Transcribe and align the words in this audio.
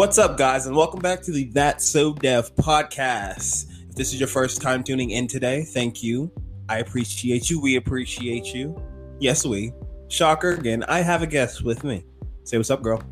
What's 0.00 0.16
up, 0.16 0.38
guys, 0.38 0.64
and 0.66 0.74
welcome 0.74 1.00
back 1.00 1.20
to 1.24 1.30
the 1.30 1.50
That 1.50 1.82
So 1.82 2.14
Dev 2.14 2.56
podcast. 2.56 3.66
If 3.90 3.96
this 3.96 4.14
is 4.14 4.18
your 4.18 4.30
first 4.30 4.62
time 4.62 4.82
tuning 4.82 5.10
in 5.10 5.26
today, 5.26 5.62
thank 5.62 6.02
you. 6.02 6.32
I 6.70 6.78
appreciate 6.78 7.50
you. 7.50 7.60
We 7.60 7.76
appreciate 7.76 8.54
you. 8.54 8.82
Yes, 9.18 9.44
we. 9.44 9.74
Shocker 10.08 10.52
again. 10.52 10.84
I 10.84 11.02
have 11.02 11.20
a 11.20 11.26
guest 11.26 11.62
with 11.64 11.84
me. 11.84 12.06
Say 12.44 12.56
what's 12.56 12.70
up, 12.70 12.80
girl. 12.80 13.02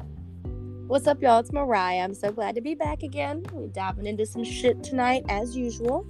What's 0.87 1.07
up, 1.07 1.21
y'all? 1.21 1.41
It's 1.41 1.53
Mariah. 1.53 1.99
I'm 1.99 2.15
so 2.15 2.33
glad 2.33 2.55
to 2.55 2.63
be 2.63 2.75
back 2.75 3.03
again. 3.03 3.45
We're 3.53 3.67
diving 3.67 4.07
into 4.07 4.25
some 4.25 4.43
shit 4.43 4.83
tonight, 4.83 5.25
as 5.29 5.55
usual. 5.55 6.07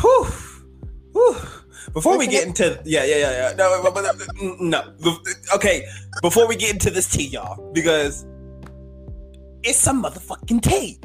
Whew. 0.00 0.24
Whew. 1.14 1.36
Before 1.92 2.16
we 2.16 2.28
get 2.28 2.46
into 2.46 2.80
yeah 2.84 3.04
yeah 3.04 3.16
yeah 3.16 3.48
yeah 3.48 3.54
no 3.56 3.90
but, 3.90 4.16
no 4.60 4.82
okay 5.54 5.86
before 6.20 6.46
we 6.48 6.56
get 6.56 6.72
into 6.72 6.90
this 6.90 7.08
tea 7.08 7.28
y'all 7.28 7.72
because 7.72 8.26
it's 9.66 9.78
some 9.78 10.02
motherfucking 10.02 10.62
tape. 10.62 11.04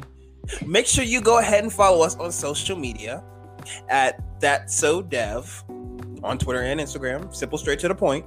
Make 0.64 0.86
sure 0.86 1.04
you 1.04 1.20
go 1.20 1.38
ahead 1.38 1.64
and 1.64 1.72
follow 1.72 2.04
us 2.04 2.16
on 2.16 2.30
social 2.30 2.78
media 2.78 3.22
at 3.88 4.22
that 4.40 4.70
so 4.70 5.02
dev 5.02 5.64
on 6.22 6.38
Twitter 6.38 6.62
and 6.62 6.80
Instagram. 6.80 7.34
Simple, 7.34 7.58
straight 7.58 7.80
to 7.80 7.88
the 7.88 7.94
point, 7.94 8.24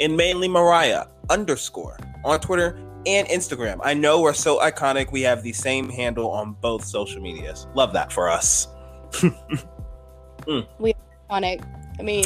and 0.00 0.16
mainly 0.16 0.48
Mariah 0.48 1.06
underscore 1.30 1.98
on 2.24 2.40
Twitter 2.40 2.78
and 3.06 3.26
Instagram. 3.28 3.80
I 3.82 3.94
know 3.94 4.20
we're 4.20 4.32
so 4.32 4.60
iconic. 4.60 5.10
We 5.10 5.22
have 5.22 5.42
the 5.42 5.52
same 5.52 5.88
handle 5.88 6.30
on 6.30 6.52
both 6.60 6.84
social 6.84 7.20
medias. 7.20 7.66
Love 7.74 7.92
that 7.92 8.12
for 8.12 8.30
us. 8.30 8.68
mm. 9.12 10.66
We 10.78 10.94
iconic. 11.28 11.66
I 11.98 12.02
mean, 12.02 12.24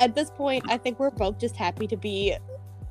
at 0.00 0.14
this 0.14 0.30
point, 0.30 0.64
I 0.68 0.78
think 0.78 0.98
we're 0.98 1.10
both 1.10 1.38
just 1.38 1.56
happy 1.56 1.86
to 1.86 1.96
be 1.96 2.34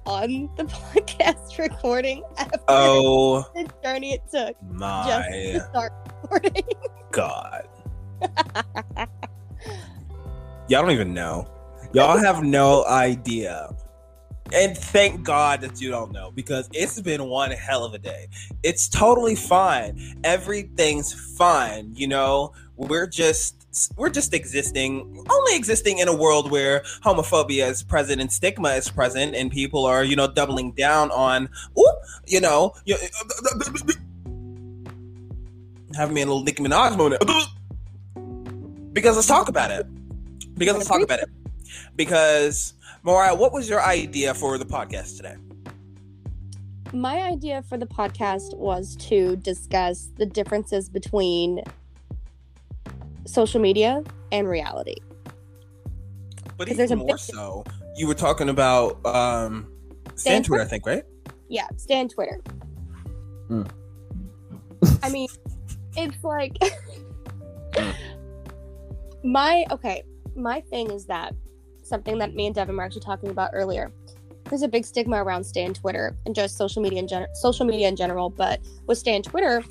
on 0.05 0.49
the 0.57 0.63
podcast 0.93 1.57
recording 1.57 2.23
after 2.37 2.59
oh, 2.67 3.49
the 3.53 3.69
journey 3.83 4.13
it 4.13 4.21
took 4.31 4.55
my 4.71 5.05
just 5.07 5.29
to 5.29 5.69
start 5.69 5.93
recording. 6.23 6.63
God. 7.11 7.67
Y'all 10.67 10.81
don't 10.83 10.91
even 10.91 11.13
know. 11.13 11.49
Y'all 11.93 12.17
have 12.17 12.43
no 12.43 12.85
idea. 12.85 13.69
And 14.53 14.75
thank 14.75 15.23
God 15.23 15.61
that 15.61 15.79
you 15.79 15.89
don't 15.89 16.11
know 16.11 16.31
because 16.31 16.69
it's 16.73 16.99
been 17.01 17.25
one 17.25 17.51
hell 17.51 17.83
of 17.83 17.93
a 17.93 17.99
day. 17.99 18.27
It's 18.63 18.87
totally 18.87 19.35
fine. 19.35 20.19
Everything's 20.23 21.13
fine. 21.37 21.93
You 21.95 22.07
know, 22.07 22.53
we're 22.75 23.07
just 23.07 23.58
we're 23.95 24.09
just 24.09 24.33
existing, 24.33 25.25
only 25.29 25.55
existing 25.55 25.99
in 25.99 26.07
a 26.07 26.15
world 26.15 26.51
where 26.51 26.81
homophobia 27.03 27.69
is 27.69 27.83
present 27.83 28.19
and 28.19 28.31
stigma 28.31 28.69
is 28.69 28.89
present, 28.89 29.35
and 29.35 29.51
people 29.51 29.85
are, 29.85 30.03
you 30.03 30.15
know, 30.15 30.27
doubling 30.27 30.71
down 30.71 31.11
on, 31.11 31.49
you 32.25 32.41
know, 32.41 32.73
you, 32.85 32.97
having 35.95 36.15
me 36.15 36.21
a 36.21 36.25
little 36.25 36.43
Nicki 36.43 36.63
Minaj 36.63 36.97
moment. 36.97 37.23
Because 38.93 39.15
let's 39.15 39.27
talk 39.27 39.49
about 39.49 39.71
it. 39.71 39.85
Because 40.57 40.75
let's 40.75 40.87
talk 40.87 41.01
about 41.01 41.19
it. 41.19 41.29
Because 41.95 42.73
Mariah, 43.03 43.35
what 43.35 43.53
was 43.53 43.69
your 43.69 43.81
idea 43.81 44.33
for 44.33 44.57
the 44.57 44.65
podcast 44.65 45.17
today? 45.17 45.35
My 46.91 47.21
idea 47.21 47.61
for 47.61 47.77
the 47.77 47.85
podcast 47.85 48.57
was 48.57 48.95
to 48.95 49.35
discuss 49.35 50.09
the 50.17 50.25
differences 50.25 50.89
between 50.89 51.61
social 53.29 53.61
media 53.61 54.03
and 54.31 54.47
reality. 54.47 54.95
But 56.57 56.67
even 56.67 56.77
there's 56.77 56.91
a 56.91 56.95
more 56.95 57.07
big... 57.07 57.19
so, 57.19 57.63
you 57.95 58.07
were 58.07 58.15
talking 58.15 58.49
about 58.49 59.05
um, 59.05 59.71
Stan, 60.07 60.17
Stan 60.17 60.43
Twitter, 60.43 60.63
I 60.63 60.67
think, 60.67 60.85
right? 60.85 61.03
Yeah, 61.47 61.67
Stan 61.77 62.09
Twitter. 62.09 62.41
Mm. 63.49 63.69
I 65.03 65.09
mean, 65.09 65.27
it's 65.95 66.23
like 66.23 66.57
my 69.23 69.65
okay. 69.71 70.03
My 70.35 70.61
thing 70.61 70.91
is 70.91 71.05
that 71.05 71.33
something 71.83 72.17
that 72.19 72.33
me 72.33 72.45
and 72.45 72.55
Devin 72.55 72.77
were 72.77 72.83
actually 72.83 73.01
talking 73.01 73.29
about 73.29 73.51
earlier. 73.53 73.91
There's 74.45 74.61
a 74.61 74.67
big 74.67 74.85
stigma 74.85 75.23
around 75.23 75.43
Stan 75.43 75.73
Twitter 75.73 76.15
and 76.25 76.33
just 76.33 76.57
social 76.57 76.81
media 76.81 76.99
in 76.99 77.07
general, 77.07 77.33
social 77.35 77.65
media 77.65 77.87
in 77.87 77.95
general. 77.95 78.29
But 78.29 78.59
with 78.87 78.97
Stan 78.97 79.21
Twitter, 79.21 79.63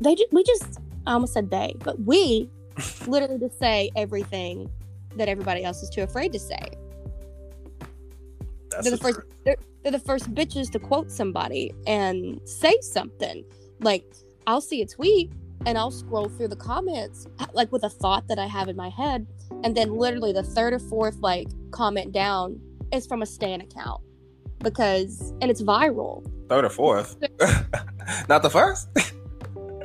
they 0.00 0.14
ju- 0.14 0.26
we 0.30 0.44
just 0.44 0.78
I 1.06 1.12
almost 1.12 1.32
said 1.32 1.50
they, 1.50 1.74
but 1.80 2.00
we 2.00 2.48
literally 3.06 3.38
just 3.38 3.58
say 3.58 3.90
everything 3.96 4.70
that 5.16 5.28
everybody 5.28 5.64
else 5.64 5.82
is 5.82 5.90
too 5.90 6.02
afraid 6.02 6.32
to 6.32 6.38
say. 6.38 6.68
That's 8.70 8.84
they're 8.84 8.96
the 8.96 8.98
first 8.98 9.20
they're, 9.44 9.56
they're 9.82 9.92
the 9.92 9.98
first 9.98 10.34
bitches 10.34 10.70
to 10.72 10.78
quote 10.78 11.10
somebody 11.10 11.72
and 11.86 12.40
say 12.44 12.76
something. 12.80 13.44
Like 13.80 14.04
I'll 14.46 14.60
see 14.60 14.82
a 14.82 14.86
tweet 14.86 15.30
and 15.66 15.78
I'll 15.78 15.90
scroll 15.90 16.28
through 16.28 16.48
the 16.48 16.56
comments 16.56 17.26
like 17.52 17.70
with 17.70 17.84
a 17.84 17.90
thought 17.90 18.26
that 18.28 18.38
I 18.38 18.46
have 18.46 18.68
in 18.68 18.76
my 18.76 18.88
head 18.88 19.26
and 19.62 19.76
then 19.76 19.94
literally 19.94 20.32
the 20.32 20.42
third 20.42 20.72
or 20.72 20.78
fourth 20.78 21.18
like 21.20 21.48
comment 21.70 22.12
down 22.12 22.60
is 22.92 23.06
from 23.06 23.22
a 23.22 23.26
stan 23.26 23.60
account 23.60 24.00
because 24.60 25.32
and 25.40 25.50
it's 25.50 25.62
viral. 25.62 26.28
Third 26.48 26.64
or 26.64 26.70
fourth. 26.70 27.16
Not 28.28 28.42
the 28.42 28.50
first. 28.50 28.88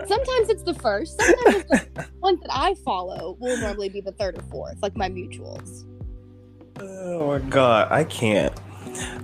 Sometimes 0.07 0.49
it's 0.49 0.63
the 0.63 0.73
first. 0.73 1.19
Sometimes 1.21 1.65
it's 1.69 1.85
the 1.93 2.07
ones 2.19 2.39
that 2.41 2.49
I 2.51 2.75
follow 2.85 3.37
will 3.39 3.57
normally 3.57 3.89
be 3.89 4.01
the 4.01 4.11
third 4.13 4.37
or 4.37 4.41
fourth, 4.43 4.81
like 4.81 4.95
my 4.95 5.09
mutuals. 5.09 5.85
Oh 6.79 7.27
my 7.27 7.39
god, 7.49 7.91
I 7.91 8.03
can't. 8.05 8.53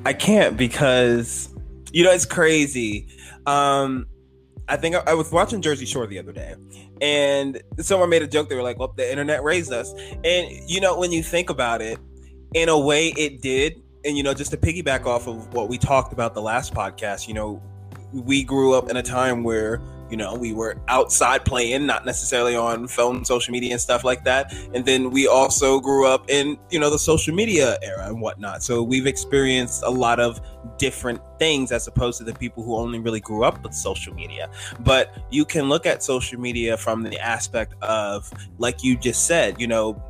I 0.06 0.14
can't 0.14 0.58
because 0.58 1.54
you 1.92 2.04
know 2.04 2.12
it's 2.12 2.26
crazy. 2.26 3.08
Um 3.46 4.08
I 4.68 4.78
think 4.78 4.96
I, 4.96 5.04
I, 5.08 5.14
was 5.14 5.32
watching 5.32 5.62
Jersey 5.62 5.86
Shore 5.86 6.08
the 6.08 6.18
other 6.18 6.32
day, 6.32 6.56
and 7.00 7.62
someone 7.80 8.10
made 8.10 8.24
a 8.24 8.28
joke. 8.28 8.50
They 8.50 8.56
were 8.56 8.64
like, 8.64 8.80
"Well, 8.80 8.94
the 8.96 9.10
internet 9.10 9.44
raised 9.44 9.72
us," 9.72 9.94
and 10.24 10.50
you 10.68 10.82
know, 10.82 10.98
when 10.98 11.12
you 11.12 11.22
think 11.22 11.52
about 11.52 11.82
it, 11.82 12.00
in 12.56 12.70
a 12.70 12.80
way, 12.80 13.10
it 13.10 13.42
did. 13.42 13.82
And 14.06 14.18
you 14.18 14.24
know, 14.24 14.34
just 14.34 14.52
to 14.52 14.58
piggyback 14.58 15.06
off 15.06 15.28
of 15.28 15.54
what 15.54 15.70
we 15.70 15.78
talked 15.78 16.14
about 16.14 16.34
the 16.34 16.42
last 16.42 16.74
podcast, 16.74 17.28
you 17.28 17.36
know, 17.36 17.62
we 18.12 18.44
grew 18.44 18.74
up 18.74 18.90
in 18.90 18.98
a 18.98 19.04
time 19.04 19.44
where 19.44 19.82
you 20.10 20.18
know 20.18 20.36
we 20.36 20.54
were 20.54 20.78
outside 20.88 21.46
playing 21.46 21.86
not 21.86 22.06
necessarily 22.06 22.56
on 22.56 22.88
phone 22.88 23.26
social 23.26 23.52
media 23.52 23.72
and 23.72 23.82
stuff 23.82 24.04
like 24.04 24.24
that. 24.24 24.54
And 24.74 24.86
then 24.86 25.10
we 25.10 25.28
also 25.28 25.80
grew 25.80 26.08
up 26.08 26.30
in 26.30 26.58
you 26.70 26.80
know 26.80 26.90
the 26.90 27.00
social 27.00 27.34
media 27.34 27.78
era 27.82 28.08
and 28.08 28.22
whatnot. 28.22 28.64
So 28.64 28.84
we've 28.84 29.08
experienced 29.08 29.84
a 29.84 29.90
lot 29.90 30.20
of 30.20 30.40
different 30.78 31.22
things 31.40 31.72
as 31.72 31.88
opposed 31.88 32.18
to 32.18 32.24
the 32.24 32.34
people 32.34 32.64
who 32.64 32.76
only 32.76 33.00
really 33.00 33.20
grew 33.20 33.44
up 33.44 33.62
with 33.64 33.74
social 33.74 34.14
media. 34.14 34.50
But 34.80 35.16
you 35.30 35.46
can 35.46 35.70
look 35.70 35.86
at 35.86 36.04
social 36.04 36.40
media 36.40 36.78
from 36.78 37.04
the 37.04 37.20
aspect 37.20 37.74
of 37.82 38.32
like 38.58 38.84
you 38.84 38.98
just 38.98 39.28
said 39.28 39.60
you 39.60 39.68
know 39.68 40.02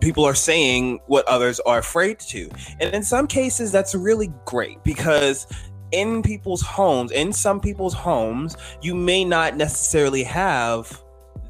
people 0.00 0.24
are 0.24 0.34
saying 0.34 1.00
what 1.06 1.26
others 1.26 1.60
are 1.60 1.78
afraid 1.78 2.18
to. 2.18 2.50
And 2.80 2.94
in 2.94 3.02
some 3.02 3.26
cases 3.26 3.72
that's 3.72 3.94
really 3.94 4.32
great 4.44 4.82
because 4.84 5.46
in 5.94 6.22
people's 6.22 6.60
homes, 6.60 7.12
in 7.12 7.32
some 7.32 7.60
people's 7.60 7.94
homes, 7.94 8.56
you 8.82 8.94
may 8.96 9.24
not 9.24 9.56
necessarily 9.56 10.24
have 10.24 11.00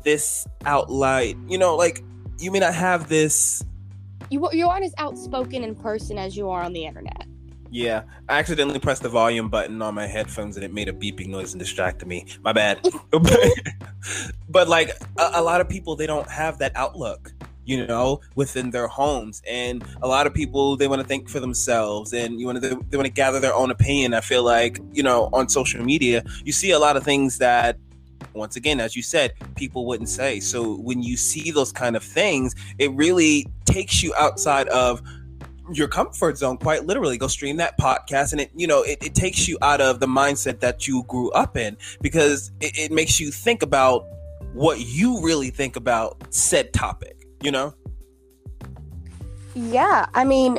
this 0.03 0.47
outline, 0.67 1.49
you 1.49 1.57
know, 1.57 1.75
like 1.75 2.05
you 2.39 2.51
may 2.51 2.59
not 2.59 2.75
have 2.75 3.09
this. 3.09 3.65
You, 4.31 4.47
you 4.53 4.69
aren't 4.69 4.85
as 4.85 4.95
outspoken 4.99 5.65
in 5.65 5.75
person 5.75 6.19
as 6.19 6.37
you 6.37 6.51
are 6.51 6.63
on 6.63 6.75
the 6.75 6.85
internet. 6.85 7.27
Yeah, 7.71 8.03
I 8.29 8.39
accidentally 8.39 8.79
pressed 8.79 9.03
the 9.03 9.09
volume 9.09 9.49
button 9.49 9.81
on 9.81 9.95
my 9.95 10.07
headphones 10.07 10.57
and 10.57 10.65
it 10.65 10.73
made 10.73 10.89
a 10.89 10.93
beeping 10.93 11.29
noise 11.29 11.55
and 11.55 11.59
distracted 11.59 12.07
me. 12.07 12.27
My 12.43 12.53
bad. 12.53 12.87
but 14.49 14.69
like 14.69 14.91
a, 15.19 15.31
a 15.35 15.43
lot 15.43 15.63
of 15.63 15.69
people, 15.69 15.97
they 15.97 16.07
don't 16.07 16.29
have 16.31 16.59
that 16.59 16.73
outlook 16.77 17.33
you 17.65 17.87
know, 17.87 18.21
within 18.35 18.71
their 18.71 18.89
homes. 18.89 19.43
And 19.49 19.85
a 20.03 20.09
lot 20.09 20.27
of 20.27 20.35
people 20.35 20.77
they 20.77 20.89
want 20.89 21.03
to 21.03 21.09
think 21.09 21.29
for 21.29 21.41
themselves, 21.41 22.13
and 22.13 22.41
you 22.41 22.47
want 22.47 22.63
to 22.63 22.85
they 22.89 22.97
want 22.97 23.07
to 23.07 23.13
gather 23.13 23.41
their 23.41 23.55
own 23.55 23.71
opinion. 23.71 24.15
I 24.15 24.21
feel 24.21 24.43
like 24.43 24.79
you 24.93 25.03
know 25.03 25.29
on 25.33 25.49
social 25.49 25.85
media 25.85 26.25
you 26.45 26.53
see 26.53 26.71
a 26.71 26.79
lot 26.79 26.97
of 26.97 27.05
things 27.05 27.39
that. 27.39 27.79
Once 28.33 28.57
again, 28.57 28.81
as 28.81 28.97
you 28.97 29.03
said, 29.03 29.33
people 29.55 29.87
wouldn't 29.87 30.09
say. 30.09 30.41
So 30.41 30.75
when 30.79 31.05
you 31.05 31.17
see 31.17 31.53
those 31.53 31.71
kind 31.71 31.95
of 31.95 32.03
things, 32.03 32.53
it 32.79 32.91
really 32.93 33.47
takes 33.65 34.03
you 34.03 34.13
outside 34.17 34.67
of 34.69 35.01
your 35.73 35.89
comfort 35.89 36.37
zone 36.37 36.59
quite 36.59 36.85
literally 36.85 37.17
go 37.17 37.27
stream 37.27 37.57
that 37.57 37.79
podcast 37.79 38.33
and 38.33 38.41
it 38.41 38.51
you 38.55 38.67
know 38.67 38.83
it, 38.83 38.99
it 39.03 39.15
takes 39.15 39.49
you 39.49 39.57
out 39.63 39.81
of 39.81 39.99
the 40.01 40.07
mindset 40.07 40.61
that 40.61 40.87
you 40.87 41.03
grew 41.05 41.31
up 41.31 41.57
in 41.57 41.77
because 42.03 42.51
it, 42.61 42.77
it 42.77 42.93
makes 42.93 43.19
you 43.19 43.31
think 43.31 43.63
about 43.63 44.07
what 44.53 44.81
you 44.81 45.23
really 45.23 45.51
think 45.51 45.77
about 45.77 46.17
said 46.33 46.73
topic 46.73 47.14
you 47.45 47.51
know? 47.51 47.75
Yeah 49.55 50.07
i 50.15 50.25
mean 50.25 50.59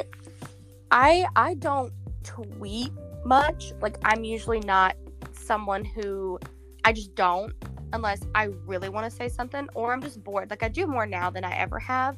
i 0.92 1.26
i 1.36 1.56
don't 1.56 1.92
tweet 2.24 2.92
much. 3.26 3.74
Like 3.82 3.98
i'm 4.06 4.24
usually 4.24 4.60
not 4.60 4.96
someone 5.34 5.84
who 5.84 6.40
i 6.86 6.94
just 6.94 7.16
don't 7.16 7.54
unless 7.92 8.22
i 8.36 8.46
really 8.66 8.90
want 8.90 9.10
to 9.10 9.16
say 9.16 9.28
something 9.28 9.68
or 9.74 9.94
i'm 9.94 10.02
just 10.02 10.24
bored. 10.24 10.50
Like 10.50 10.64
i 10.64 10.70
do 10.70 10.88
more 10.88 11.06
now 11.06 11.30
than 11.30 11.44
i 11.44 11.54
ever 11.56 11.80
have 11.80 12.18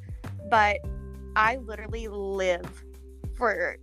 but 0.50 0.78
i 1.36 1.58
literally 1.58 2.08
live 2.08 2.84
for 3.36 3.78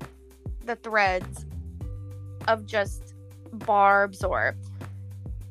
the 0.64 0.76
threads 0.76 1.46
of 2.48 2.66
just 2.66 3.14
barbs 3.52 4.22
or 4.24 4.56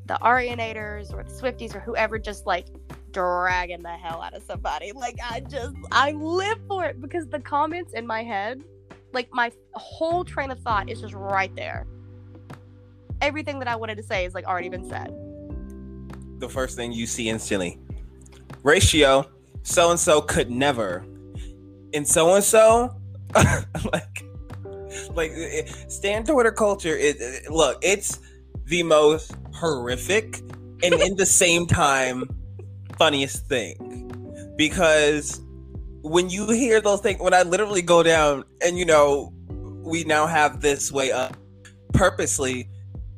the 0.05 0.15
Arianators 0.15 1.13
or 1.13 1.23
the 1.23 1.31
Swifties 1.31 1.73
or 1.73 1.79
whoever 1.79 2.19
just 2.19 2.45
like 2.45 2.67
dragging 3.13 3.83
the 3.83 3.89
hell 3.89 4.21
out 4.21 4.33
of 4.33 4.43
somebody. 4.43 4.91
Like 4.91 5.17
I 5.23 5.39
just 5.39 5.75
I 5.91 6.11
live 6.11 6.59
for 6.67 6.85
it 6.85 6.99
because 6.99 7.27
the 7.27 7.39
comments 7.39 7.93
in 7.93 8.05
my 8.05 8.23
head, 8.23 8.63
like 9.13 9.29
my 9.31 9.51
whole 9.73 10.25
train 10.25 10.51
of 10.51 10.59
thought 10.59 10.89
is 10.89 10.99
just 10.99 11.13
right 11.13 11.55
there. 11.55 11.87
Everything 13.21 13.59
that 13.59 13.67
I 13.67 13.75
wanted 13.75 13.95
to 13.97 14.03
say 14.03 14.25
is 14.25 14.33
like 14.33 14.45
already 14.45 14.69
been 14.69 14.89
said. 14.89 15.13
The 16.39 16.49
first 16.49 16.75
thing 16.75 16.91
you 16.91 17.05
see 17.05 17.29
instantly. 17.29 17.79
Ratio, 18.63 19.29
so 19.61 19.91
and 19.91 19.99
so 19.99 20.21
could 20.21 20.49
never. 20.49 21.05
And 21.93 22.07
so 22.07 22.33
and 22.35 22.43
so 22.43 22.95
like 23.35 24.25
like 25.13 25.31
eh, 25.31 25.63
eh, 25.63 25.71
stan 25.87 26.23
Twitter 26.23 26.51
culture 26.51 26.95
it, 26.95 27.15
it, 27.19 27.43
eh, 27.45 27.49
look, 27.49 27.77
it's 27.81 28.19
the 28.65 28.83
most 28.83 29.35
horrific 29.53 30.39
and 30.83 30.93
in 30.93 31.15
the 31.15 31.25
same 31.25 31.65
time 31.83 32.27
funniest 32.97 33.47
thing 33.47 34.53
because 34.57 35.41
when 36.01 36.29
you 36.29 36.49
hear 36.51 36.81
those 36.81 37.01
things 37.01 37.19
when 37.19 37.33
i 37.33 37.41
literally 37.43 37.81
go 37.81 38.03
down 38.03 38.43
and 38.61 38.77
you 38.77 38.85
know 38.85 39.33
we 39.83 40.03
now 40.03 40.25
have 40.25 40.61
this 40.61 40.91
way 40.91 41.11
of 41.11 41.31
purposely 41.93 42.69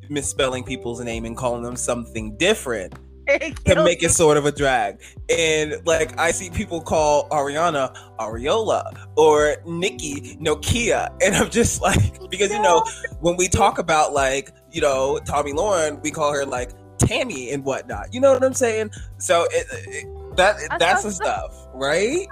misspelling 0.10 0.63
people's 0.63 1.01
name 1.01 1.25
and 1.25 1.36
calling 1.36 1.63
them 1.63 1.75
something 1.75 2.36
different 2.38 2.94
to 3.66 3.83
make 3.83 4.04
it 4.04 4.12
sort 4.12 4.38
of 4.38 4.45
a 4.45 4.51
drag. 4.51 5.01
And 5.36 5.75
like 5.86 6.18
I 6.19 6.31
see 6.31 6.50
people 6.50 6.81
call 6.81 7.28
Ariana 7.30 7.95
Ariola 8.19 9.07
or 9.18 9.57
Nicki 9.66 10.38
Nokia. 10.39 11.10
And 11.24 11.36
I'm 11.36 11.50
just 11.50 11.81
like 11.81 12.30
because 12.30 12.51
you 12.51 12.62
know, 12.62 12.83
when 13.21 13.36
we 13.36 13.48
talk 13.48 13.80
about 13.80 14.13
like, 14.13 14.51
you 14.71 14.81
know, 14.81 15.19
Tomi 15.25 15.54
Lahren, 15.54 16.01
we 16.04 16.12
call 16.12 16.33
her 16.33 16.45
like 16.45 16.71
Tammy 16.97 17.51
and 17.51 17.63
whatnot. 17.63 18.13
You 18.13 18.19
know 18.21 18.33
what 18.33 18.44
I'm 18.44 18.53
saying? 18.53 18.92
So 19.18 19.45
it, 19.51 19.68
it, 19.71 20.38
that 20.38 20.57
that's 20.80 21.03
the 21.03 21.12
stuff, 21.12 21.68
right? 21.74 22.27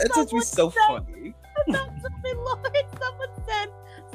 It's 0.00 0.30
just 0.30 0.52
so 0.52 0.70
funny. 0.70 1.34
Someone 1.66 3.28
said, 3.46 3.68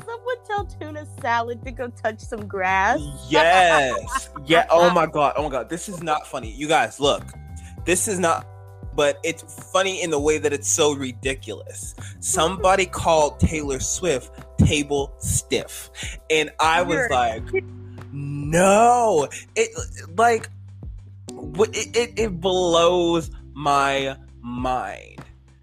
someone 0.05 0.35
tell 0.45 0.65
tuna 0.65 1.05
salad 1.21 1.63
to 1.65 1.71
go 1.71 1.89
touch 1.89 2.19
some 2.19 2.47
grass? 2.47 2.99
Yes. 3.29 4.29
yeah. 4.45 4.65
Oh 4.71 4.89
my 4.91 5.05
god. 5.05 5.33
Oh 5.35 5.43
my 5.43 5.49
god. 5.49 5.69
This 5.69 5.89
is 5.89 6.03
not 6.03 6.27
funny. 6.27 6.51
You 6.51 6.67
guys, 6.67 6.99
look. 6.99 7.23
This 7.83 8.07
is 8.07 8.19
not 8.19 8.45
but 8.93 9.19
it's 9.23 9.71
funny 9.71 10.01
in 10.01 10.09
the 10.09 10.19
way 10.19 10.37
that 10.37 10.51
it's 10.53 10.67
so 10.67 10.93
ridiculous. 10.93 11.95
Somebody 12.19 12.85
called 12.85 13.39
Taylor 13.39 13.79
Swift 13.79 14.31
table 14.57 15.13
stiff. 15.19 15.89
And 16.29 16.51
I 16.59 16.81
was 16.81 17.09
like, 17.09 17.43
no. 18.11 19.27
It 19.55 19.69
like 20.15 20.49
it, 21.29 21.95
it, 21.95 22.19
it 22.19 22.41
blows 22.41 23.31
my 23.53 24.17
mind 24.41 25.21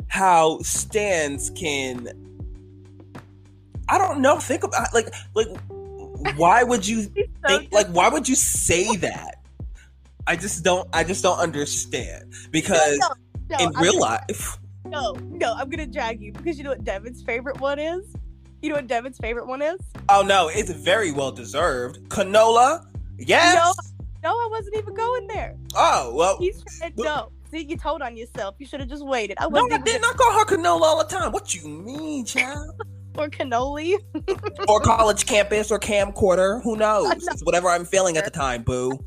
how 0.09 0.59
stands 0.61 1.51
can 1.51 2.09
I 3.89 3.99
don't 3.99 4.21
know 4.21 4.39
think 4.39 4.65
about 4.65 4.93
like 4.93 5.13
like 5.35 5.49
why 6.37 6.63
would 6.63 6.87
you 6.87 7.03
think 7.47 7.73
like 7.73 7.89
why 7.89 8.09
would 8.09 8.29
you 8.29 8.35
say 8.35 8.97
that? 8.97 9.37
I 10.27 10.37
just 10.37 10.65
don't 10.65 10.89
I 10.93 11.05
just 11.05 11.23
don't 11.23 11.39
understand 11.39 12.33
because 12.51 12.99
no, 12.99 13.09
no, 13.51 13.57
no, 13.57 13.65
in 13.65 13.77
I'm 13.77 13.83
real 13.83 13.93
gonna, 13.93 14.05
life 14.05 14.59
no 14.85 15.13
no 15.31 15.55
I'm 15.55 15.71
gonna 15.71 15.87
drag 15.87 16.21
you 16.21 16.33
because 16.33 16.59
you 16.59 16.65
know 16.65 16.71
what 16.71 16.85
Devin's 16.85 17.23
favorite 17.23 17.61
one 17.61 17.79
is 17.79 18.15
you 18.63 18.69
know 18.69 18.77
what 18.77 18.87
Devin's 18.87 19.19
favorite 19.19 19.47
one 19.47 19.63
is 19.63 19.79
oh 20.09 20.23
no 20.23 20.49
it's 20.49 20.71
very 20.71 21.13
well 21.13 21.33
deserved 21.33 22.01
canola 22.09 22.87
yes 23.19 23.55
no, 24.23 24.31
no 24.31 24.35
I 24.35 24.49
wasn't 24.51 24.77
even 24.77 24.95
going 24.95 25.27
there 25.29 25.57
oh 25.75 26.13
well 26.15 26.39
he's 26.39 26.65
no 26.97 27.31
See, 27.51 27.65
you 27.65 27.79
told 27.79 28.03
on 28.03 28.15
yourself. 28.15 28.57
You 28.59 28.67
should 28.67 28.81
have 28.81 28.91
just 28.91 29.07
waited. 29.07 29.39
I 29.41 29.47
wasn't. 29.47 29.71
No, 29.71 29.77
I 29.77 29.81
did 29.81 30.03
not 30.03 30.17
call 30.19 30.33
her 30.39 30.45
canola 30.45 30.83
all 30.83 30.99
the 30.99 31.05
time. 31.05 31.33
What 31.33 31.55
you 31.55 31.67
mean, 31.67 32.27
child? 32.27 32.79
or 33.19 33.29
cannoli. 33.29 33.95
or 34.69 34.81
college 34.81 35.25
campus 35.27 35.71
or 35.71 35.79
camcorder. 35.79 36.63
Who 36.63 36.77
knows? 36.77 37.13
It's 37.31 37.43
whatever 37.43 37.69
I'm 37.69 37.85
feeling 37.85 38.17
at 38.17 38.25
the 38.25 38.31
time, 38.31 38.63
boo. 38.63 38.99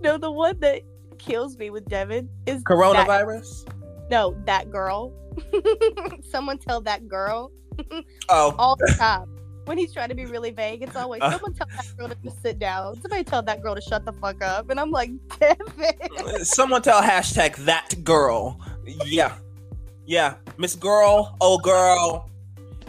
no, 0.00 0.16
the 0.16 0.30
one 0.30 0.58
that 0.60 0.82
kills 1.18 1.58
me 1.58 1.68
with 1.68 1.86
Devin 1.86 2.28
is 2.46 2.62
coronavirus. 2.64 3.66
That, 3.66 4.10
no, 4.10 4.36
that 4.46 4.70
girl. 4.70 5.12
Someone 6.30 6.58
tell 6.58 6.80
that 6.82 7.06
girl. 7.06 7.52
Oh, 8.28 8.54
all 8.58 8.76
the 8.76 8.94
time 8.98 9.28
when 9.66 9.78
he's 9.78 9.92
trying 9.92 10.08
to 10.08 10.14
be 10.14 10.24
really 10.26 10.50
vague, 10.50 10.82
it's 10.82 10.96
always 10.96 11.22
uh, 11.22 11.30
someone 11.30 11.54
tell 11.54 11.66
that 11.68 11.86
girl 11.96 12.08
to 12.08 12.16
just 12.24 12.42
sit 12.42 12.58
down. 12.58 13.00
Somebody 13.00 13.24
tell 13.24 13.42
that 13.42 13.62
girl 13.62 13.74
to 13.74 13.80
shut 13.80 14.04
the 14.04 14.12
fuck 14.12 14.42
up. 14.42 14.70
And 14.70 14.80
I'm 14.80 14.90
like, 14.90 15.10
Devin. 15.38 16.44
Someone 16.44 16.82
tell 16.82 17.02
hashtag 17.02 17.56
that 17.66 18.02
girl. 18.02 18.60
Yeah. 19.04 19.36
Yeah. 20.06 20.34
Miss 20.58 20.74
Girl, 20.74 21.36
oh 21.40 21.58
girl. 21.58 22.29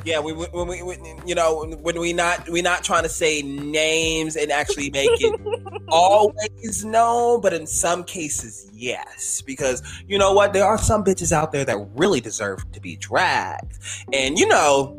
Yeah, 0.03 0.19
we 0.19 0.33
when 0.33 0.67
we, 0.67 0.81
we 0.81 0.97
you 1.25 1.35
know 1.35 1.65
when 1.65 1.99
we 1.99 2.11
not 2.11 2.49
we 2.49 2.61
not 2.61 2.83
trying 2.83 3.03
to 3.03 3.09
say 3.09 3.41
names 3.43 4.35
and 4.35 4.51
actually 4.51 4.89
make 4.89 5.09
it 5.13 5.39
always 5.89 6.83
no, 6.83 7.39
but 7.39 7.53
in 7.53 7.67
some 7.67 8.03
cases 8.03 8.69
yes, 8.73 9.41
because 9.41 9.83
you 10.07 10.17
know 10.17 10.33
what, 10.33 10.53
there 10.53 10.65
are 10.65 10.77
some 10.77 11.03
bitches 11.03 11.31
out 11.31 11.51
there 11.51 11.65
that 11.65 11.77
really 11.95 12.19
deserve 12.19 12.69
to 12.71 12.81
be 12.81 12.95
dragged, 12.95 13.77
and 14.11 14.39
you 14.39 14.47
know, 14.47 14.97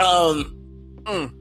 um, 0.00 0.56
Mm. 1.06 1.32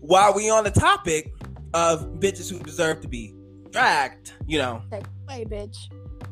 While 0.00 0.34
we 0.34 0.48
on 0.50 0.64
the 0.64 0.70
topic 0.70 1.34
of 1.72 2.04
bitches 2.20 2.50
who 2.50 2.60
deserve 2.60 3.00
to 3.00 3.08
be 3.08 3.34
dragged, 3.70 4.32
you 4.46 4.58
know. 4.58 4.82
Hey, 5.28 5.44
bitch. 5.44 5.76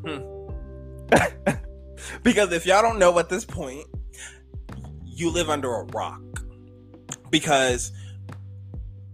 Hmm. 0.06 1.55
because 2.23 2.53
if 2.53 2.67
y'all 2.67 2.83
don't 2.83 2.99
know 2.99 3.19
at 3.19 3.29
this 3.29 3.45
point, 3.45 3.87
you 5.23 5.31
live 5.31 5.49
under 5.49 5.73
a 5.75 5.85
rock. 5.85 6.21
Because 7.31 7.93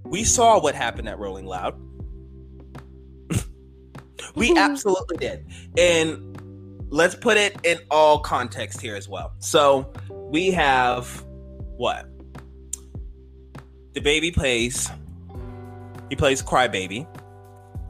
we 0.05 0.25
saw 0.25 0.61
what 0.61 0.75
happened 0.75 1.09
at 1.09 1.19
Rolling 1.19 1.47
Loud. 1.47 1.79
we 4.35 4.49
mm-hmm. 4.49 4.59
absolutely 4.59 5.19
did. 5.19 5.47
And 5.79 6.88
let's 6.88 7.15
put 7.15 7.37
it 7.37 7.57
in 7.65 7.79
all 7.91 8.19
context 8.19 8.81
here 8.81 8.97
as 8.97 9.09
well. 9.09 9.33
So 9.38 9.93
we 10.11 10.50
have 10.50 11.25
what? 11.77 12.07
DaBaby 13.93 14.35
plays 14.35 14.91
he 16.09 16.17
plays 16.17 16.43
Crybaby 16.43 17.07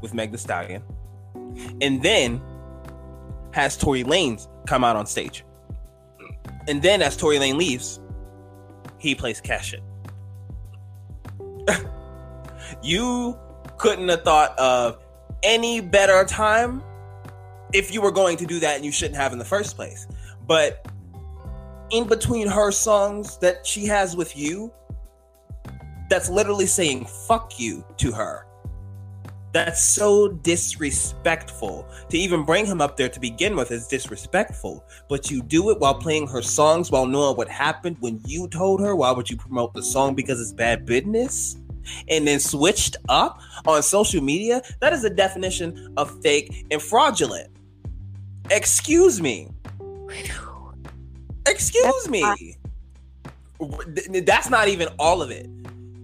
with 0.00 0.12
Meg 0.12 0.32
the 0.32 0.38
Stallion, 0.38 0.82
and 1.80 2.02
then 2.02 2.42
has 3.52 3.76
Tory 3.76 4.04
Lanez 4.04 4.48
come 4.66 4.84
out 4.84 4.96
on 4.96 5.06
stage. 5.06 5.44
And 6.66 6.82
then 6.82 7.00
as 7.00 7.16
Tory 7.16 7.38
Lane 7.38 7.56
leaves, 7.56 8.00
he 8.98 9.14
plays 9.14 9.40
Cash 9.40 9.70
Shit. 9.70 9.82
you 12.82 13.38
couldn't 13.78 14.08
have 14.08 14.22
thought 14.22 14.58
of 14.58 14.98
any 15.42 15.80
better 15.80 16.24
time 16.24 16.82
if 17.72 17.92
you 17.92 18.00
were 18.00 18.10
going 18.10 18.36
to 18.36 18.46
do 18.46 18.58
that 18.60 18.76
and 18.76 18.84
you 18.84 18.92
shouldn't 18.92 19.16
have 19.16 19.32
in 19.32 19.38
the 19.38 19.44
first 19.44 19.76
place. 19.76 20.06
But 20.46 20.86
in 21.90 22.06
between 22.06 22.48
her 22.48 22.70
songs 22.70 23.38
that 23.38 23.66
she 23.66 23.86
has 23.86 24.16
with 24.16 24.36
you 24.36 24.72
that's 26.08 26.28
literally 26.28 26.66
saying 26.66 27.04
fuck 27.04 27.58
you 27.58 27.84
to 27.98 28.12
her. 28.12 28.47
That's 29.58 29.82
so 29.82 30.28
disrespectful. 30.28 31.84
To 32.10 32.16
even 32.16 32.44
bring 32.44 32.64
him 32.64 32.80
up 32.80 32.96
there 32.96 33.08
to 33.08 33.18
begin 33.18 33.56
with 33.56 33.72
is 33.72 33.88
disrespectful. 33.88 34.84
But 35.08 35.32
you 35.32 35.42
do 35.42 35.70
it 35.70 35.80
while 35.80 35.96
playing 35.96 36.28
her 36.28 36.42
songs, 36.42 36.92
while 36.92 37.06
knowing 37.06 37.36
what 37.36 37.48
happened 37.48 37.96
when 37.98 38.20
you 38.24 38.46
told 38.46 38.80
her. 38.80 38.94
Why 38.94 39.10
would 39.10 39.28
you 39.28 39.36
promote 39.36 39.74
the 39.74 39.82
song 39.82 40.14
because 40.14 40.40
it's 40.40 40.52
bad 40.52 40.86
business? 40.86 41.56
And 42.08 42.24
then 42.24 42.38
switched 42.38 42.98
up 43.08 43.40
on 43.66 43.82
social 43.82 44.22
media? 44.22 44.62
That 44.78 44.92
is 44.92 45.02
the 45.02 45.10
definition 45.10 45.92
of 45.96 46.22
fake 46.22 46.66
and 46.70 46.80
fraudulent. 46.80 47.50
Excuse 48.50 49.20
me. 49.20 49.48
Excuse 51.48 52.08
me. 52.08 52.56
That's 54.20 54.50
not 54.50 54.68
even 54.68 54.86
all 55.00 55.20
of 55.20 55.32
it 55.32 55.50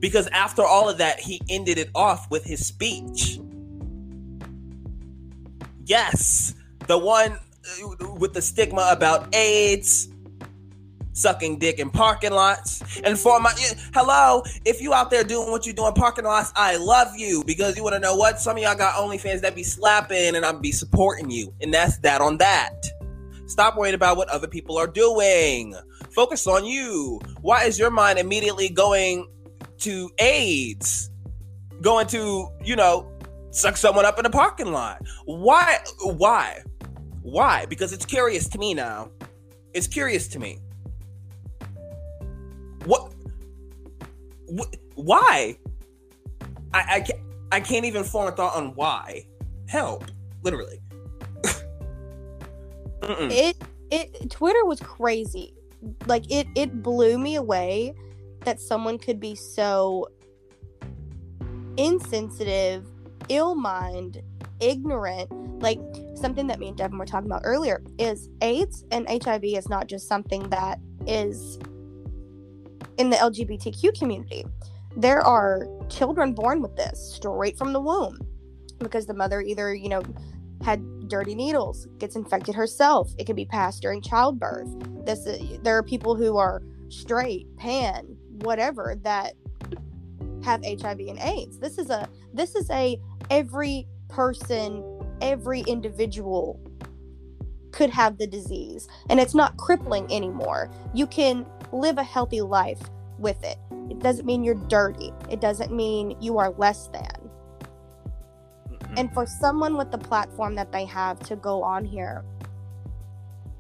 because 0.00 0.26
after 0.32 0.64
all 0.64 0.88
of 0.88 0.98
that, 0.98 1.20
he 1.20 1.40
ended 1.48 1.78
it 1.78 1.90
off 1.94 2.28
with 2.32 2.44
his 2.44 2.66
speech. 2.66 3.38
Yes, 5.86 6.54
the 6.86 6.96
one 6.96 7.32
uh, 7.32 8.14
with 8.14 8.32
the 8.32 8.40
stigma 8.40 8.88
about 8.90 9.34
AIDS, 9.34 10.08
sucking 11.12 11.58
dick 11.58 11.78
in 11.78 11.90
parking 11.90 12.32
lots. 12.32 12.82
And 13.00 13.18
for 13.18 13.38
my 13.40 13.52
hello, 13.94 14.42
if 14.64 14.80
you 14.80 14.94
out 14.94 15.10
there 15.10 15.24
doing 15.24 15.50
what 15.50 15.66
you 15.66 15.72
do 15.72 15.86
in 15.86 15.94
parking 15.94 16.24
lots, 16.24 16.52
I 16.56 16.76
love 16.76 17.16
you 17.16 17.44
because 17.46 17.76
you 17.76 17.82
want 17.82 17.94
to 17.94 18.00
know 18.00 18.16
what? 18.16 18.40
Some 18.40 18.56
of 18.56 18.62
y'all 18.62 18.74
got 18.76 18.94
OnlyFans 18.94 19.40
that 19.42 19.54
be 19.54 19.62
slapping 19.62 20.36
and 20.36 20.44
I'm 20.44 20.60
be 20.60 20.72
supporting 20.72 21.30
you. 21.30 21.52
And 21.60 21.72
that's 21.72 21.98
that 21.98 22.20
on 22.20 22.38
that. 22.38 22.86
Stop 23.46 23.76
worrying 23.76 23.94
about 23.94 24.16
what 24.16 24.28
other 24.30 24.48
people 24.48 24.78
are 24.78 24.86
doing. 24.86 25.74
Focus 26.12 26.46
on 26.46 26.64
you. 26.64 27.20
Why 27.42 27.64
is 27.64 27.78
your 27.78 27.90
mind 27.90 28.18
immediately 28.18 28.68
going 28.68 29.28
to 29.78 30.10
AIDS, 30.18 31.10
going 31.82 32.06
to, 32.08 32.48
you 32.64 32.74
know, 32.74 33.06
suck 33.54 33.76
someone 33.76 34.04
up 34.04 34.18
in 34.18 34.26
a 34.26 34.30
parking 34.30 34.72
lot. 34.72 35.00
Why? 35.24 35.78
Why? 36.02 36.62
Why? 37.22 37.66
Because 37.66 37.92
it's 37.92 38.04
curious 38.04 38.48
to 38.48 38.58
me 38.58 38.74
now. 38.74 39.10
It's 39.72 39.86
curious 39.86 40.28
to 40.28 40.38
me. 40.38 40.58
What? 42.84 43.12
why? 44.94 45.56
I, 46.72 46.84
I, 46.88 47.00
can't, 47.00 47.20
I 47.52 47.60
can't 47.60 47.84
even 47.84 48.04
form 48.04 48.28
a 48.28 48.32
thought 48.32 48.56
on 48.56 48.74
why. 48.74 49.24
Help. 49.68 50.04
Literally. 50.42 50.80
it 53.02 53.56
it 53.90 54.30
Twitter 54.30 54.64
was 54.64 54.80
crazy. 54.80 55.54
Like 56.06 56.30
it 56.30 56.46
it 56.54 56.82
blew 56.82 57.18
me 57.18 57.36
away 57.36 57.94
that 58.44 58.60
someone 58.60 58.98
could 58.98 59.20
be 59.20 59.34
so 59.34 60.08
insensitive, 61.76 62.86
ill 63.28 63.54
mind, 63.54 64.22
ignorant. 64.60 65.30
Like 65.62 65.80
something 66.14 66.46
that 66.48 66.58
me 66.58 66.68
and 66.68 66.76
Devin 66.76 66.98
were 66.98 67.06
talking 67.06 67.30
about 67.30 67.42
earlier 67.44 67.82
is 67.98 68.28
AIDS 68.42 68.84
and 68.90 69.08
HIV 69.08 69.44
is 69.44 69.68
not 69.68 69.86
just 69.86 70.08
something 70.08 70.48
that 70.50 70.78
is 71.06 71.58
in 72.98 73.10
the 73.10 73.16
LGBTQ 73.16 73.98
community. 73.98 74.44
There 74.96 75.20
are 75.20 75.66
children 75.88 76.32
born 76.32 76.62
with 76.62 76.76
this 76.76 77.14
straight 77.14 77.58
from 77.58 77.72
the 77.72 77.80
womb 77.80 78.18
because 78.78 79.06
the 79.06 79.14
mother 79.14 79.40
either, 79.40 79.74
you 79.74 79.88
know, 79.88 80.02
had 80.62 81.08
dirty 81.08 81.34
needles, 81.34 81.86
gets 81.98 82.16
infected 82.16 82.54
herself. 82.54 83.12
It 83.18 83.26
can 83.26 83.36
be 83.36 83.44
passed 83.44 83.82
during 83.82 84.00
childbirth. 84.00 84.68
This 85.04 85.26
uh, 85.26 85.38
there 85.62 85.76
are 85.76 85.82
people 85.82 86.14
who 86.14 86.36
are 86.36 86.62
straight, 86.88 87.54
pan, 87.56 88.16
whatever 88.42 88.96
that 89.02 89.34
have 90.44 90.62
HIV 90.64 91.00
and 91.00 91.18
AIDS. 91.18 91.58
This 91.58 91.78
is 91.78 91.90
a 91.90 92.08
this 92.32 92.54
is 92.54 92.70
a 92.70 92.98
every 93.30 93.86
person, 94.08 94.82
every 95.20 95.60
individual 95.62 96.60
could 97.72 97.90
have 97.90 98.18
the 98.18 98.26
disease 98.26 98.88
and 99.10 99.18
it's 99.18 99.34
not 99.34 99.56
crippling 99.56 100.10
anymore. 100.12 100.70
You 100.94 101.06
can 101.06 101.44
live 101.72 101.98
a 101.98 102.04
healthy 102.04 102.40
life 102.40 102.80
with 103.18 103.42
it. 103.42 103.58
It 103.90 103.98
doesn't 103.98 104.24
mean 104.24 104.44
you're 104.44 104.54
dirty. 104.54 105.12
It 105.30 105.40
doesn't 105.40 105.72
mean 105.72 106.16
you 106.20 106.38
are 106.38 106.50
less 106.50 106.88
than. 106.88 107.30
And 108.96 109.12
for 109.12 109.26
someone 109.26 109.76
with 109.76 109.90
the 109.90 109.98
platform 109.98 110.54
that 110.54 110.70
they 110.70 110.84
have 110.84 111.18
to 111.20 111.36
go 111.36 111.62
on 111.62 111.84
here 111.84 112.24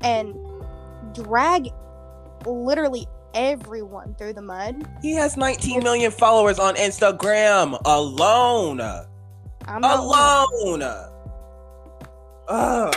and 0.02 0.34
drag 1.12 1.70
literally 2.46 3.06
everyone 3.34 4.14
through 4.14 4.34
the 4.34 4.42
mud. 4.42 4.88
He 5.02 5.12
has 5.14 5.36
19 5.36 5.82
million 5.82 6.12
followers 6.12 6.58
on 6.58 6.76
Instagram 6.76 7.80
alone. 7.84 8.80
I'm 9.66 9.84
alone. 9.84 10.82
Ugh. 12.48 12.94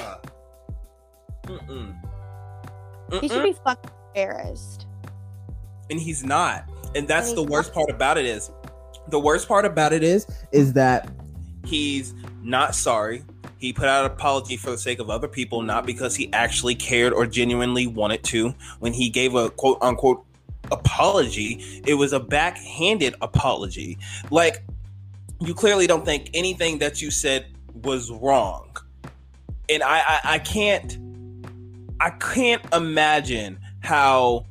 Mm-mm. 1.43 1.95
Mm-mm. 3.09 3.21
He 3.21 3.27
should 3.29 3.43
be 3.43 3.55
fucking 3.63 3.91
embarrassed. 4.09 4.85
And 5.89 5.99
he's 5.99 6.23
not. 6.23 6.69
And 6.95 7.07
that's 7.07 7.29
and 7.29 7.37
the 7.37 7.43
worst 7.43 7.69
not. 7.69 7.75
part 7.75 7.89
about 7.89 8.17
it 8.17 8.25
is 8.25 8.51
the 9.09 9.19
worst 9.19 9.47
part 9.47 9.65
about 9.65 9.93
it 9.93 10.03
is 10.03 10.27
is 10.51 10.73
that 10.73 11.09
he's 11.65 12.13
not 12.43 12.75
sorry. 12.75 13.23
He 13.57 13.73
put 13.73 13.85
out 13.85 14.05
an 14.05 14.11
apology 14.11 14.57
for 14.57 14.69
the 14.69 14.77
sake 14.77 14.99
of 14.99 15.09
other 15.09 15.27
people, 15.27 15.61
not 15.61 15.85
because 15.85 16.15
he 16.15 16.31
actually 16.33 16.75
cared 16.75 17.13
or 17.13 17.25
genuinely 17.25 17.87
wanted 17.87 18.23
to. 18.25 18.53
When 18.79 18.93
he 18.93 19.09
gave 19.09 19.33
a 19.35 19.49
quote 19.49 19.79
unquote 19.81 20.23
apology, 20.71 21.81
it 21.85 21.95
was 21.95 22.13
a 22.13 22.19
backhanded 22.19 23.15
apology. 23.21 23.97
Like, 24.29 24.63
you 25.39 25.53
clearly 25.53 25.87
don't 25.87 26.05
think 26.05 26.29
anything 26.33 26.79
that 26.79 27.01
you 27.01 27.11
said 27.11 27.47
was 27.83 28.11
wrong. 28.11 28.75
And 29.69 29.83
I, 29.83 29.99
I, 29.99 30.19
I 30.23 30.39
can't 30.39 30.97
I 31.99 32.11
can't 32.11 32.61
imagine 32.73 33.59
how 33.81 34.45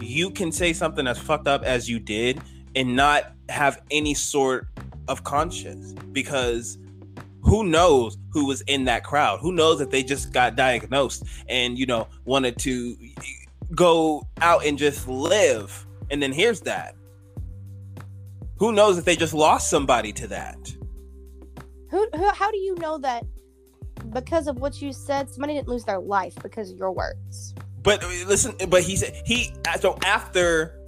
you 0.00 0.30
can 0.30 0.50
say 0.50 0.72
something 0.72 1.06
as 1.06 1.18
fucked 1.18 1.46
up 1.46 1.62
as 1.62 1.88
you 1.88 2.00
did 2.00 2.40
and 2.74 2.96
not 2.96 3.32
have 3.48 3.80
any 3.90 4.14
sort 4.14 4.68
of 5.08 5.24
conscience 5.24 5.92
because 6.12 6.78
who 7.42 7.64
knows 7.64 8.18
who 8.32 8.46
was 8.46 8.60
in 8.62 8.84
that 8.84 9.04
crowd? 9.04 9.40
Who 9.40 9.52
knows 9.52 9.80
if 9.80 9.90
they 9.90 10.02
just 10.02 10.32
got 10.32 10.56
diagnosed 10.56 11.24
and 11.48 11.78
you 11.78 11.86
know 11.86 12.08
wanted 12.24 12.58
to 12.58 12.96
go 13.74 14.26
out 14.40 14.64
and 14.64 14.76
just 14.76 15.08
live, 15.08 15.86
and 16.10 16.22
then 16.22 16.32
here's 16.32 16.60
that. 16.62 16.94
Who 18.60 18.72
knows 18.72 18.98
if 18.98 19.06
they 19.06 19.16
just 19.16 19.32
lost 19.32 19.70
somebody 19.70 20.12
to 20.12 20.26
that? 20.28 20.58
Who, 21.90 22.06
who 22.14 22.28
how 22.28 22.50
do 22.50 22.58
you 22.58 22.74
know 22.76 22.98
that 22.98 23.24
because 24.10 24.46
of 24.46 24.60
what 24.60 24.80
you 24.82 24.92
said, 24.92 25.30
somebody 25.30 25.54
didn't 25.54 25.68
lose 25.68 25.84
their 25.84 25.98
life 25.98 26.34
because 26.42 26.70
of 26.70 26.76
your 26.76 26.92
words? 26.92 27.54
But 27.82 28.04
listen, 28.26 28.54
but 28.68 28.82
he 28.82 28.96
said 28.96 29.22
he 29.24 29.54
so 29.80 29.98
after 30.04 30.78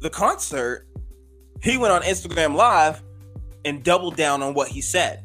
the 0.00 0.10
concert, 0.10 0.88
he 1.62 1.78
went 1.78 1.92
on 1.92 2.02
Instagram 2.02 2.56
Live 2.56 3.02
and 3.64 3.84
doubled 3.84 4.16
down 4.16 4.42
on 4.42 4.52
what 4.52 4.66
he 4.66 4.80
said. 4.80 5.22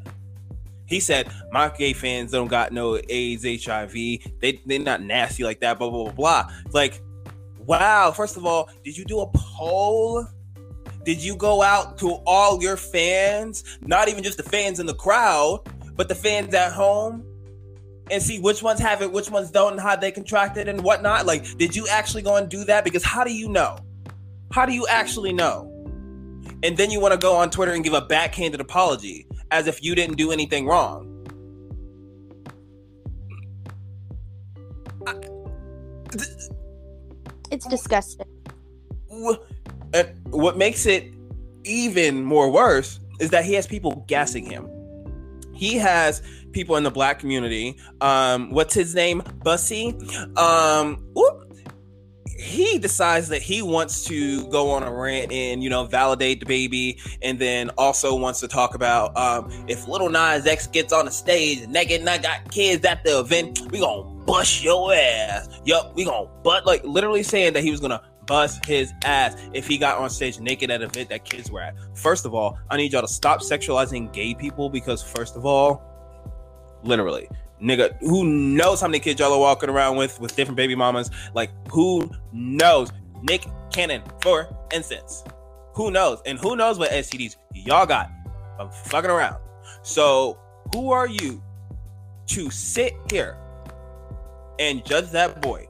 He 0.86 1.00
said, 1.00 1.32
"My 1.52 1.70
gay 1.76 1.94
fans 1.94 2.32
don't 2.32 2.48
got 2.48 2.72
no 2.72 3.00
AIDS, 3.10 3.44
HIV. 3.44 3.94
They 4.40 4.62
they're 4.68 4.80
not 4.80 5.02
nasty 5.02 5.44
like 5.44 5.62
that." 5.62 5.80
Blah 5.80 5.90
blah 5.90 6.04
blah 6.04 6.14
blah. 6.14 6.52
Like, 6.74 7.02
wow. 7.66 8.12
First 8.12 8.38
of 8.38 8.46
all, 8.46 8.70
did 8.84 8.96
you 8.96 9.04
do 9.04 9.22
a 9.22 9.28
poll? 9.34 10.28
Did 11.04 11.24
you 11.24 11.36
go 11.36 11.62
out 11.62 11.98
to 12.00 12.12
all 12.26 12.62
your 12.62 12.78
fans, 12.78 13.64
not 13.82 14.10
even 14.10 14.24
just 14.24 14.38
the 14.38 14.44
fans 14.44 14.80
in 14.80 14.86
the 14.86 14.94
crowd, 14.94 15.62
but 15.96 16.08
the 16.10 16.16
fans 16.16 16.54
at 16.54 16.72
home, 16.74 17.26
and 18.12 18.22
see 18.22 18.40
which 18.40 18.64
ones 18.64 18.80
have 18.80 19.02
it, 19.02 19.12
which 19.12 19.30
ones 19.30 19.52
don't, 19.52 19.74
and 19.74 19.82
how 19.82 19.96
they 19.96 20.12
contracted 20.12 20.68
and 20.68 20.82
whatnot? 20.82 21.26
Like, 21.26 21.58
did 21.58 21.76
you 21.76 21.88
actually 21.88 22.24
go 22.24 22.36
and 22.36 22.50
do 22.50 22.64
that? 22.66 22.84
Because 22.84 23.04
how 23.04 23.24
do 23.24 23.34
you 23.34 23.48
know? 23.48 23.78
How 24.52 24.66
do 24.66 24.74
you 24.74 24.88
actually 24.88 25.34
know? 25.34 25.66
And 26.64 26.76
then 26.76 26.92
you 26.92 27.00
want 27.00 27.14
to 27.14 27.20
go 27.20 27.36
on 27.36 27.50
Twitter 27.50 27.72
and 27.72 27.84
give 27.84 27.94
a 27.94 28.02
backhanded 28.02 28.60
apology 28.60 29.28
as 29.52 29.68
if 29.68 29.84
you 29.84 29.96
didn't 29.96 30.18
do 30.18 30.32
anything 30.32 30.66
wrong. 30.66 31.06
it's 37.52 37.66
disgusting. 37.68 38.28
What 40.30 40.58
makes 40.58 40.86
it 40.86 41.14
even 41.64 42.24
more 42.24 42.50
worse 42.52 43.00
is 43.20 43.30
that 43.32 43.46
he 43.46 43.54
has 43.54 43.68
people 43.68 44.04
gassing 44.08 44.46
him. 44.46 44.68
He 45.54 45.76
has 45.76 46.22
people 46.52 46.78
in 46.78 46.84
the 46.84 46.92
black 46.92 47.20
community. 47.20 47.78
Um, 48.02 48.52
what's 48.52 48.74
his 48.74 48.96
name? 48.96 49.22
Boosie. 49.44 50.38
Um, 50.38 50.98
whoop, 51.14 51.50
he 52.40 52.80
decides 52.80 53.28
that 53.28 53.42
he 53.42 53.62
wants 53.62 54.06
to 54.06 54.48
go 54.50 54.72
on 54.72 54.84
a 54.84 54.92
rant 54.92 55.32
and 55.32 55.62
you 55.62 55.70
know 55.70 55.84
validate 55.84 56.46
DaBaby, 56.46 57.18
and 57.22 57.38
then 57.38 57.70
also 57.72 58.16
wants 58.16 58.40
to 58.40 58.48
talk 58.48 58.76
about 58.76 59.16
um, 59.18 59.50
if 59.68 59.88
Lil 59.88 60.10
Nas 60.10 60.48
X 60.48 60.68
gets 60.68 60.94
on 60.94 61.06
the 61.06 61.12
stage 61.12 61.68
naked 61.68 62.00
and 62.00 62.10
I 62.10 62.18
got 62.18 62.50
kids 62.52 62.86
at 62.86 63.04
the 63.04 63.20
event, 63.20 63.60
we 63.72 63.80
gonna 63.80 64.04
bust 64.26 64.64
your 64.64 64.94
ass. 64.94 65.50
Yup, 65.66 65.94
we 65.96 66.06
gonna 66.06 66.30
butt 66.44 66.66
like 66.66 66.84
literally 66.86 67.24
saying 67.24 67.54
that 67.54 67.64
he 67.64 67.72
was 67.72 67.82
gonna 67.82 68.02
bust 68.30 68.64
his 68.66 68.94
ass 69.04 69.36
if 69.54 69.68
he 69.68 69.78
got 69.78 69.98
on 69.98 70.10
stage 70.10 70.40
naked 70.40 70.70
at 70.70 70.82
an 70.82 70.90
event 70.90 71.10
that 71.10 71.26
kids 71.26 71.52
were 71.52 71.62
at. 71.62 71.76
First 71.96 72.26
of 72.26 72.34
all, 72.34 72.58
I 72.70 72.78
need 72.78 72.94
y'all 72.94 73.02
to 73.02 73.08
stop 73.08 73.42
sexualizing 73.42 74.14
gay 74.14 74.36
people 74.36 74.70
because 74.70 75.04
first 75.04 75.36
of 75.36 75.46
all, 75.46 75.84
literally 76.84 77.28
nigga 77.62 77.98
who 78.00 78.26
knows 78.26 78.80
how 78.80 78.88
many 78.88 79.00
kids 79.00 79.20
y'all 79.20 79.34
are 79.34 79.40
walking 79.40 79.70
around 79.70 79.98
with 79.98 80.18
with 80.22 80.36
different 80.36 80.56
baby 80.56 80.76
mamas? 80.76 81.10
Like 81.34 81.52
who 81.70 82.10
knows? 82.32 82.92
Nick 83.24 83.46
cannon 83.74 84.02
for 84.22 84.56
instance. 84.74 85.24
Who 85.74 85.92
knows? 85.92 86.22
And 86.26 86.40
who 86.40 86.56
knows 86.56 86.80
what 86.80 86.92
stds 86.92 87.36
y'all 87.54 87.86
got 87.86 88.10
i'm 88.60 88.70
fucking 88.70 89.10
around. 89.10 89.42
So 89.82 90.38
who 90.74 90.92
are 90.92 91.08
you 91.08 91.44
to 92.28 92.50
sit 92.52 92.94
here 93.10 93.38
and 94.60 94.86
judge 94.86 95.10
that 95.12 95.42
boy 95.42 95.69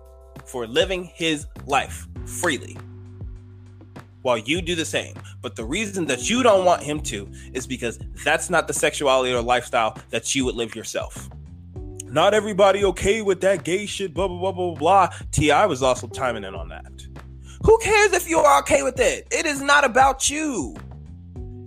for 0.50 0.68
living 0.68 1.06
his 1.06 1.46
life 1.66 2.08
freely 2.26 2.78
while 4.22 4.38
you 4.38 4.62
do 4.62 4.76
the 4.76 4.86
same. 4.86 5.16
But 5.42 5.56
the 5.56 5.64
reason 5.64 6.06
that 6.08 6.30
you 6.30 6.44
don't 6.44 6.66
want 6.66 6.84
him 6.84 7.00
to 7.04 7.32
is 7.54 7.66
because 7.66 8.00
that's 8.26 8.50
not 8.50 8.68
the 8.68 8.74
sexuality 8.74 9.34
or 9.34 9.42
lifestyle 9.42 9.98
that 10.10 10.36
you 10.36 10.44
would 10.46 10.56
live 10.56 10.76
yourself 10.76 11.30
not 12.12 12.34
everybody 12.34 12.84
okay 12.86 13.22
with 13.22 13.42
that 13.42 13.64
gay 13.64 13.86
shit, 13.86 14.14
blah, 14.14 14.28
blah, 14.28 14.52
blah, 14.52 14.52
blah, 14.52 14.76
blah. 14.76 15.10
T.I. 15.32 15.66
was 15.66 15.84
also 15.84 16.08
timing 16.08 16.44
in 16.44 16.56
on 16.56 16.70
that. 16.70 16.92
Who 17.64 17.78
cares 17.80 18.14
if 18.14 18.28
you're 18.30 18.60
okay 18.60 18.84
with 18.84 19.00
it? 19.00 19.28
It 19.32 19.46
is 19.46 19.62
not 19.62 19.84
about 19.84 20.30
you. 20.30 20.76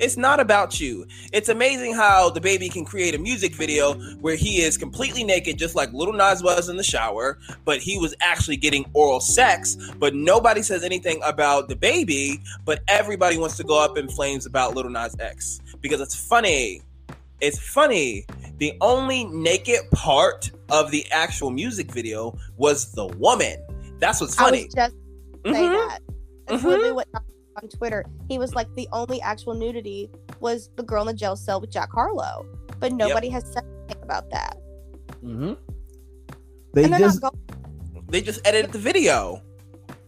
It's 0.00 0.16
not 0.16 0.40
about 0.40 0.80
you. 0.80 1.06
It's 1.32 1.48
amazing 1.48 1.94
how 1.94 2.30
DaBaby 2.30 2.72
can 2.72 2.84
create 2.84 3.14
a 3.14 3.18
music 3.18 3.54
video 3.54 3.94
where 4.20 4.34
he 4.34 4.60
is 4.62 4.76
completely 4.76 5.22
naked, 5.22 5.58
just 5.58 5.76
like 5.76 5.92
Lil 5.92 6.12
Nas 6.12 6.42
was 6.42 6.68
in 6.68 6.76
the 6.76 6.82
shower, 6.82 7.38
but 7.64 7.78
he 7.80 7.98
was 7.98 8.14
actually 8.20 8.56
getting 8.56 8.84
oral 8.94 9.20
sex. 9.20 9.76
But 9.98 10.14
nobody 10.14 10.62
says 10.62 10.82
anything 10.82 11.20
about 11.24 11.68
DaBaby, 11.68 12.42
but 12.64 12.82
everybody 12.88 13.38
wants 13.38 13.56
to 13.58 13.64
go 13.64 13.82
up 13.82 13.96
in 13.96 14.08
flames 14.08 14.44
about 14.44 14.74
Lil 14.74 14.88
Nas 14.90 15.14
X 15.20 15.60
because 15.80 16.00
it's 16.00 16.16
funny 16.16 16.82
It's 17.40 17.58
funny. 17.58 18.24
The 18.58 18.72
only 18.80 19.24
naked 19.24 19.90
part 19.90 20.52
of 20.70 20.92
the 20.92 21.04
actual 21.10 21.50
music 21.50 21.90
video 21.90 22.38
was 22.56 22.92
the 22.92 23.08
woman. 23.08 23.56
That's 23.98 24.20
what's 24.20 24.38
I 24.38 24.44
funny. 24.44 24.64
was 24.66 24.74
just 24.74 24.94
saying 25.44 25.70
Mhm. 25.70 25.88
that. 25.88 25.98
That's 26.46 26.62
Mhm. 26.62 26.66
literally 26.66 26.92
what 26.92 27.08
on 27.56 27.68
Twitter. 27.68 28.04
He 28.28 28.38
was 28.38 28.54
like 28.54 28.72
the 28.74 28.88
only 28.92 29.20
actual 29.20 29.54
nudity 29.54 30.10
was 30.40 30.70
the 30.76 30.82
girl 30.82 31.02
in 31.02 31.06
the 31.08 31.14
jail 31.14 31.36
cell 31.36 31.60
with 31.60 31.70
Jack 31.70 31.90
Harlow, 31.92 32.46
but 32.78 32.92
nobody 32.92 33.28
has 33.28 33.50
said 33.52 33.64
anything 33.88 34.02
about 34.02 34.30
that. 34.30 34.56
Mm-hmm. 35.24 35.54
They 36.74 36.84
and 36.84 36.96
just 36.98 37.20
going- 37.20 37.38
they 38.08 38.20
just 38.20 38.40
edited 38.46 38.72
the 38.72 38.78
video. 38.78 39.42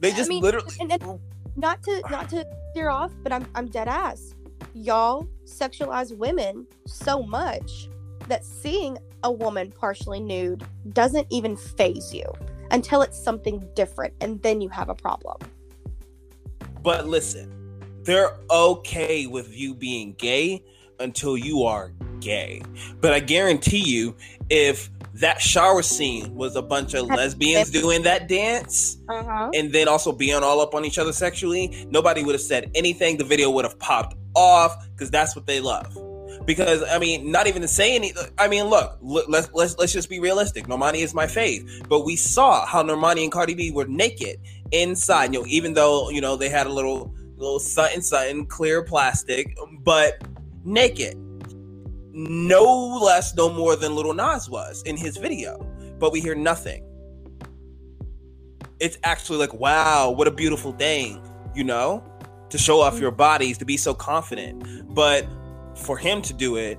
They 0.01 0.13
I 0.13 0.17
just 0.17 0.29
mean, 0.29 0.43
literally. 0.43 0.75
and, 0.81 0.93
and 0.93 1.21
not 1.57 1.83
to 1.85 2.03
not 2.11 2.29
to 2.31 2.47
steer 2.71 2.91
off, 2.91 3.13
but 3.23 3.33
I'm 3.33 3.47
I'm 3.55 3.67
dead 3.67 3.89
ass. 3.89 4.35
Y'all 4.75 5.27
sexualize 5.45 6.17
women 6.17 6.67
so 6.87 7.23
much 7.23 7.89
that 8.29 8.45
seeing 8.45 8.99
a 9.23 9.33
woman 9.33 9.73
partially 9.73 10.21
nude 10.21 10.65
doesn't 10.93 11.27
even 11.31 11.57
phase 11.57 12.13
you 12.13 12.25
until 12.71 13.03
it's 13.03 13.23
something 13.23 13.67
different, 13.75 14.13
and 14.21 14.43
then 14.43 14.61
you 14.61 14.69
have 14.69 14.89
a 14.89 14.95
problem. 14.95 15.37
But 16.85 17.09
listen, 17.09 17.51
they're 18.03 18.37
okay 18.51 19.27
with 19.27 19.57
you 19.57 19.75
being 19.75 20.13
gay 20.19 20.63
until 21.01 21.37
you 21.37 21.65
are 21.65 21.93
gay. 22.21 22.61
But 23.01 23.15
I 23.15 23.21
guarantee 23.21 23.83
you, 23.85 24.15
if 24.51 24.91
that 25.15 25.41
shower 25.41 25.81
scene 25.83 26.35
was 26.35 26.57
a 26.57 26.63
bunch 26.63 26.93
of 26.95 27.07
lesbians 27.07 27.71
doing 27.71 28.03
that 28.03 28.29
dance 28.29 28.99
Uh 29.09 29.23
huh. 29.25 29.51
and 29.55 29.73
then 29.73 29.89
also 29.89 30.13
being 30.13 30.43
all 30.43 30.61
up 30.61 30.75
on 30.75 30.85
each 30.85 30.99
other 30.99 31.13
sexually, 31.13 31.87
nobody 31.91 32.23
would 32.23 32.35
have 32.35 32.43
said 32.43 32.71
anything. 32.75 33.17
The 33.17 33.25
video 33.25 33.51
would 33.51 33.65
have 33.65 33.79
popped 33.79 34.15
off 34.35 34.77
because 34.91 35.11
that's 35.11 35.35
what 35.35 35.47
they 35.47 35.61
love. 35.61 35.97
Because 36.47 36.83
I 36.83 36.99
mean, 36.99 37.31
not 37.33 37.47
even 37.47 37.63
to 37.63 37.69
say 37.69 37.95
any. 37.95 38.13
I 38.37 38.49
mean, 38.49 38.65
look, 38.65 38.99
look, 39.01 39.27
let's 39.29 39.49
let's 39.55 39.79
let's 39.79 39.93
just 39.93 40.11
be 40.11 40.19
realistic. 40.21 40.67
Normani 40.67 40.99
is 40.99 41.15
my 41.15 41.25
fave, 41.27 41.89
but 41.89 42.05
we 42.05 42.17
saw 42.17 42.67
how 42.67 42.83
Normani 42.83 43.23
and 43.23 43.33
Cardi 43.33 43.55
B 43.55 43.71
were 43.71 43.87
naked 43.87 44.39
inside. 44.73 45.33
You 45.33 45.41
know, 45.41 45.47
even 45.47 45.75
though 45.75 46.11
you 46.11 46.21
know 46.21 46.37
they 46.37 46.49
had 46.49 46.67
a 46.67 46.73
little 46.73 47.15
little 47.37 47.59
something 47.59 48.01
something 48.01 48.47
clear 48.47 48.83
plastic, 48.83 49.57
but 49.81 50.23
naked. 50.65 51.17
No 52.17 53.01
less, 53.03 53.35
no 53.35 53.53
more 53.53 53.75
than 53.75 53.97
Lil 53.97 54.15
Nas 54.15 54.49
was 54.49 54.83
in 54.83 54.97
his 54.97 55.17
video, 55.17 55.59
but 55.99 56.13
we 56.13 56.21
hear 56.21 56.37
nothing. 56.37 56.85
It's 58.79 58.99
actually 59.03 59.39
like, 59.39 59.53
wow, 59.55 60.11
what 60.11 60.29
a 60.29 60.31
beautiful 60.31 60.73
thing, 60.73 61.21
you 61.57 61.65
know, 61.65 62.05
to 62.51 62.59
show 62.59 62.81
off 62.81 63.01
your 63.01 63.11
bodies, 63.11 63.59
to 63.59 63.65
be 63.65 63.77
so 63.77 63.95
confident. 63.95 64.95
But 64.95 65.27
for 65.77 65.99
him 65.99 66.23
to 66.23 66.33
do 66.33 66.55
it, 66.55 66.79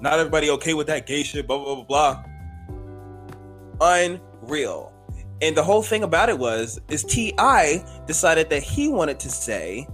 not 0.00 0.18
everybody 0.18 0.50
okay 0.50 0.74
with 0.74 0.88
that 0.88 1.06
gay 1.06 1.22
shit, 1.22 1.46
blah, 1.46 1.58
blah, 1.58 1.84
blah, 1.84 2.24
blah. 3.78 4.18
Unreal. 4.42 4.91
And 5.42 5.56
the 5.56 5.62
whole 5.62 5.82
thing 5.82 6.04
about 6.04 6.28
it 6.28 6.38
was, 6.38 6.80
is 6.88 7.02
T.I. 7.02 7.84
decided 8.06 8.48
that 8.50 8.62
he 8.62 8.88
wanted 8.88 9.18
to 9.20 9.28
say, 9.28 9.88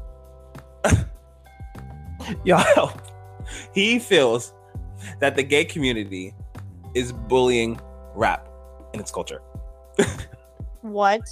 yo, 2.44 2.90
he 3.72 3.98
feels 3.98 4.52
that 5.20 5.36
the 5.36 5.42
gay 5.42 5.64
community 5.64 6.34
is 6.94 7.12
bullying 7.12 7.80
rap 8.14 8.46
in 8.92 9.00
its 9.00 9.10
culture. 9.10 9.40
What? 10.82 11.22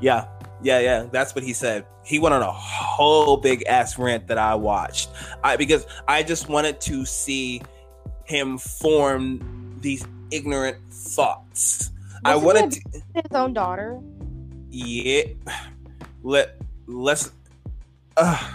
Yeah, 0.00 0.26
yeah, 0.62 0.78
yeah. 0.78 1.06
That's 1.10 1.34
what 1.34 1.44
he 1.44 1.52
said. 1.52 1.84
He 2.04 2.18
went 2.18 2.34
on 2.34 2.42
a 2.42 2.52
whole 2.52 3.36
big 3.36 3.64
ass 3.66 3.98
rant 3.98 4.26
that 4.28 4.38
I 4.38 4.54
watched. 4.54 5.10
I 5.42 5.56
because 5.56 5.86
I 6.08 6.22
just 6.22 6.48
wanted 6.48 6.80
to 6.82 7.04
see 7.04 7.62
him 8.24 8.58
form 8.58 9.78
these 9.80 10.06
ignorant 10.30 10.78
thoughts. 10.90 11.90
I 12.24 12.36
wanted 12.36 12.72
to 12.72 12.80
his 13.14 13.32
own 13.32 13.52
daughter. 13.52 14.00
yeah. 14.70 15.24
Let 16.22 16.56
let's 16.86 17.32
uh, 18.16 18.54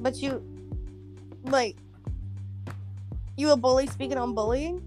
But 0.00 0.16
you, 0.16 0.42
like, 1.44 1.76
you 3.36 3.50
a 3.52 3.56
bully 3.56 3.86
speaking 3.86 4.18
on 4.18 4.34
bullying? 4.34 4.82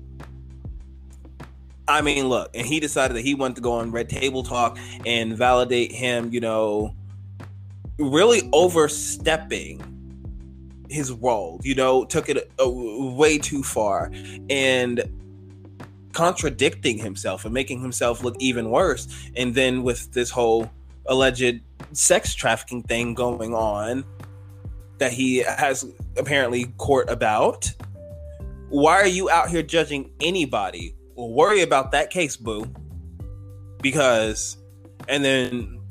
I 1.87 2.01
mean, 2.01 2.27
look, 2.29 2.49
and 2.53 2.65
he 2.65 2.79
decided 2.79 3.15
that 3.15 3.21
he 3.21 3.35
wanted 3.35 3.55
to 3.55 3.61
go 3.61 3.73
on 3.73 3.91
Red 3.91 4.09
Table 4.09 4.43
Talk 4.43 4.77
and 5.05 5.35
validate 5.37 5.91
him, 5.91 6.31
you 6.31 6.39
know, 6.39 6.95
really 7.99 8.49
overstepping 8.53 9.81
his 10.89 11.11
role, 11.11 11.59
you 11.63 11.75
know, 11.75 12.05
took 12.05 12.29
it 12.29 12.51
uh, 12.63 12.69
way 12.69 13.37
too 13.37 13.63
far 13.63 14.11
and 14.49 15.03
contradicting 16.13 16.97
himself 16.97 17.45
and 17.45 17.53
making 17.53 17.81
himself 17.81 18.23
look 18.23 18.35
even 18.39 18.69
worse. 18.69 19.07
And 19.35 19.53
then 19.53 19.83
with 19.83 20.13
this 20.13 20.29
whole 20.29 20.71
alleged 21.07 21.61
sex 21.91 22.33
trafficking 22.33 22.83
thing 22.83 23.13
going 23.13 23.53
on 23.53 24.05
that 24.99 25.11
he 25.11 25.37
has 25.39 25.85
apparently 26.17 26.65
court 26.77 27.09
about, 27.09 27.71
why 28.69 28.95
are 28.95 29.07
you 29.07 29.29
out 29.29 29.49
here 29.49 29.61
judging 29.61 30.11
anybody? 30.21 30.95
Well, 31.15 31.29
worry 31.29 31.61
about 31.61 31.91
that 31.91 32.09
case, 32.09 32.37
boo. 32.37 32.65
Because, 33.81 34.57
and 35.09 35.23
then 35.25 35.81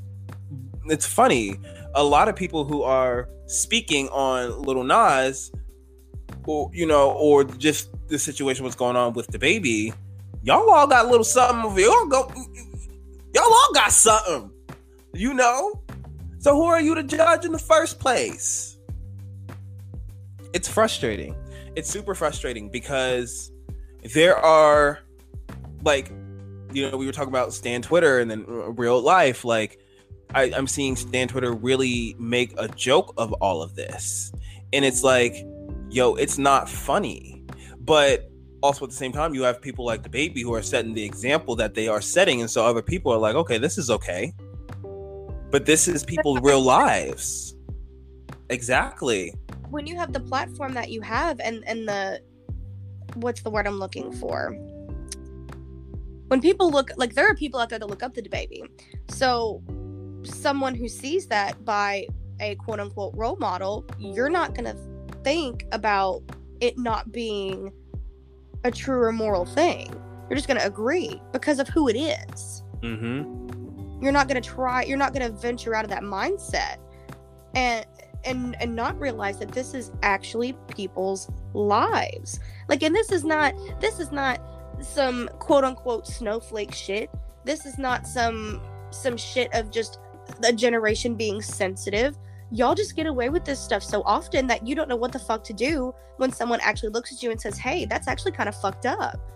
it's 0.87 1.07
funny, 1.07 1.59
a 1.95 2.03
lot 2.03 2.29
of 2.29 2.37
people 2.37 2.65
who 2.65 2.83
are 2.83 3.29
speaking 3.47 4.09
on 4.09 4.63
Lil 4.63 4.83
Nas, 4.83 5.53
or 6.47 6.71
you 6.73 6.87
know, 6.87 7.13
or 7.13 7.45
just 7.45 7.91
the 8.09 8.19
situation 8.19 8.65
what's 8.65 8.77
going 8.77 8.97
on 8.97 9.13
with 9.13 9.29
DaBaby, 9.29 9.95
y'all 10.43 10.71
all 10.71 10.87
got 10.87 11.07
a 11.07 11.09
little 11.09 11.25
something 11.25 11.83
y'all 11.83 12.07
go, 12.07 12.31
y'all 13.35 13.45
all 13.45 13.71
got 13.75 13.93
something, 13.93 14.51
you 15.15 15.35
know. 15.35 15.83
So 16.39 16.57
who 16.57 16.65
are 16.65 16.81
you 16.81 16.95
to 16.97 17.03
judge 17.03 17.45
in 17.45 17.53
the 17.53 17.59
first 17.59 18.01
place? 18.01 18.77
It's 20.53 20.69
frustrating. 20.69 21.37
It's 21.77 21.89
super 21.89 22.15
frustrating 22.15 22.69
because 22.69 23.53
there 24.15 24.37
are 24.37 24.99
like 25.85 26.11
you 26.73 26.91
know 26.91 26.97
we 26.97 27.07
were 27.07 27.13
talking 27.13 27.29
about 27.29 27.53
stan 27.53 27.83
twitter 27.83 28.19
and 28.19 28.31
then 28.31 28.45
uh, 28.49 28.71
real 28.73 29.01
life 29.01 29.45
like 29.45 29.79
I, 30.35 30.53
i'm 30.57 30.67
seeing 30.67 30.97
stan 30.97 31.29
twitter 31.29 31.53
really 31.53 32.17
make 32.19 32.55
a 32.59 32.69
joke 32.69 33.15
of 33.17 33.33
all 33.35 33.63
of 33.63 33.75
this 33.75 34.33
and 34.73 34.85
it's 34.85 35.03
like 35.03 35.35
yo 35.91 36.15
it's 36.15 36.39
not 36.39 36.69
funny 36.69 37.45
but 37.81 38.31
also 38.63 38.85
at 38.85 38.91
the 38.91 38.97
same 38.97 39.13
time 39.13 39.35
you 39.35 39.43
have 39.43 39.61
people 39.61 39.85
like 39.85 40.03
DaBaby 40.03 40.43
who 40.43 40.55
are 40.55 40.63
setting 40.63 40.95
the 40.95 41.05
example 41.05 41.57
that 41.57 41.75
they 41.75 41.89
are 41.89 42.01
setting 42.01 42.41
and 42.41 42.51
so 42.51 42.65
other 42.65 42.83
people 42.83 43.13
are 43.13 43.19
like 43.19 43.35
okay 43.35 43.59
this 43.59 43.77
is 43.79 43.91
okay 43.91 44.33
but 45.51 45.67
this 45.67 45.89
is 45.89 46.05
people's 46.05 46.41
real 46.41 46.61
lives 46.61 47.57
exactly 48.51 49.35
When 49.71 49.87
you 49.87 49.97
have 49.97 50.13
the 50.13 50.21
platform 50.21 50.75
that 50.75 50.91
you 50.91 51.01
have 51.01 51.41
and 51.41 51.65
and 51.67 51.89
the 51.89 52.21
what's 53.15 53.43
the 53.43 53.51
word 53.51 53.67
I'm 53.67 53.79
looking 53.79 54.13
for? 54.13 54.57
When 56.29 56.41
people 56.41 56.71
look 56.71 56.91
like 56.97 57.15
there 57.15 57.27
are 57.27 57.35
people 57.35 57.61
out 57.61 57.69
there 57.69 57.79
that 57.79 57.89
look 57.89 58.03
up 58.03 58.15
to 58.15 58.23
DaBaby. 58.23 58.63
So 59.09 59.63
someone 60.23 60.75
who 60.75 60.89
sees 60.89 61.27
that 61.27 61.65
by 61.65 62.07
a 62.41 62.55
quote 62.57 62.81
unquote 62.81 63.15
role 63.17 63.37
model, 63.37 63.85
you're 63.99 64.31
not 64.31 64.55
gonna 64.55 64.77
think 65.25 65.67
about 65.73 66.23
it 66.61 66.79
not 66.79 67.13
being 67.13 67.73
a 68.65 68.71
true 68.71 69.03
or 69.03 69.13
moral 69.13 69.45
thing. 69.45 69.93
You're 70.29 70.37
just 70.37 70.49
gonna 70.49 70.65
agree 70.65 71.21
because 71.33 71.59
of 71.59 71.69
who 71.69 71.89
it 71.89 71.97
is. 71.97 72.63
mm-hmm 72.81 73.43
you're 74.03 74.13
not 74.13 74.29
going 74.29 74.43
to 74.43 74.47
try 74.47 74.83
you're 74.83 74.99
not 74.99 75.15
going 75.15 75.25
to 75.25 75.39
venture 75.39 75.75
out 75.75 75.85
of 75.85 75.91
that 75.91 76.03
mindset 76.03 76.79
and 77.55 77.87
and 78.25 78.57
and 78.61 78.75
not 78.75 78.99
realize 79.01 79.39
that 79.39 79.53
this 79.53 79.75
is 79.75 79.93
actually 80.03 80.55
people's 80.75 81.31
lives 81.55 82.41
like 82.69 82.83
and 82.83 82.95
this 82.95 83.13
is 83.13 83.25
not 83.25 83.55
this 83.81 84.01
is 84.01 84.11
not 84.11 84.41
some 84.81 85.29
quote 85.39 85.65
unquote 85.65 86.07
snowflake 86.07 86.75
shit 86.75 87.09
this 87.45 87.65
is 87.65 87.79
not 87.79 88.07
some 88.07 88.61
some 88.91 89.17
shit 89.17 89.53
of 89.55 89.71
just 89.71 90.01
a 90.43 90.53
generation 90.53 91.15
being 91.15 91.41
sensitive 91.41 92.19
y'all 92.53 92.75
just 92.75 92.95
get 92.95 93.07
away 93.07 93.29
with 93.31 93.45
this 93.45 93.59
stuff 93.59 93.83
so 93.83 94.03
often 94.05 94.47
that 94.47 94.67
you 94.67 94.75
don't 94.75 94.89
know 94.89 94.97
what 94.97 95.11
the 95.11 95.19
fuck 95.19 95.43
to 95.43 95.53
do 95.53 95.95
when 96.19 96.31
someone 96.31 96.61
actually 96.63 96.91
looks 96.91 97.13
at 97.13 97.23
you 97.23 97.31
and 97.31 97.41
says 97.41 97.57
hey 97.57 97.85
that's 97.87 98.07
actually 98.07 98.33
kind 98.33 98.49
of 98.49 98.55
fucked 98.55 98.87
up 98.87 99.33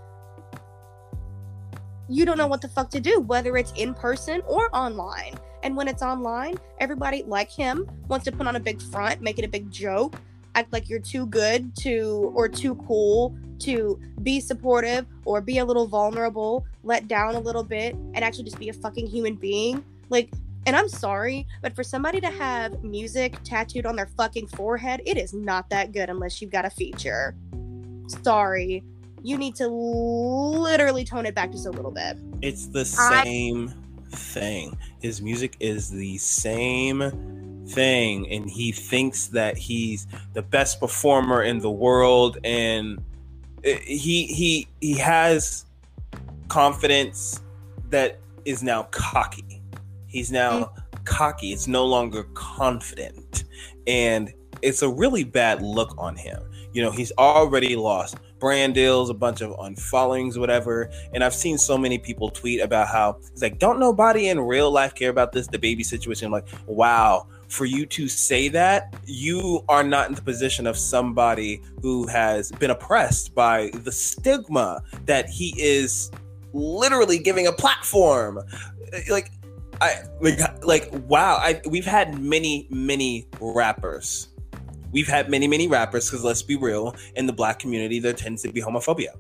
you 2.09 2.25
don't 2.25 2.39
know 2.39 2.47
what 2.47 2.61
the 2.61 2.69
fuck 2.69 2.91
to 2.91 3.01
do, 3.01 3.21
whether 3.21 3.57
it's 3.57 3.73
in 3.77 3.95
person 3.95 4.41
or 4.47 4.75
online. 4.75 5.35
And 5.63 5.77
when 5.77 5.89
it's 5.89 6.03
online, 6.03 6.57
everybody 6.79 7.25
like 7.27 7.51
him 7.51 7.91
wants 8.09 8.25
to 8.27 8.33
put 8.33 8.47
on 8.47 8.57
a 8.57 8.61
big 8.61 8.81
front, 8.81 9.21
make 9.21 9.39
it 9.39 9.45
a 9.45 9.49
big 9.49 9.71
joke, 9.71 10.15
act 10.55 10.73
like 10.73 10.89
you're 10.89 11.01
too 11.01 11.27
good 11.27 11.75
to 11.77 12.33
or 12.35 12.49
too 12.49 12.77
cool 12.87 13.37
to 13.59 13.99
be 14.23 14.39
supportive 14.39 15.07
or 15.25 15.41
be 15.41 15.59
a 15.59 15.65
little 15.65 15.87
vulnerable, 15.87 16.65
let 16.85 17.09
down 17.09 17.35
a 17.35 17.41
little 17.41 17.65
bit, 17.65 17.95
and 18.15 18.19
actually 18.19 18.45
just 18.45 18.59
be 18.59 18.69
a 18.69 18.73
fucking 18.73 19.07
human 19.07 19.35
being. 19.35 19.85
Like, 20.09 20.31
and 20.67 20.75
I'm 20.75 20.89
sorry, 20.89 21.47
but 21.63 21.75
for 21.77 21.85
somebody 21.85 22.21
to 22.21 22.31
have 22.31 22.83
music 22.83 23.39
tattooed 23.45 23.87
on 23.87 23.95
their 23.95 24.09
fucking 24.09 24.49
forehead, 24.49 25.01
it 25.07 25.17
is 25.17 25.33
not 25.33 25.71
that 25.71 25.93
good 25.93 26.11
unless 26.11 26.43
you've 26.43 26.51
got 26.51 26.65
a 26.65 26.71
feature. 26.71 27.37
sorry. 28.25 28.83
You 29.23 29.39
need 29.39 29.57
to 29.57 29.67
literally 29.69 31.05
tone 31.05 31.27
it 31.27 31.35
back 31.35 31.51
just 31.51 31.67
a 31.67 31.71
little 31.71 31.91
bit. 31.91 32.19
It's 32.43 32.67
the 32.67 32.85
same 32.85 33.73
I... 34.13 34.17
thing. 34.17 34.77
His 35.01 35.23
music 35.23 35.57
is 35.61 35.91
the 35.91 36.19
same 36.19 37.65
thing, 37.69 38.31
and 38.31 38.49
he 38.49 38.73
thinks 38.73 39.29
that 39.29 39.57
he's 39.57 40.07
the 40.35 40.43
best 40.43 40.81
performer 40.81 41.43
in 41.43 41.59
the 41.59 41.71
world, 41.71 42.39
and 42.45 42.99
uh, 43.65 43.71
he 43.85 44.27
he 44.27 44.69
he 44.81 44.95
has 44.99 45.65
confidence 46.49 47.41
that 47.91 48.21
is 48.45 48.63
now 48.63 48.85
cocky. 48.85 49.46
He's 50.17 50.33
now 50.33 50.61
mm 50.61 50.83
cocky. 51.07 51.53
It's 51.53 51.69
no 51.69 51.87
longer 51.87 52.25
confident. 52.35 53.45
And 53.87 54.33
it's 54.61 54.83
a 54.83 54.89
really 54.89 55.25
bad 55.25 55.63
look 55.63 55.95
on 55.97 56.17
him. 56.17 56.43
You 56.73 56.83
know, 56.83 56.91
he's 56.91 57.13
already 57.17 57.77
lost 57.77 58.19
brand 58.39 58.75
deals, 58.75 59.09
a 59.09 59.15
bunch 59.15 59.41
of 59.41 59.53
unfollowings, 59.53 60.37
whatever. 60.37 60.91
And 61.15 61.25
I've 61.25 61.33
seen 61.35 61.57
so 61.57 61.79
many 61.79 61.99
people 61.99 62.29
tweet 62.29 62.61
about 62.61 62.89
how 62.89 63.19
it's 63.33 63.41
like, 63.41 63.59
don't 63.59 63.79
nobody 63.79 64.29
in 64.29 64.41
real 64.41 64.71
life 64.71 64.95
care 64.95 65.09
about 65.09 65.33
this, 65.33 65.47
DaBaby 65.47 65.85
situation. 65.85 66.27
I'm 66.27 66.33
like, 66.33 66.49
wow, 66.67 67.29
for 67.49 67.65
you 67.65 67.87
to 67.87 68.09
say 68.09 68.49
that, 68.49 68.95
you 69.07 69.65
are 69.69 69.85
not 69.85 70.09
in 70.09 70.15
the 70.15 70.23
position 70.23 70.67
of 70.67 70.77
somebody 70.77 71.63
who 71.81 72.07
has 72.09 72.51
been 72.53 72.71
oppressed 72.71 73.35
by 73.35 73.71
the 73.85 73.93
stigma 73.93 74.83
that 75.05 75.29
he 75.29 75.55
is 75.57 76.11
literally 76.53 77.19
giving 77.19 77.47
a 77.47 77.53
platform. 77.53 78.41
Like, 79.09 79.31
I 79.81 80.03
like 80.21 80.65
like 80.65 80.91
wow. 81.07 81.37
I 81.37 81.61
we've 81.69 81.87
had 81.87 82.21
many 82.21 82.67
many 82.71 83.29
rappers. 83.41 84.29
We've 84.93 85.09
had 85.09 85.29
many 85.29 85.49
many 85.49 85.69
rappers 85.69 86.09
because 86.09 86.25
let's 86.25 86.43
be 86.43 86.57
real, 86.57 86.95
in 87.15 87.27
the 87.27 87.33
black 87.33 87.59
community 87.59 87.99
there 87.99 88.13
tends 88.13 88.43
to 88.43 88.53
be 88.53 88.63
homophobia. 88.63 89.15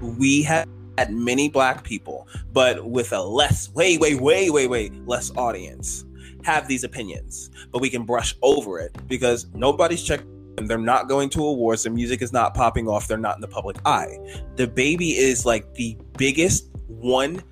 We 0.00 0.42
have 0.42 0.66
had 0.96 1.12
many 1.12 1.48
black 1.48 1.84
people, 1.84 2.26
but 2.52 2.84
with 2.88 3.12
a 3.12 3.22
less, 3.22 3.72
way, 3.72 3.98
way, 3.98 4.16
way, 4.16 4.50
way, 4.50 4.66
way 4.66 4.90
less 5.06 5.30
audience, 5.36 6.04
have 6.42 6.66
these 6.66 6.82
opinions. 6.82 7.50
But 7.70 7.80
we 7.80 7.90
can 7.90 8.04
brush 8.04 8.34
over 8.42 8.80
it 8.80 8.96
because 9.06 9.46
nobody's 9.54 10.02
checking 10.02 10.26
they're 10.66 10.76
not 10.76 11.08
going 11.08 11.30
to 11.30 11.44
awards. 11.44 11.84
Their 11.84 11.92
music 11.92 12.20
is 12.20 12.32
not 12.32 12.52
popping 12.52 12.88
off. 12.88 13.06
They're 13.06 13.16
not 13.16 13.36
in 13.36 13.40
the 13.40 13.46
public 13.46 13.76
eye. 13.84 14.18
DaBaby 14.56 15.14
is 15.14 15.46
like 15.46 15.72
the 15.74 15.96
biggest 16.16 16.68
one, 16.88 17.42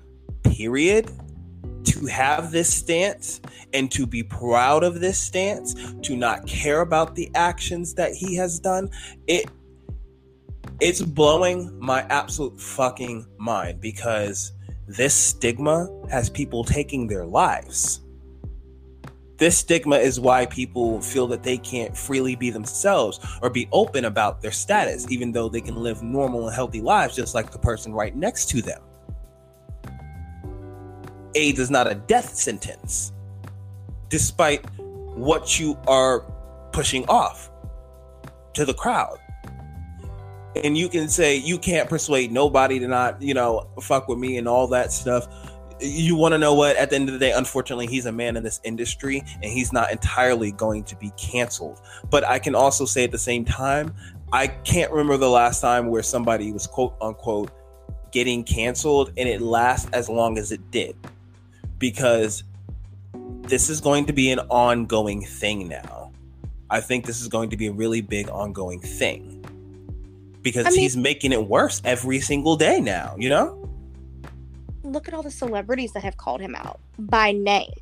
period, 0.43 1.09
to 1.87 2.05
have 2.05 2.51
this 2.51 2.73
stance 2.73 3.41
and 3.73 3.91
to 3.91 4.05
be 4.05 4.23
proud 4.23 4.83
of 4.83 4.99
this 4.99 5.19
stance, 5.19 5.75
to 6.01 6.15
not 6.15 6.47
care 6.47 6.81
about 6.81 7.15
the 7.15 7.29
actions 7.35 7.93
that 7.95 8.13
he 8.13 8.35
has 8.35 8.59
done, 8.59 8.89
it 9.27 9.49
it's 10.79 11.01
blowing 11.01 11.75
my 11.79 12.01
absolute 12.09 12.59
fucking 12.59 13.25
mind 13.37 13.81
because 13.81 14.51
this 14.87 15.13
stigma 15.13 15.89
has 16.09 16.29
people 16.29 16.63
taking 16.63 17.07
their 17.07 17.25
lives. 17.25 18.01
This 19.37 19.57
stigma 19.57 19.97
is 19.97 20.19
why 20.19 20.45
people 20.47 21.01
feel 21.01 21.27
that 21.27 21.43
they 21.43 21.57
can't 21.57 21.95
freely 21.95 22.35
be 22.35 22.49
themselves 22.49 23.19
or 23.41 23.49
be 23.49 23.67
open 23.71 24.05
about 24.05 24.41
their 24.41 24.51
status, 24.51 25.09
even 25.11 25.31
though 25.31 25.49
they 25.49 25.61
can 25.61 25.75
live 25.75 26.01
normal 26.01 26.47
and 26.47 26.55
healthy 26.55 26.81
lives 26.81 27.15
just 27.15 27.35
like 27.35 27.51
the 27.51 27.59
person 27.59 27.93
right 27.93 28.15
next 28.15 28.49
to 28.49 28.61
them. 28.61 28.81
AIDS 31.37 31.59
is 31.59 31.69
not 31.69 31.89
a 31.89 31.95
death 31.95 32.35
sentence, 32.35 33.13
despite 34.09 34.65
what 35.15 35.59
you 35.59 35.77
are 35.87 36.21
pushing 36.71 37.05
off 37.07 37.51
to 38.53 38.65
the 38.65 38.73
crowd. 38.73 39.17
And 40.63 40.75
you 40.75 40.89
can 40.89 41.07
say 41.07 41.35
you 41.35 41.59
can't 41.59 41.87
persuade 41.87 42.31
nobody 42.31 42.79
to 42.79 42.87
not, 42.87 43.21
you 43.21 43.35
know, 43.35 43.67
fuck 43.81 44.07
with 44.07 44.17
me 44.17 44.37
and 44.37 44.47
all 44.47 44.67
that 44.67 44.91
stuff. 44.91 45.27
You 45.79 46.15
want 46.15 46.33
to 46.33 46.39
know 46.39 46.55
what? 46.55 46.75
At 46.75 46.89
the 46.89 46.95
end 46.95 47.07
of 47.07 47.13
the 47.13 47.19
day, 47.19 47.31
unfortunately, 47.31 47.85
he's 47.85 48.07
a 48.07 48.11
man 48.11 48.35
in 48.35 48.41
this 48.41 48.59
industry 48.63 49.23
and 49.43 49.45
he's 49.45 49.71
not 49.71 49.91
entirely 49.91 50.51
going 50.51 50.83
to 50.85 50.95
be 50.95 51.11
canceled. 51.17 51.79
But 52.09 52.23
I 52.23 52.39
can 52.39 52.55
also 52.55 52.85
say 52.85 53.03
at 53.03 53.11
the 53.11 53.19
same 53.19 53.45
time, 53.45 53.93
I 54.33 54.47
can't 54.47 54.91
remember 54.91 55.17
the 55.17 55.29
last 55.29 55.61
time 55.61 55.89
where 55.89 56.01
somebody 56.01 56.51
was 56.51 56.65
quote 56.65 56.95
unquote 56.99 57.51
getting 58.11 58.43
canceled 58.43 59.09
and 59.17 59.29
it 59.29 59.41
lasts 59.41 59.87
as 59.93 60.09
long 60.09 60.39
as 60.39 60.51
it 60.51 60.71
did 60.71 60.95
because 61.79 62.43
this 63.43 63.69
is 63.69 63.81
going 63.81 64.05
to 64.05 64.13
be 64.13 64.31
an 64.31 64.39
ongoing 64.49 65.25
thing 65.25 65.67
now. 65.67 66.11
I 66.69 66.81
think 66.81 67.05
this 67.05 67.21
is 67.21 67.27
going 67.27 67.49
to 67.51 67.57
be 67.57 67.67
a 67.67 67.71
really 67.71 68.01
big 68.01 68.29
ongoing 68.29 68.79
thing 68.79 69.37
because 70.41 70.65
I 70.65 70.69
mean, 70.69 70.79
he's 70.79 70.95
making 70.95 71.33
it 71.33 71.45
worse 71.45 71.81
every 71.83 72.19
single 72.19 72.55
day 72.55 72.79
now, 72.79 73.15
you 73.17 73.29
know? 73.29 73.69
Look 74.83 75.07
at 75.07 75.13
all 75.13 75.23
the 75.23 75.31
celebrities 75.31 75.91
that 75.91 76.03
have 76.03 76.15
called 76.15 76.39
him 76.39 76.55
out 76.55 76.79
by 76.97 77.33
name. 77.33 77.73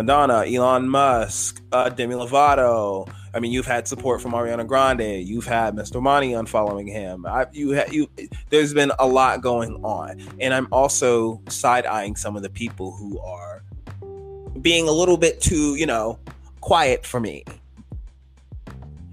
Madonna, 0.00 0.46
Elon 0.46 0.88
Musk, 0.88 1.62
uh, 1.72 1.90
Demi 1.90 2.14
Lovato. 2.14 3.06
I 3.34 3.38
mean, 3.38 3.52
you've 3.52 3.66
had 3.66 3.86
support 3.86 4.22
from 4.22 4.32
Ariana 4.32 4.66
Grande. 4.66 5.22
You've 5.22 5.44
had 5.44 5.76
Mr. 5.76 6.00
Money 6.00 6.32
unfollowing 6.32 6.88
him. 6.90 7.26
I, 7.26 7.44
you, 7.52 7.76
ha- 7.76 7.90
you. 7.90 8.08
There's 8.48 8.72
been 8.72 8.92
a 8.98 9.06
lot 9.06 9.42
going 9.42 9.74
on, 9.84 10.26
and 10.40 10.54
I'm 10.54 10.68
also 10.72 11.42
side 11.50 11.84
eyeing 11.84 12.16
some 12.16 12.34
of 12.34 12.42
the 12.42 12.48
people 12.48 12.92
who 12.92 13.20
are 13.20 13.62
being 14.62 14.88
a 14.88 14.90
little 14.90 15.18
bit 15.18 15.38
too, 15.38 15.74
you 15.74 15.84
know, 15.84 16.18
quiet 16.62 17.04
for 17.04 17.20
me. 17.20 17.44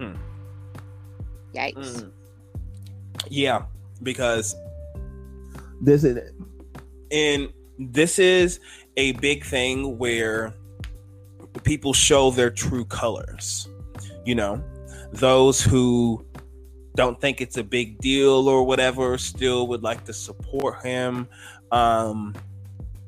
Hmm. 0.00 0.14
Yikes. 1.54 1.74
Mm. 1.76 2.12
Yeah, 3.28 3.64
because 4.02 4.56
this 5.82 6.02
is, 6.02 6.32
and 7.12 7.52
this 7.78 8.18
is 8.18 8.58
a 8.96 9.12
big 9.12 9.44
thing 9.44 9.98
where 9.98 10.54
people 11.64 11.92
show 11.92 12.30
their 12.30 12.50
true 12.50 12.84
colors. 12.84 13.68
You 14.24 14.34
know, 14.34 14.62
those 15.12 15.60
who 15.62 16.24
don't 16.94 17.20
think 17.20 17.40
it's 17.40 17.56
a 17.56 17.62
big 17.62 17.98
deal 17.98 18.48
or 18.48 18.64
whatever 18.64 19.16
still 19.18 19.68
would 19.68 19.82
like 19.82 20.04
to 20.04 20.12
support 20.12 20.84
him. 20.84 21.28
Um, 21.70 22.34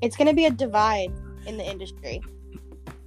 it's 0.00 0.16
going 0.16 0.28
to 0.28 0.34
be 0.34 0.46
a 0.46 0.50
divide 0.50 1.12
in 1.46 1.56
the 1.56 1.64
industry. 1.64 2.22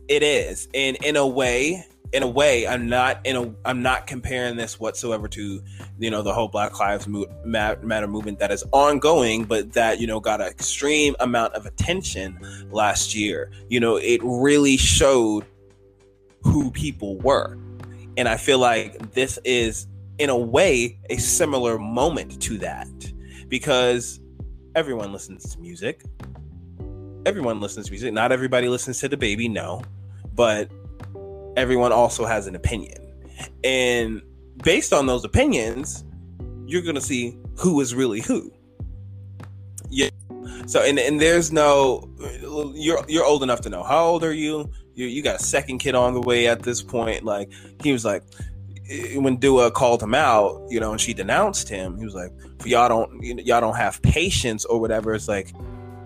It 0.08 0.24
is. 0.24 0.68
And 0.74 0.98
in 0.98 1.16
a 1.16 1.26
way, 1.26 1.86
in 2.14 2.22
a 2.22 2.28
way, 2.28 2.68
I'm 2.68 2.88
not 2.88 3.20
in 3.26 3.36
a 3.36 3.54
I'm 3.66 3.82
not 3.82 4.06
comparing 4.06 4.56
this 4.56 4.80
whatsoever 4.80 5.28
to 5.30 5.64
you 5.98 6.12
know 6.12 6.22
the 6.22 6.32
whole 6.32 6.48
Black 6.48 6.80
Lives 6.80 7.08
Matter 7.08 8.08
movement 8.08 8.38
that 8.38 8.52
is 8.52 8.64
ongoing, 8.72 9.46
but 9.46 9.74
that 9.74 10.00
you 10.00 10.06
know 10.06 10.20
got 10.20 10.40
an 10.40 10.48
extreme 10.48 11.16
amount 11.20 11.56
of 11.56 11.66
attention 11.66 12.38
last 12.70 13.16
year. 13.16 13.52
You 13.68 13.80
know, 13.80 13.98
it 13.98 14.22
really 14.24 14.78
showed 14.78 15.46
who 16.44 16.70
people 16.70 17.18
were, 17.18 17.58
and 18.16 18.30
I 18.30 18.38
feel 18.38 18.60
like 18.60 19.12
this 19.14 19.40
is 19.44 19.88
in 20.20 20.30
a 20.30 20.38
way 20.38 21.00
a 21.10 21.18
similar 21.18 21.80
moment 21.80 22.40
to 22.44 22.60
that 22.60 22.88
because 23.50 24.20
everyone 24.76 25.12
listens 25.12 25.52
to 25.56 25.60
music. 25.60 26.04
Everyone 27.26 27.60
listens 27.60 27.88
to 27.88 27.92
music. 27.92 28.14
Not 28.14 28.32
everybody 28.32 28.68
listens 28.68 29.00
to 29.00 29.10
DaBaby, 29.10 29.50
no, 29.50 29.82
but 30.36 30.70
everyone 31.56 31.92
also 31.92 32.26
has 32.26 32.48
an 32.48 32.56
opinion. 32.56 32.98
And 33.64 34.22
based 34.64 34.94
on 34.94 35.06
those 35.06 35.24
opinions, 35.24 36.04
you're 36.66 36.82
going 36.82 36.96
to 36.96 37.02
see 37.02 37.38
who 37.58 37.80
is 37.82 37.94
really 37.94 38.22
who. 38.22 38.52
Yeah. 39.90 40.10
So 40.66 40.82
and 40.82 40.98
and 40.98 41.22
there's 41.22 41.52
no 41.52 42.10
you're 42.74 43.04
you're 43.08 43.26
old 43.26 43.44
enough 43.44 43.62
to 43.62 43.70
know. 43.70 43.84
How 43.84 44.06
old 44.06 44.24
are 44.24 44.34
you? 44.34 44.70
You 44.94 45.08
you 45.08 45.22
got 45.22 45.40
a 45.40 45.44
second 45.44 45.80
kid 45.80 45.96
on 45.96 46.14
the 46.14 46.22
way 46.22 46.48
at 46.48 46.64
this 46.64 46.82
point. 46.82 47.24
Like 47.24 47.52
he 47.82 47.92
was 47.92 48.04
like 48.04 48.24
eh, 48.90 49.18
when 49.18 49.38
Dua 49.38 49.72
called 49.72 50.02
him 50.02 50.16
out, 50.16 50.62
you 50.70 50.80
know, 50.80 50.92
and 50.92 51.00
she 51.00 51.14
denounced 51.14 51.70
him, 51.70 51.98
he 51.98 52.06
was 52.06 52.16
like, 52.16 52.32
"Y'all 52.66 52.90
don't, 52.90 53.22
y'all 53.24 53.62
don't 53.62 53.76
have 53.76 54.02
patience 54.02 54.66
or 54.66 54.80
whatever." 54.80 55.14
It's 55.14 55.28
like, 55.28 55.54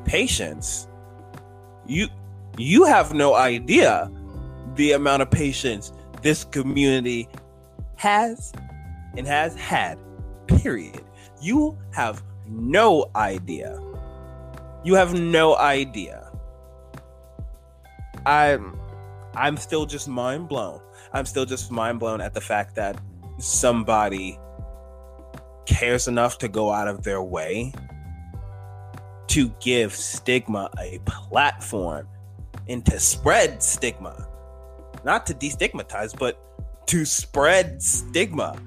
patience. 0.07 0.87
You, 1.85 2.07
you 2.57 2.85
have 2.85 3.13
no 3.13 3.35
idea 3.35 4.11
the 4.77 4.93
amount 4.93 5.21
of 5.21 5.29
patience 5.29 5.91
this 6.21 6.43
community 6.43 7.27
has 7.95 8.53
and 9.17 9.27
has 9.27 9.55
had. 9.55 9.97
Period. 10.47 11.03
You 11.41 11.77
have 11.91 12.23
no 12.47 13.09
idea. 13.15 13.79
You 14.83 14.95
have 14.95 15.13
no 15.13 15.57
idea. 15.57 16.31
I'm 18.25 18.79
I'm 19.35 19.57
still 19.57 19.85
just 19.85 20.07
mind 20.07 20.47
blown. 20.47 20.81
I'm 21.13 21.25
still 21.25 21.45
just 21.45 21.71
mind 21.71 21.99
blown 21.99 22.21
at 22.21 22.33
the 22.33 22.41
fact 22.41 22.75
that 22.75 22.99
somebody 23.39 24.39
cares 25.65 26.07
enough 26.07 26.37
to 26.39 26.47
go 26.47 26.71
out 26.71 26.87
of 26.87 27.03
their 27.03 27.21
way 27.21 27.73
to 29.27 29.49
give 29.59 29.93
stigma 29.93 30.69
a 30.79 30.99
platform 31.05 32.07
and 32.67 32.85
to 32.85 32.99
spread 32.99 33.61
stigma 33.61 34.26
not 35.03 35.25
to 35.27 35.33
destigmatize, 35.33 36.17
but 36.17 36.41
to 36.87 37.05
spread 37.05 37.81
stigma 37.81 38.57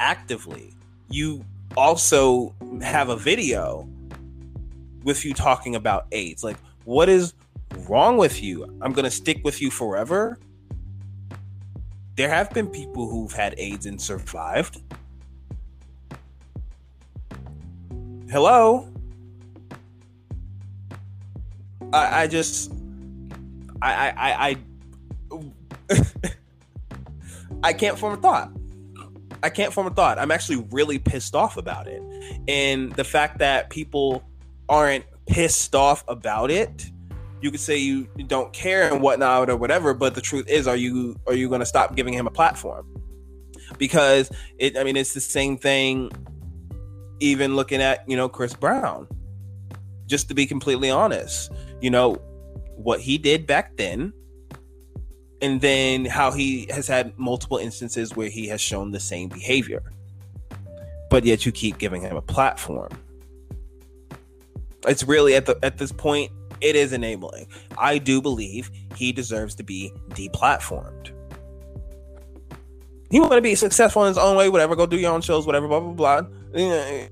actively. 0.00 0.74
You 1.08 1.44
also 1.76 2.54
have 2.82 3.08
a 3.08 3.16
video 3.16 3.88
with 5.02 5.24
you 5.24 5.34
talking 5.34 5.76
about 5.76 6.06
AIDS. 6.12 6.42
Like, 6.44 6.56
what 6.84 7.08
is 7.08 7.34
wrong 7.88 8.16
with 8.16 8.42
you? 8.42 8.64
I'm 8.80 8.92
going 8.92 9.04
to 9.04 9.10
stick 9.10 9.40
with 9.44 9.60
you 9.60 9.70
forever. 9.70 10.38
There 12.16 12.28
have 12.28 12.50
been 12.50 12.68
people 12.68 13.08
who've 13.08 13.32
had 13.32 13.54
AIDS 13.58 13.86
and 13.86 14.00
survived. 14.00 14.80
Hello? 18.30 18.88
I, 21.92 22.22
I 22.22 22.26
just 22.26 22.72
I 23.80 23.92
I 23.92 24.08
I 24.08 24.48
I, 24.48 24.56
I 27.62 27.72
can't 27.72 27.98
form 27.98 28.14
a 28.14 28.16
thought. 28.16 28.50
I 29.42 29.50
can't 29.50 29.72
form 29.72 29.86
a 29.86 29.90
thought. 29.90 30.18
I'm 30.18 30.30
actually 30.30 30.66
really 30.70 30.98
pissed 30.98 31.34
off 31.34 31.56
about 31.56 31.86
it. 31.86 32.02
And 32.48 32.92
the 32.92 33.04
fact 33.04 33.38
that 33.38 33.70
people 33.70 34.24
aren't 34.68 35.04
pissed 35.26 35.74
off 35.74 36.04
about 36.08 36.50
it, 36.50 36.90
you 37.40 37.50
could 37.50 37.60
say 37.60 37.76
you 37.76 38.04
don't 38.26 38.52
care 38.52 38.90
and 38.90 39.02
whatnot 39.02 39.50
or 39.50 39.56
whatever, 39.56 39.92
but 39.92 40.14
the 40.14 40.22
truth 40.22 40.48
is, 40.48 40.66
are 40.66 40.76
you 40.76 41.16
are 41.26 41.34
you 41.34 41.50
gonna 41.50 41.66
stop 41.66 41.94
giving 41.94 42.14
him 42.14 42.26
a 42.26 42.30
platform? 42.30 42.86
Because 43.76 44.30
it 44.58 44.78
I 44.78 44.84
mean 44.84 44.96
it's 44.96 45.12
the 45.12 45.20
same 45.20 45.58
thing 45.58 46.10
even 47.20 47.54
looking 47.54 47.82
at, 47.82 48.08
you 48.08 48.16
know, 48.16 48.28
Chris 48.28 48.54
Brown. 48.54 49.08
Just 50.06 50.28
to 50.28 50.34
be 50.34 50.46
completely 50.46 50.90
honest, 50.90 51.52
you 51.80 51.90
know, 51.90 52.14
what 52.76 53.00
he 53.00 53.18
did 53.18 53.46
back 53.46 53.76
then 53.76 54.12
and 55.44 55.60
then 55.60 56.06
how 56.06 56.32
he 56.32 56.66
has 56.70 56.88
had 56.88 57.18
multiple 57.18 57.58
instances 57.58 58.16
where 58.16 58.30
he 58.30 58.48
has 58.48 58.62
shown 58.62 58.92
the 58.92 59.00
same 59.00 59.28
behavior. 59.28 59.82
But 61.10 61.26
yet 61.26 61.44
you 61.44 61.52
keep 61.52 61.76
giving 61.76 62.00
him 62.00 62.16
a 62.16 62.22
platform. 62.22 62.88
It's 64.86 65.04
really 65.04 65.34
at 65.34 65.44
the 65.44 65.58
at 65.62 65.76
this 65.76 65.92
point 65.92 66.32
it 66.62 66.76
is 66.76 66.94
enabling. 66.94 67.46
I 67.76 67.98
do 67.98 68.22
believe 68.22 68.70
he 68.96 69.12
deserves 69.12 69.54
to 69.56 69.62
be 69.62 69.92
deplatformed. 70.10 71.10
He 73.10 73.20
want 73.20 73.32
to 73.32 73.42
be 73.42 73.54
successful 73.54 74.04
in 74.04 74.08
his 74.08 74.18
own 74.18 74.36
way 74.36 74.48
whatever 74.48 74.74
go 74.74 74.86
do 74.86 74.98
your 74.98 75.12
own 75.12 75.20
shows 75.20 75.44
whatever 75.44 75.68
blah 75.68 75.80
blah 75.80 76.22
blah. 76.22 77.08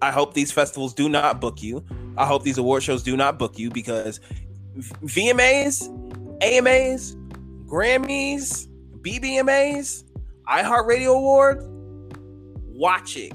I 0.00 0.10
hope 0.10 0.32
these 0.32 0.52
festivals 0.52 0.94
do 0.94 1.10
not 1.10 1.38
book 1.38 1.62
you. 1.62 1.84
I 2.16 2.24
hope 2.24 2.44
these 2.44 2.58
award 2.58 2.82
shows 2.82 3.02
do 3.02 3.14
not 3.14 3.38
book 3.38 3.58
you 3.58 3.70
because 3.70 4.20
vmas 5.04 5.90
amas 6.44 7.16
grammys 7.66 8.68
bbmas 9.00 10.04
iheartradio 10.46 11.16
award 11.16 11.64
watching. 12.74 13.32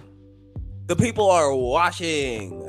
The 0.88 0.95
people 0.95 1.30
are 1.30 1.56
watching. 1.56 2.65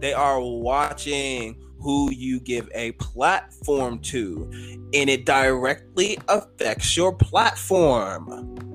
They 0.00 0.12
are 0.12 0.40
watching 0.40 1.62
who 1.78 2.10
you 2.10 2.40
give 2.40 2.68
a 2.74 2.92
platform 2.92 4.00
to, 4.00 4.50
and 4.94 5.10
it 5.10 5.24
directly 5.26 6.18
affects 6.28 6.96
your 6.96 7.14
platform. 7.14 8.69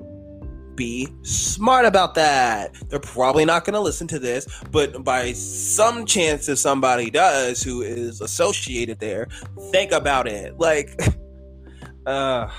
Be 0.75 1.07
smart 1.21 1.85
about 1.85 2.15
that. 2.15 2.73
They're 2.89 2.99
probably 2.99 3.45
not 3.45 3.63
going 3.63 3.75
to 3.75 3.79
listen 3.79 4.07
to 4.07 4.19
this, 4.19 4.45
but 4.71 5.03
by 5.03 5.31
some 5.31 6.05
chance, 6.05 6.49
if 6.49 6.59
somebody 6.59 7.09
does 7.09 7.63
who 7.63 7.81
is 7.81 8.19
associated 8.19 8.99
there, 8.99 9.27
think 9.71 9.91
about 9.91 10.27
it. 10.27 10.57
Like, 10.59 10.99
uh, 12.05 12.49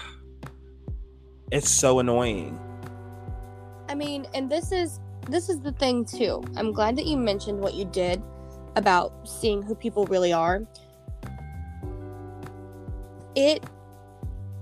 it's 1.52 1.70
so 1.70 1.98
annoying. 1.98 2.58
I 3.88 3.94
mean, 3.94 4.26
and 4.34 4.50
this 4.50 4.72
is 4.72 4.98
this 5.28 5.48
is 5.48 5.60
the 5.60 5.72
thing 5.72 6.04
too. 6.04 6.42
I'm 6.56 6.72
glad 6.72 6.96
that 6.96 7.06
you 7.06 7.16
mentioned 7.16 7.60
what 7.60 7.74
you 7.74 7.84
did 7.84 8.22
about 8.76 9.28
seeing 9.28 9.62
who 9.62 9.74
people 9.74 10.06
really 10.06 10.32
are. 10.32 10.62
It 13.34 13.64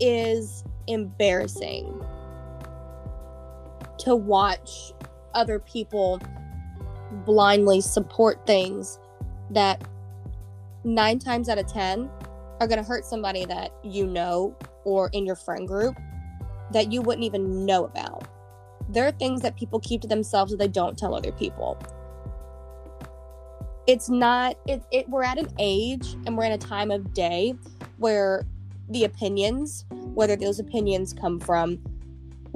is 0.01 0.65
embarrassing 0.87 2.04
to 3.99 4.17
watch 4.17 4.93
other 5.35 5.59
people 5.59 6.21
blindly 7.25 7.81
support 7.81 8.47
things 8.47 8.99
that 9.51 9.83
nine 10.85 11.19
times 11.19 11.49
out 11.49 11.59
of 11.59 11.67
10 11.67 12.11
are 12.61 12.67
going 12.67 12.79
to 12.79 12.85
hurt 12.85 13.05
somebody 13.05 13.45
that 13.45 13.73
you 13.83 14.07
know 14.07 14.57
or 14.85 15.11
in 15.13 15.25
your 15.27 15.37
friend 15.37 15.67
group 15.67 15.97
that 16.73 16.93
you 16.93 17.03
wouldn't 17.03 17.25
even 17.25 17.65
know 17.65 17.85
about. 17.85 18.29
There 18.89 19.07
are 19.07 19.13
things 19.13 19.43
that 19.43 19.57
people 19.57 19.81
keep 19.81 20.01
to 20.03 20.09
themselves 20.09 20.51
that 20.51 20.59
they 20.59 20.69
don't 20.69 20.97
tell 20.99 21.15
other 21.15 21.33
people 21.33 21.79
it's 23.87 24.09
not 24.09 24.57
it, 24.67 24.83
it 24.91 25.09
we're 25.09 25.23
at 25.23 25.39
an 25.39 25.49
age 25.59 26.15
and 26.27 26.37
we're 26.37 26.45
in 26.45 26.53
a 26.53 26.59
time 26.59 26.91
of 26.91 27.13
day 27.13 27.55
where 27.99 28.45
the 28.91 29.05
opinions 29.05 29.85
whether 29.91 30.37
those 30.37 30.59
opinions 30.59 31.13
come 31.13 31.39
from 31.39 31.79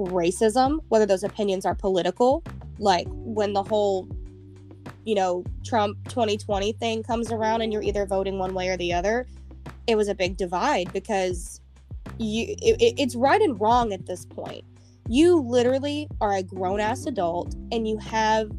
racism 0.07 0.79
whether 0.89 1.05
those 1.05 1.23
opinions 1.23 1.65
are 1.65 1.75
political 1.75 2.43
like 2.77 3.07
when 3.09 3.53
the 3.53 3.63
whole 3.63 4.07
you 5.05 5.15
know 5.15 5.43
trump 5.63 5.97
2020 6.09 6.73
thing 6.73 7.03
comes 7.03 7.31
around 7.31 7.61
and 7.61 7.71
you're 7.73 7.81
either 7.81 8.05
voting 8.05 8.37
one 8.37 8.53
way 8.53 8.69
or 8.69 8.77
the 8.77 8.93
other 8.93 9.27
it 9.87 9.95
was 9.95 10.07
a 10.07 10.15
big 10.15 10.37
divide 10.37 10.91
because 10.93 11.61
you 12.17 12.55
it, 12.61 12.93
it's 12.97 13.15
right 13.15 13.41
and 13.41 13.59
wrong 13.59 13.93
at 13.93 14.05
this 14.05 14.25
point 14.25 14.63
you 15.07 15.39
literally 15.39 16.07
are 16.21 16.33
a 16.33 16.43
grown-ass 16.43 17.07
adult 17.07 17.55
and 17.71 17.87
you 17.87 17.97
have 17.97 18.51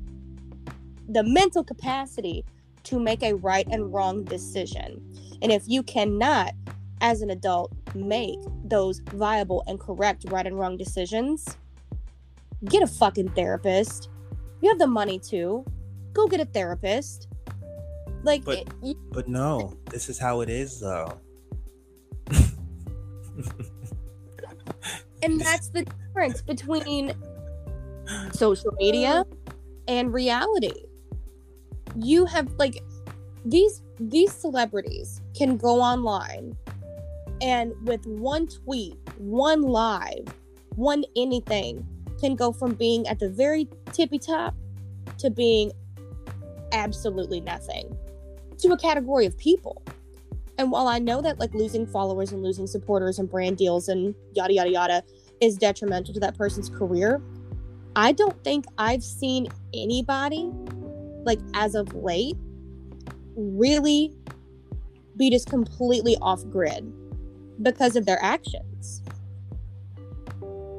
the 1.09 1.23
mental 1.23 1.63
capacity 1.63 2.45
to 2.85 2.99
make 2.99 3.23
a 3.23 3.35
right 3.35 3.67
and 3.71 3.93
wrong 3.93 4.25
decision. 4.25 5.01
And 5.43 5.53
if 5.53 5.65
you 5.67 5.83
cannot, 5.83 6.53
as 7.01 7.23
an 7.23 7.31
adult, 7.31 7.73
make 7.95 8.39
those 8.65 9.01
viable 9.13 9.63
and 9.67 9.81
correct 9.81 10.25
right 10.29 10.47
and 10.47 10.59
wrong 10.59 10.77
decisions, 10.77 11.57
get 12.67 12.83
a 12.83 12.87
fucking 12.87 13.31
therapist. 13.31 14.11
You 14.61 14.69
have 14.69 14.79
the 14.79 14.87
money 14.87 15.19
to. 15.31 15.65
Go 16.13 16.27
get 16.27 16.41
a 16.41 16.45
therapist. 16.45 17.29
Like, 18.23 18.45
but, 18.45 18.69
it, 18.83 18.97
but 19.11 19.29
no, 19.29 19.77
this 19.91 20.09
is 20.09 20.19
how 20.19 20.41
it 20.43 20.51
is, 20.51 20.81
though. 20.81 21.19
and 25.23 25.41
that's 25.41 25.69
the 25.69 25.85
difference 25.85 26.43
between 26.43 27.15
social 28.33 28.73
media 28.79 29.25
and 29.89 30.13
reality 30.13 30.73
you 31.97 32.25
have 32.25 32.53
like 32.59 32.83
these 33.45 33.83
these 33.99 34.33
celebrities 34.33 35.23
can 35.37 35.57
go 35.57 35.81
online 35.81 36.57
and 37.41 37.73
with 37.87 38.07
one 38.07 38.47
tweet, 38.47 38.97
one 39.19 39.63
live, 39.63 40.25
one 40.77 41.05
anything 41.17 41.87
can 42.21 42.37
go 42.37 42.53
from 42.53 42.75
being 42.75 43.07
at 43.09 43.19
the 43.19 43.29
very 43.29 43.69
tippy 43.93 44.19
top 44.19 44.55
to 45.19 45.31
being 45.31 45.73
absolutely 46.73 47.41
nothing 47.41 47.97
to 48.59 48.69
a 48.69 48.77
category 48.77 49.27
of 49.27 49.37
people. 49.39 49.83
And 50.59 50.71
while 50.71 50.89
I 50.89 50.99
know 50.99 51.23
that 51.23 51.39
like 51.39 51.55
losing 51.55 51.87
followers 51.87 52.33
and 52.33 52.43
losing 52.43 52.67
supporters 52.67 53.19
and 53.19 53.31
brand 53.31 53.57
deals 53.57 53.89
and 53.89 54.15
yada 54.35 54.53
yada 54.53 54.71
yada 54.71 55.03
is 55.41 55.57
detrimental 55.57 56.13
to 56.13 56.21
that 56.21 56.37
person's 56.37 56.69
career, 56.69 57.23
I 57.97 58.13
don't 58.13 58.43
think 58.45 58.67
I've 58.77 59.03
seen 59.03 59.49
anybody 59.73 60.51
like 61.25 61.41
as 61.55 61.75
of 61.75 61.95
late 61.95 62.37
really 63.37 64.15
be 65.17 65.31
just 65.31 65.49
completely 65.49 66.17
off 66.21 66.45
grid 66.51 66.93
because 67.63 67.97
of 67.97 68.07
their 68.07 68.23
actions. 68.23 69.03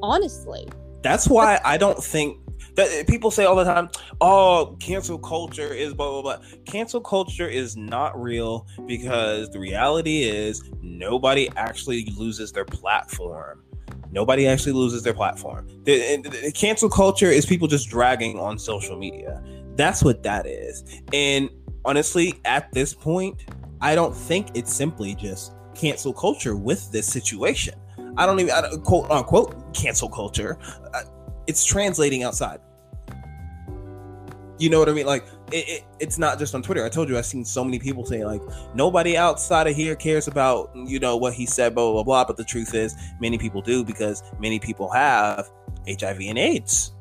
Honestly. 0.02 0.68
That's 1.04 1.28
why 1.28 1.60
I 1.64 1.78
don't 1.78 2.04
think 2.04 2.38
that 2.76 3.08
people 3.08 3.32
say 3.32 3.44
all 3.46 3.56
the 3.56 3.64
time, 3.64 3.90
oh, 4.22 4.78
cancel 4.80 5.18
culture 5.18 5.74
is 5.74 5.94
blah, 5.94 6.10
blah, 6.10 6.22
blah. 6.22 6.48
Cancel 6.66 7.02
culture 7.02 7.48
is 7.48 7.76
not 7.76 8.20
real 8.20 8.68
because 8.86 9.50
the 9.50 9.60
reality 9.60 10.24
is 10.24 10.64
nobody 10.82 11.50
actually 11.58 12.06
loses 12.18 12.52
their 12.52 12.66
platform. 12.66 13.64
Nobody 14.12 14.48
actually 14.48 14.74
loses 14.74 15.04
their 15.04 15.14
platform. 15.14 15.68
The, 15.84 16.18
the, 16.18 16.52
cancel 16.54 16.90
culture 16.90 17.30
is 17.30 17.46
people 17.46 17.68
just 17.68 17.90
dragging 17.90 18.38
on 18.38 18.60
social 18.60 18.98
media. 18.98 19.42
That's 19.76 20.04
what 20.04 20.24
that 20.24 20.46
is. 20.46 20.84
And 21.14 21.50
honestly, 21.86 22.40
at 22.44 22.72
this 22.74 22.94
point, 22.94 23.46
I 23.80 23.96
don't 23.96 24.16
think 24.16 24.50
it's 24.54 24.74
simply 24.74 25.16
just 25.16 25.54
cancel 25.82 26.14
culture 26.14 26.56
with 26.56 26.92
this 26.92 27.08
situation. 27.08 27.74
I 28.18 28.26
don't 28.26 28.40
even 28.40 28.52
I 28.52 28.62
don't, 28.62 28.84
quote 28.84 29.10
unquote 29.10 29.74
cancel 29.74 30.10
culture. 30.10 30.58
Uh, 30.94 31.04
it's 31.48 31.66
translating 31.66 32.24
outside. 32.24 32.60
You 34.60 34.70
know 34.70 34.78
what 34.78 34.90
I 34.90 34.94
mean? 34.94 35.08
Like 35.08 35.26
it, 35.52 35.68
it, 35.68 35.84
it's 36.00 36.20
not 36.20 36.38
just 36.38 36.54
on 36.54 36.62
Twitter. 36.62 36.86
I 36.86 36.90
told 36.90 37.10
you 37.10 37.18
I've 37.18 37.26
seen 37.26 37.44
so 37.44 37.64
many 37.64 37.80
people 37.80 38.06
saying 38.06 38.26
like 38.26 38.42
nobody 38.76 39.18
outside 39.18 39.66
of 39.66 39.76
here 39.76 39.96
cares 39.96 40.28
about 40.28 40.70
you 40.76 41.00
know 41.00 41.18
what 41.18 41.34
he 41.34 41.48
said, 41.48 41.74
blah 41.74 41.92
blah 41.92 42.04
blah. 42.04 42.26
But 42.26 42.38
the 42.38 42.44
truth 42.44 42.76
is, 42.76 42.96
many 43.20 43.40
people 43.40 43.62
do 43.62 43.84
because 43.84 44.22
many 44.40 44.60
people 44.60 44.88
have 44.92 45.50
HIV 45.88 46.20
and 46.22 46.38
AIDS. 46.38 46.92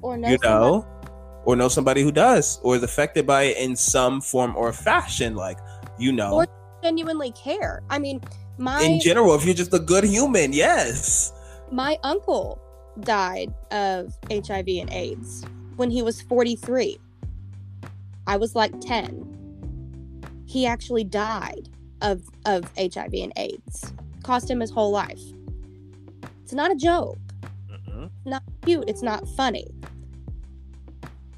Or 0.00 0.16
know 0.16 0.28
you 0.28 0.38
know 0.42 0.86
or 1.44 1.54
know 1.54 1.68
somebody 1.68 2.02
who 2.02 2.10
does 2.10 2.60
or 2.62 2.76
is 2.76 2.82
affected 2.82 3.26
by 3.26 3.44
it 3.44 3.58
in 3.58 3.76
some 3.76 4.20
form 4.20 4.56
or 4.56 4.72
fashion. 4.72 5.34
Like, 5.34 5.58
you 5.98 6.12
know, 6.12 6.34
Or- 6.34 6.46
Genuinely 6.86 7.32
care. 7.32 7.82
I 7.90 7.98
mean, 7.98 8.20
my 8.58 8.80
in 8.80 9.00
general, 9.00 9.34
if 9.34 9.44
you're 9.44 9.54
just 9.54 9.74
a 9.74 9.80
good 9.80 10.04
human, 10.04 10.52
yes. 10.52 11.32
my 11.72 11.98
uncle 12.04 12.60
died 13.00 13.52
of 13.72 14.16
HIV 14.30 14.68
and 14.68 14.90
AIDS 14.92 15.44
when 15.74 15.90
he 15.90 16.00
was 16.00 16.22
43. 16.22 16.96
I 18.28 18.36
was 18.36 18.54
like 18.54 18.80
10. 18.80 20.44
He 20.46 20.64
actually 20.64 21.02
died 21.02 21.68
of 22.02 22.22
of 22.44 22.70
HIV 22.78 23.14
and 23.14 23.32
AIDS. 23.36 23.92
Cost 24.22 24.48
him 24.48 24.60
his 24.60 24.70
whole 24.70 24.92
life. 24.92 25.20
It's 26.44 26.52
not 26.52 26.70
a 26.70 26.76
joke. 26.76 27.18
Mm-mm. 27.68 28.10
Not 28.24 28.44
cute. 28.64 28.84
It's 28.86 29.02
not 29.02 29.26
funny. 29.30 29.66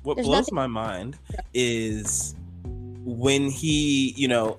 What 0.03 0.17
There's 0.17 0.27
blows 0.27 0.41
nothing- 0.53 0.55
my 0.57 0.67
mind 0.67 1.17
is 1.55 2.35
when 3.07 3.49
he, 3.51 4.13
you 4.19 4.29
know, 4.29 4.59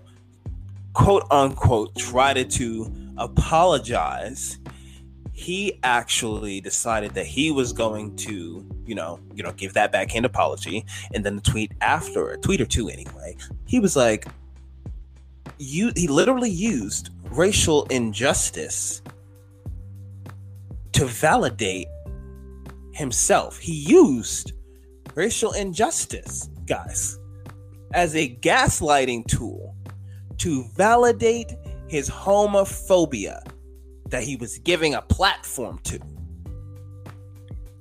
quote 0.93 1.25
unquote, 1.31 1.95
tried 1.95 2.49
to 2.49 2.91
apologize. 3.17 4.57
He 5.31 5.79
actually 5.83 6.59
decided 6.59 7.13
that 7.13 7.25
he 7.25 7.51
was 7.51 7.71
going 7.71 8.15
to, 8.17 8.65
you 8.85 8.95
know, 8.95 9.19
you 9.33 9.43
know, 9.43 9.53
give 9.53 9.73
that 9.73 9.91
backhand 9.91 10.25
apology, 10.25 10.85
and 11.13 11.23
then 11.25 11.35
the 11.35 11.41
tweet 11.41 11.71
after, 11.79 12.29
a 12.29 12.37
tweet 12.37 12.59
or 12.59 12.65
two 12.65 12.89
anyway, 12.89 13.37
he 13.65 13.79
was 13.79 13.95
like, 13.95 14.27
"You." 15.57 15.93
He 15.95 16.07
literally 16.07 16.49
used 16.49 17.11
racial 17.31 17.85
injustice 17.85 19.01
to 20.91 21.05
validate 21.05 21.87
himself. 22.91 23.57
He 23.59 23.73
used 23.73 24.51
racial 25.15 25.53
injustice, 25.53 26.49
guys, 26.65 27.17
as 27.93 28.15
a 28.15 28.35
gaslighting 28.41 29.25
tool 29.27 29.68
to 30.39 30.63
validate 30.75 31.53
his 31.87 32.09
homophobia 32.09 33.41
that 34.07 34.23
he 34.23 34.35
was 34.35 34.57
giving 34.59 34.93
a 34.95 35.01
platform 35.03 35.79
to. 35.83 35.99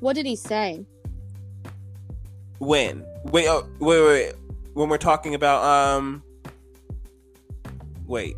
What 0.00 0.14
did 0.14 0.26
he 0.26 0.36
say? 0.36 0.84
When? 2.58 3.04
Wait, 3.24 3.46
oh, 3.48 3.66
wait, 3.80 4.00
wait, 4.00 4.06
wait. 4.06 4.32
When 4.74 4.88
we're 4.88 4.98
talking 4.98 5.34
about, 5.34 5.62
um, 5.64 6.22
wait, 8.06 8.36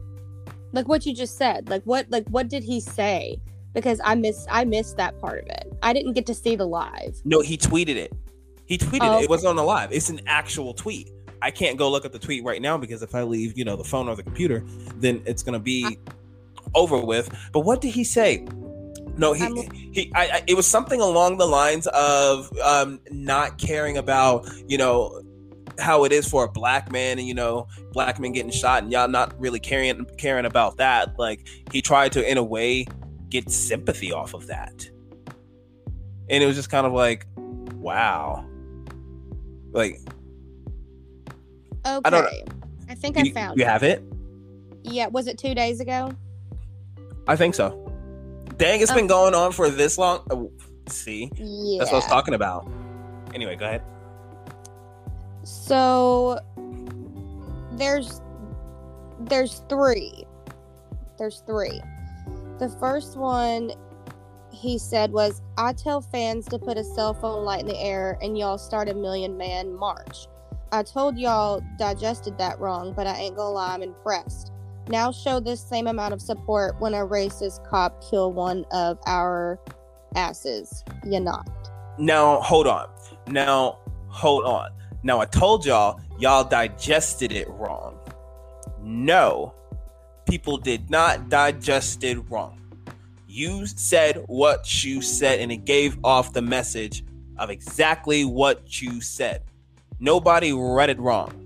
Like 0.73 0.89
what 0.89 1.05
you 1.07 1.15
just 1.15 1.37
said. 1.37 1.69
Like 1.69 1.83
what 1.85 2.07
like 2.11 2.27
what 2.29 2.49
did 2.49 2.63
he 2.63 2.81
say? 2.81 3.39
Because 3.75 4.01
I 4.05 4.15
missed 4.15 4.47
I 4.51 4.65
missed 4.65 4.97
that 4.97 5.21
part 5.21 5.43
of 5.43 5.47
it. 5.49 5.73
I 5.83 5.93
didn't 5.93 6.13
get 6.15 6.27
to 6.27 6.35
see 6.35 6.57
the 6.57 6.67
live. 6.67 7.21
no, 7.25 7.41
he 7.41 7.57
tweeted 7.57 7.97
it. 7.97 8.13
He 8.67 8.79
tweeted 8.79 9.01
Oh, 9.03 9.19
it. 9.19 9.25
It 9.25 9.31
wasn't 9.31 9.51
on 9.51 9.57
the 9.57 9.65
live. 9.65 9.93
It's 9.93 10.11
an 10.11 10.21
actual 10.27 10.73
tweet. 10.75 11.11
I 11.43 11.51
can't 11.51 11.79
go 11.79 11.91
look 11.91 12.05
at 12.05 12.13
the 12.13 12.19
tweet 12.19 12.45
right 12.45 12.61
now 12.61 12.77
because 12.77 13.03
if 13.03 13.15
I 13.15 13.23
leave, 13.23 13.57
you 13.57 13.65
know, 13.65 13.77
the 13.77 13.85
phone 13.85 14.09
or 14.09 14.17
the 14.17 14.23
computer, 14.23 14.63
then 14.97 15.23
it's 15.27 15.43
gonna 15.43 15.61
be 15.61 15.99
over 16.75 16.99
with. 16.99 17.35
But 17.53 17.61
what 17.61 17.81
did 17.81 17.91
he 17.91 18.05
say? 18.05 18.47
No, 19.17 19.33
he 19.33 19.69
he. 19.93 20.13
I, 20.15 20.23
I, 20.23 20.43
it 20.47 20.55
was 20.55 20.67
something 20.67 21.01
along 21.01 21.39
the 21.39 21.47
lines 21.47 21.87
of 21.89 22.51
um, 22.61 23.01
not 23.11 23.59
caring 23.59 23.99
about 23.99 24.49
you 24.67 24.79
know 24.79 25.23
how 25.79 26.05
it 26.05 26.13
is 26.13 26.29
for 26.29 26.45
a 26.45 26.49
black 26.51 26.91
man 26.91 27.19
and 27.19 27.27
you 27.27 27.35
know 27.35 27.67
black 27.93 28.19
men 28.19 28.33
getting 28.33 28.51
shot 28.51 28.83
and 28.83 28.93
y'all 28.93 29.09
not 29.09 29.39
really 29.41 29.61
caring 29.61 30.05
caring 30.17 30.47
about 30.47 30.77
that. 30.79 31.19
Like 31.19 31.47
he 31.71 31.83
tried 31.83 32.13
to 32.13 32.31
in 32.31 32.39
a 32.39 32.43
way 32.43 32.87
get 33.29 33.51
sympathy 33.51 34.13
off 34.13 34.33
of 34.33 34.47
that, 34.47 34.89
and 36.29 36.43
it 36.43 36.47
was 36.47 36.57
just 36.57 36.71
kind 36.71 36.87
of 36.87 36.93
like, 36.93 37.27
wow, 37.37 38.47
like 39.73 40.01
Okay. 41.87 42.11
don't 42.11 42.27
I 42.89 42.95
think 42.95 43.17
I 43.17 43.23
you, 43.23 43.33
found 43.33 43.59
you 43.59 43.65
it. 43.65 43.69
have 43.69 43.83
it. 43.83 44.03
Yeah, 44.83 45.07
was 45.09 45.27
it 45.27 45.39
two 45.39 45.55
days 45.55 45.81
ago? 45.81 46.13
I 47.29 47.37
think 47.37 47.55
so. 47.55 47.87
Dang, 48.57 48.81
it's 48.81 48.93
been 48.93 49.05
Oh. 49.05 49.09
going 49.09 49.35
on 49.35 49.53
for 49.53 49.71
this 49.71 49.97
long. 49.99 50.21
Oh, 50.31 50.51
see, 50.89 51.31
Yeah. 51.37 51.79
that's 51.79 51.91
what 51.91 51.97
I 51.97 52.01
was 52.01 52.07
talking 52.07 52.35
about. 52.35 52.69
Anyway, 53.35 53.57
go 53.57 53.67
ahead. 53.67 53.83
So 55.45 56.39
there's 57.73 58.21
there's 59.21 59.63
three. 59.69 60.25
There's 61.19 61.43
three. 61.47 61.81
The 62.59 62.69
first 62.81 63.17
one 63.17 63.73
he 64.53 64.79
said 64.79 65.13
was 65.13 65.41
I 65.57 65.73
tell 65.73 66.01
fans 66.01 66.47
to 66.47 66.59
put 66.59 66.77
a 66.77 66.85
cell 66.85 67.15
phone 67.15 67.45
light 67.45 67.61
in 67.61 67.67
the 67.67 67.79
air 67.79 68.19
and 68.21 68.37
y'all 68.37 68.59
start 68.59 68.89
a 68.89 68.95
million 68.95 69.37
man 69.37 69.73
march. 69.75 70.27
I 70.73 70.83
told 70.85 71.19
y'all 71.19 71.63
digested 71.79 72.39
that 72.39 72.61
wrong, 72.61 72.93
but 72.93 73.07
I 73.07 73.17
ain't 73.17 73.37
gonna 73.37 73.51
lie, 73.51 73.75
I'm 73.75 73.83
impressed. 73.83 74.53
Now 74.89 75.11
show 75.11 75.41
this 75.41 75.61
same 75.61 75.87
amount 75.87 76.15
of 76.15 76.23
support 76.23 76.81
when 76.81 76.95
a 76.95 77.07
racist 77.07 77.65
cop 77.69 78.03
kill 78.09 78.33
one 78.33 78.65
of 78.71 78.99
our 79.07 79.59
asses. 80.15 80.85
You're 81.05 81.21
not. 81.21 81.49
Now, 81.99 82.41
hold 82.41 82.67
on. 82.67 82.89
Now, 83.27 83.79
hold 84.09 84.45
on. 84.45 84.71
Now, 85.03 85.21
I 85.21 85.27
told 85.27 85.65
y'all, 85.65 86.01
y'all 86.19 86.45
digested 86.45 87.33
it 87.33 87.49
wrong. 87.49 87.99
No, 88.83 89.55
people 90.29 90.57
did 90.57 90.91
not 90.91 91.29
digest 91.29 92.05
it 92.05 92.19
wrong. 92.31 92.61
You 93.27 93.67
said 93.67 94.25
what 94.27 94.85
you 94.85 95.03
said, 95.03 95.41
and 95.41 95.53
it 95.53 95.65
gave 95.65 95.99
off 96.05 96.33
the 96.33 96.43
message 96.43 97.05
of 97.39 97.51
exactly 97.51 98.25
what 98.25 98.81
you 98.83 99.01
said. 99.01 99.43
Nobody 100.01 100.53
read 100.53 100.91
it 100.91 100.99
wrong. 100.99 101.37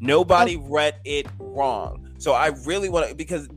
Nobody 0.00 0.56
oh. 0.56 0.68
read 0.68 0.96
it 1.04 1.26
wrong. 1.38 2.08
So 2.18 2.32
I 2.32 2.48
really 2.64 2.88
want 2.88 3.08
to 3.08 3.14
because 3.14 3.48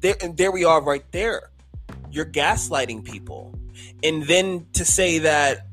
there 0.00 0.14
and 0.22 0.36
there 0.36 0.52
we 0.52 0.64
are 0.64 0.82
right 0.82 1.04
there. 1.10 1.50
You're 2.10 2.26
gaslighting 2.26 3.04
people. 3.04 3.58
And 4.04 4.24
then 4.24 4.66
to 4.74 4.84
say 4.84 5.18
that 5.18 5.66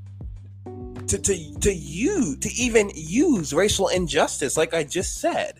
to 1.08 1.18
to 1.20 1.60
to 1.60 1.74
you 1.74 2.36
to 2.38 2.50
even 2.54 2.92
use 2.96 3.54
racial 3.54 3.88
injustice 3.88 4.58
like 4.58 4.74
I 4.74 4.84
just 4.84 5.20
said 5.20 5.60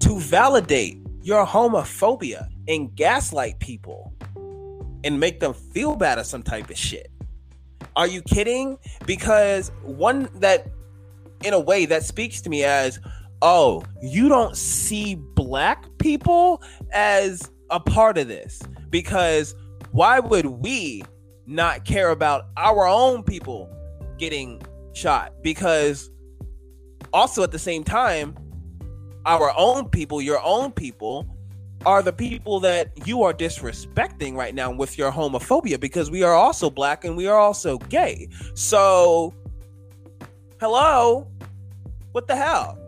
to 0.00 0.18
validate 0.18 0.98
your 1.22 1.46
homophobia 1.46 2.48
and 2.68 2.94
gaslight 2.94 3.58
people 3.58 4.12
and 5.04 5.18
make 5.18 5.40
them 5.40 5.54
feel 5.54 5.96
bad 5.96 6.18
or 6.18 6.24
some 6.24 6.42
type 6.42 6.70
of 6.70 6.76
shit. 6.76 7.10
Are 7.96 8.06
you 8.06 8.22
kidding? 8.22 8.78
Because 9.06 9.70
one 9.82 10.28
that 10.34 10.66
in 11.44 11.52
a 11.52 11.60
way 11.60 11.86
that 11.86 12.02
speaks 12.02 12.40
to 12.42 12.50
me 12.50 12.64
as 12.64 12.98
oh, 13.42 13.84
you 14.00 14.28
don't 14.28 14.56
see 14.56 15.14
black 15.14 15.84
people 15.98 16.62
as 16.92 17.50
a 17.70 17.78
part 17.78 18.16
of 18.16 18.26
this 18.26 18.62
because 18.88 19.54
why 19.92 20.18
would 20.18 20.46
we 20.46 21.04
not 21.46 21.84
care 21.84 22.10
about 22.10 22.46
our 22.56 22.86
own 22.86 23.22
people 23.22 23.70
getting 24.18 24.62
shot? 24.94 25.32
Because 25.42 26.10
also 27.12 27.42
at 27.42 27.52
the 27.52 27.58
same 27.58 27.84
time, 27.84 28.34
our 29.26 29.52
own 29.56 29.88
people, 29.90 30.22
your 30.22 30.40
own 30.42 30.72
people, 30.72 31.28
are 31.86 32.02
the 32.02 32.12
people 32.12 32.58
that 32.60 32.90
you 33.06 33.22
are 33.22 33.32
disrespecting 33.32 34.34
right 34.34 34.54
now 34.54 34.70
with 34.70 34.96
your 34.98 35.10
homophobia 35.12 35.78
because 35.78 36.10
we 36.10 36.22
are 36.22 36.34
also 36.34 36.70
black 36.70 37.04
and 37.04 37.16
we 37.16 37.26
are 37.26 37.38
also 37.38 37.78
gay. 37.78 38.28
So, 38.54 39.34
hello, 40.60 41.26
what 42.12 42.26
the 42.26 42.36
hell? 42.36 42.78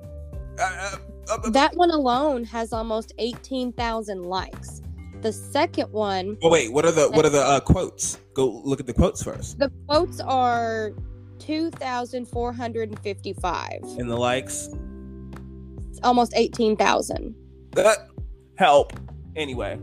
Uh, 0.59 0.63
uh, 0.63 0.97
uh, 1.45 1.51
That 1.51 1.77
one 1.77 1.91
alone 1.91 2.45
has 2.45 2.73
almost 2.73 3.13
18,000 3.19 4.23
likes. 4.25 4.81
The 5.23 5.33
second 5.33 5.91
one, 5.93 6.37
oh 6.43 6.51
wait, 6.51 6.73
what 6.73 6.85
are 6.85 6.93
the 6.93 7.09
what 7.11 7.25
are 7.25 7.31
the 7.31 7.41
uh, 7.43 7.61
quotes? 7.61 8.19
Go 8.35 8.61
look 8.65 8.81
at 8.81 8.87
the 8.87 8.93
quotes 8.93 9.23
first. 9.23 9.59
the 9.59 9.71
quotes 9.89 10.21
are 10.21 10.93
2,455, 11.39 13.83
And 13.99 14.11
the 14.11 14.17
likes. 14.17 14.69
almost 16.03 16.33
18,000. 16.37 17.35
Uh, 17.77 17.95
help. 18.57 18.93
Anyway, 19.37 19.79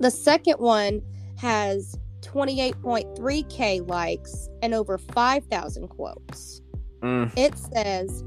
The 0.00 0.10
second 0.10 0.56
one 0.58 1.02
has 1.36 1.96
28.3k 2.22 3.88
likes 3.88 4.48
and 4.62 4.74
over 4.74 4.98
5,000 4.98 5.88
quotes. 5.88 6.60
mm, 7.02 7.30
It 7.36 7.56
says 7.58 8.24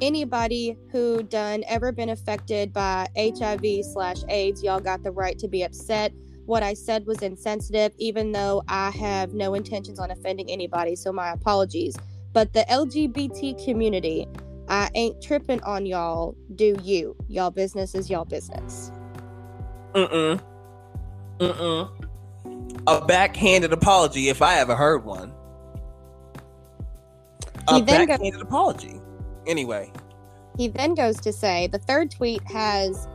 anybody 0.00 0.76
who 0.92 1.22
done 1.24 1.64
ever 1.66 1.90
been 1.92 2.08
affected 2.10 2.72
by 2.72 3.08
HIV 3.16 3.84
slash 3.84 4.18
AIDS, 4.28 4.62
y'all 4.62 4.80
got 4.80 5.02
the 5.02 5.10
right 5.10 5.38
to 5.38 5.48
be 5.48 5.62
upset. 5.64 6.12
What 6.46 6.62
I 6.62 6.72
said 6.74 7.04
was 7.06 7.18
insensitive, 7.20 7.92
even 7.98 8.32
though 8.32 8.62
I 8.68 8.90
have 8.92 9.34
no 9.34 9.54
intentions 9.54 9.98
on 9.98 10.10
offending 10.10 10.50
anybody, 10.50 10.94
so 10.96 11.12
my 11.12 11.32
apologies. 11.32 11.96
But 12.32 12.52
the 12.52 12.64
LGBT 12.70 13.62
community, 13.64 14.26
I 14.68 14.90
ain't 14.94 15.20
tripping 15.22 15.62
on 15.62 15.86
y'all. 15.86 16.36
Do 16.54 16.76
you? 16.82 17.16
Y'all 17.28 17.50
business 17.50 17.94
is 17.94 18.10
y'all 18.10 18.24
business. 18.24 18.92
mm-mm, 19.94 20.40
mm-mm. 21.38 22.04
A 22.86 23.04
backhanded 23.06 23.72
apology 23.72 24.28
if 24.28 24.42
I 24.42 24.56
ever 24.58 24.74
heard 24.76 25.04
one. 25.04 25.32
a 27.68 27.74
He 27.76 27.82
then 27.82 28.06
go- 28.06 28.12
backhanded 28.14 28.40
apology. 28.42 29.00
Anyway, 29.46 29.90
He 30.58 30.68
then 30.68 30.94
goes 30.94 31.16
to 31.20 31.32
say 31.32 31.68
the 31.68 31.78
third 31.78 32.10
tweet 32.10 32.42
has 32.50 33.08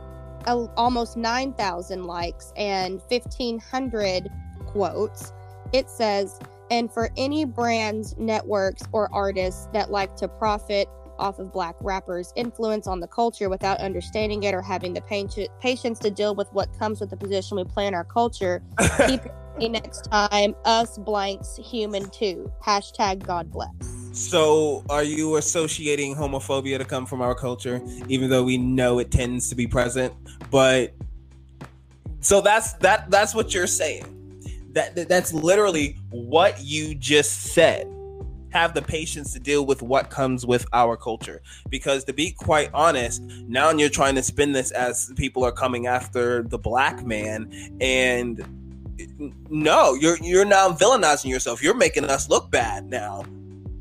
a, 0.46 0.66
almost 0.76 1.16
9,000 1.16 2.04
likes 2.04 2.52
and 2.56 3.00
1,500 3.08 4.28
quotes. 4.66 5.32
It 5.72 5.88
says, 5.88 6.38
and 6.70 6.92
for 6.92 7.10
any 7.16 7.44
brands, 7.44 8.16
networks, 8.18 8.82
or 8.92 9.08
artists 9.12 9.68
that 9.72 9.90
like 9.90 10.16
to 10.16 10.28
profit 10.28 10.88
off 11.24 11.38
of 11.38 11.50
black 11.50 11.74
rappers' 11.80 12.32
influence 12.36 12.86
on 12.86 13.00
the 13.00 13.06
culture 13.08 13.48
without 13.48 13.78
understanding 13.78 14.42
it 14.42 14.54
or 14.54 14.60
having 14.60 14.92
the 14.92 15.00
pati- 15.00 15.48
patience 15.58 15.98
to 15.98 16.10
deal 16.10 16.34
with 16.34 16.52
what 16.52 16.68
comes 16.78 17.00
with 17.00 17.08
the 17.08 17.16
position 17.16 17.56
we 17.56 17.64
play 17.64 17.86
in 17.86 17.94
our 17.94 18.04
culture, 18.04 18.62
keep 19.06 19.22
next 19.58 20.02
time. 20.10 20.54
Us 20.66 20.98
blanks 20.98 21.56
human 21.56 22.10
too. 22.10 22.52
Hashtag 22.62 23.24
God 23.26 23.50
bless. 23.50 23.72
so 24.12 24.84
are 24.90 25.02
you 25.02 25.36
associating 25.36 26.14
homophobia 26.14 26.76
to 26.76 26.84
come 26.84 27.06
from 27.06 27.22
our 27.22 27.34
culture, 27.34 27.80
even 28.08 28.28
though 28.28 28.44
we 28.44 28.58
know 28.58 28.98
it 28.98 29.10
tends 29.10 29.48
to 29.48 29.54
be 29.54 29.66
present? 29.66 30.12
But 30.50 30.94
so 32.20 32.42
that's 32.42 32.74
that 32.74 33.10
that's 33.10 33.34
what 33.34 33.54
you're 33.54 33.66
saying. 33.66 34.10
That 34.72 35.08
that's 35.08 35.32
literally 35.32 35.96
what 36.10 36.62
you 36.62 36.94
just 36.94 37.54
said. 37.54 37.86
Have 38.54 38.72
the 38.72 38.82
patience 38.82 39.32
to 39.32 39.40
deal 39.40 39.66
with 39.66 39.82
what 39.82 40.10
comes 40.10 40.46
with 40.46 40.64
our 40.72 40.96
culture. 40.96 41.42
Because 41.68 42.04
to 42.04 42.12
be 42.12 42.30
quite 42.30 42.70
honest, 42.72 43.20
now 43.48 43.70
you're 43.70 43.88
trying 43.88 44.14
to 44.14 44.22
spin 44.22 44.52
this 44.52 44.70
as 44.70 45.12
people 45.16 45.44
are 45.44 45.50
coming 45.50 45.88
after 45.88 46.44
the 46.44 46.56
black 46.56 47.04
man, 47.04 47.52
and 47.80 48.64
no, 49.50 49.94
you're 49.94 50.18
you're 50.22 50.44
now 50.44 50.70
villainizing 50.70 51.30
yourself. 51.30 51.64
You're 51.64 51.74
making 51.74 52.04
us 52.04 52.30
look 52.30 52.48
bad 52.52 52.88
now. 52.88 53.24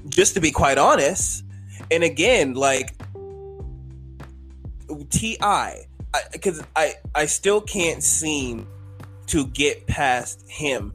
Just 0.10 0.34
to 0.34 0.42
be 0.42 0.50
quite 0.50 0.80
honest. 0.80 1.46
And 1.92 2.04
again, 2.04 2.56
like 2.56 2.96
T.I., 5.12 5.86
because 6.32 6.64
I, 6.76 6.96
I 7.14 7.28
still 7.28 7.62
can't 7.62 8.02
seem 8.02 8.68
to 9.28 9.46
get 9.48 9.86
past 9.86 10.44
him 10.50 10.94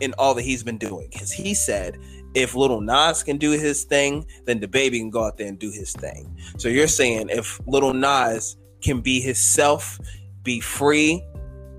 in 0.00 0.14
all 0.18 0.32
that 0.34 0.42
he's 0.42 0.62
been 0.62 0.78
doing. 0.78 1.08
Because 1.12 1.32
he 1.32 1.52
said 1.52 1.98
if 2.34 2.54
Lil 2.54 2.80
Nas 2.80 3.22
can 3.22 3.38
do 3.38 3.52
his 3.52 3.84
thing, 3.84 4.26
then 4.44 4.60
DaBaby 4.60 4.98
can 4.98 5.10
go 5.10 5.24
out 5.24 5.38
there 5.38 5.46
and 5.46 5.58
do 5.58 5.70
his 5.70 5.92
thing. 5.92 6.36
So 6.56 6.68
you're 6.68 6.88
saying 6.88 7.28
if 7.30 7.60
Lil 7.66 7.94
Nas 7.94 8.56
can 8.82 9.00
be 9.00 9.20
himself, 9.20 9.98
be 10.42 10.60
free, 10.60 11.24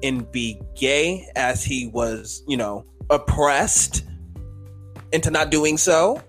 and 0.04 0.30
be 0.32 0.60
gay 0.76 1.30
as 1.36 1.64
he 1.64 1.88
was, 1.88 2.44
you 2.48 2.58
know, 2.58 2.86
oppressed 3.10 4.04
into 5.12 5.32
not 5.32 5.50
doing 5.50 5.78
so, 5.78 6.22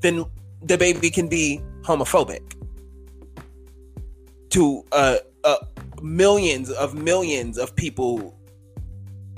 then 0.00 0.24
DaBaby 0.64 1.12
can 1.12 1.28
be 1.28 1.60
homophobic 1.82 2.54
to 4.50 4.84
uh, 4.92 5.16
uh, 5.44 5.56
millions 6.02 6.70
of 6.70 6.94
millions 6.94 7.58
of 7.58 7.74
people 7.76 8.36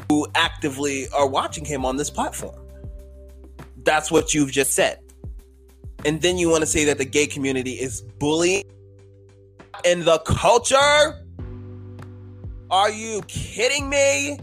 who 0.08 0.26
actively 0.34 1.08
are 1.10 1.26
watching 1.26 1.64
him 1.64 1.84
on 1.84 1.96
this 1.96 2.10
platform. 2.10 2.61
That's 3.84 4.10
what 4.10 4.34
you've 4.34 4.52
just 4.52 4.72
said. 4.72 4.98
And 6.04 6.20
then 6.20 6.36
you 6.38 6.48
want 6.48 6.62
to 6.62 6.66
say 6.66 6.84
that 6.86 6.98
the 6.98 7.04
gay 7.04 7.26
community 7.26 7.72
is 7.72 8.02
bullying 8.02 8.64
in 9.84 10.04
the 10.04 10.18
culture? 10.20 11.24
Are 12.70 12.90
you 12.90 13.22
kidding 13.28 13.88
me? 13.88 14.38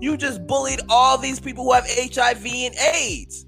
You 0.00 0.16
just 0.16 0.46
bullied 0.46 0.80
all 0.88 1.16
these 1.16 1.38
people 1.38 1.64
who 1.64 1.72
have 1.72 1.86
HIV 1.86 2.44
and 2.44 2.74
AIDS. 2.74 3.46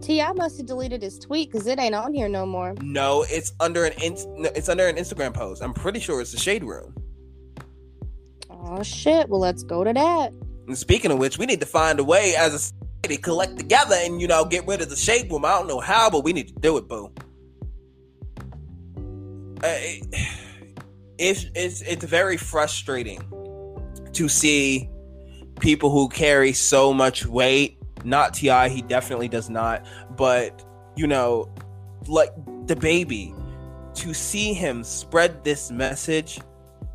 T.I. 0.00 0.32
must 0.32 0.56
have 0.56 0.66
deleted 0.66 1.02
his 1.02 1.18
tweet 1.18 1.50
because 1.50 1.66
it 1.66 1.78
ain't 1.78 1.94
on 1.94 2.14
here 2.14 2.28
no 2.28 2.46
more. 2.46 2.74
No, 2.80 3.24
it's 3.28 3.52
under 3.60 3.84
an 3.84 3.92
in- 4.02 4.46
it's 4.56 4.68
under 4.68 4.86
an 4.86 4.96
Instagram 4.96 5.34
post. 5.34 5.62
I'm 5.62 5.74
pretty 5.74 6.00
sure 6.00 6.20
it's 6.20 6.32
the 6.32 6.38
shade 6.38 6.64
room. 6.64 6.94
Oh 8.48 8.82
shit! 8.82 9.28
Well, 9.28 9.40
let's 9.40 9.62
go 9.62 9.84
to 9.84 9.92
that. 9.92 10.32
And 10.70 10.78
speaking 10.78 11.10
of 11.10 11.18
which, 11.18 11.36
we 11.36 11.46
need 11.46 11.58
to 11.58 11.66
find 11.66 11.98
a 11.98 12.04
way 12.04 12.36
as 12.36 12.54
a 12.54 12.58
society 12.60 13.16
to 13.16 13.16
collect 13.16 13.56
together 13.58 13.96
and 13.98 14.20
you 14.20 14.28
know 14.28 14.44
get 14.44 14.64
rid 14.68 14.80
of 14.80 14.88
the 14.88 14.94
shade 14.94 15.28
room. 15.28 15.44
I 15.44 15.58
don't 15.58 15.66
know 15.66 15.80
how, 15.80 16.08
but 16.10 16.22
we 16.22 16.32
need 16.32 16.46
to 16.46 16.54
do 16.54 16.76
it, 16.76 16.86
boo. 16.86 17.12
Uh, 19.62 19.66
it- 19.66 20.06
it's 21.18 21.46
it's 21.56 21.82
it's 21.82 22.04
very 22.04 22.36
frustrating 22.36 23.20
to 24.12 24.28
see 24.28 24.88
people 25.58 25.90
who 25.90 26.08
carry 26.08 26.52
so 26.52 26.94
much 26.94 27.26
weight. 27.26 27.76
Not 28.04 28.32
T.I., 28.34 28.68
he 28.68 28.80
definitely 28.80 29.28
does 29.28 29.50
not. 29.50 29.84
But 30.16 30.64
you 30.96 31.08
know, 31.08 31.52
like 32.06 32.30
DaBaby, 32.66 33.34
to 33.96 34.14
see 34.14 34.52
him 34.54 34.84
spread 34.84 35.42
this 35.42 35.72
message 35.72 36.40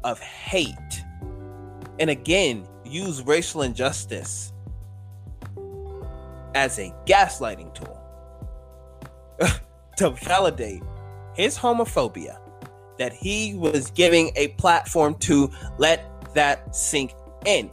of 0.06 0.18
hate, 0.22 1.04
and 2.00 2.10
again 2.10 2.66
use 2.96 3.22
racial 3.24 3.62
injustice 3.62 4.54
as 6.56 6.80
a 6.80 6.94
gaslighting 7.06 7.74
tool 7.76 8.02
to 9.98 10.10
validate 10.12 10.82
his 11.36 11.58
homophobia 11.58 12.40
that 12.98 13.12
he 13.12 13.56
was 13.56 13.92
giving 13.92 14.32
a 14.38 14.48
platform 14.50 15.16
to 15.16 15.52
let 15.78 16.34
that 16.34 16.74
sink 16.74 17.14
in. 17.46 17.70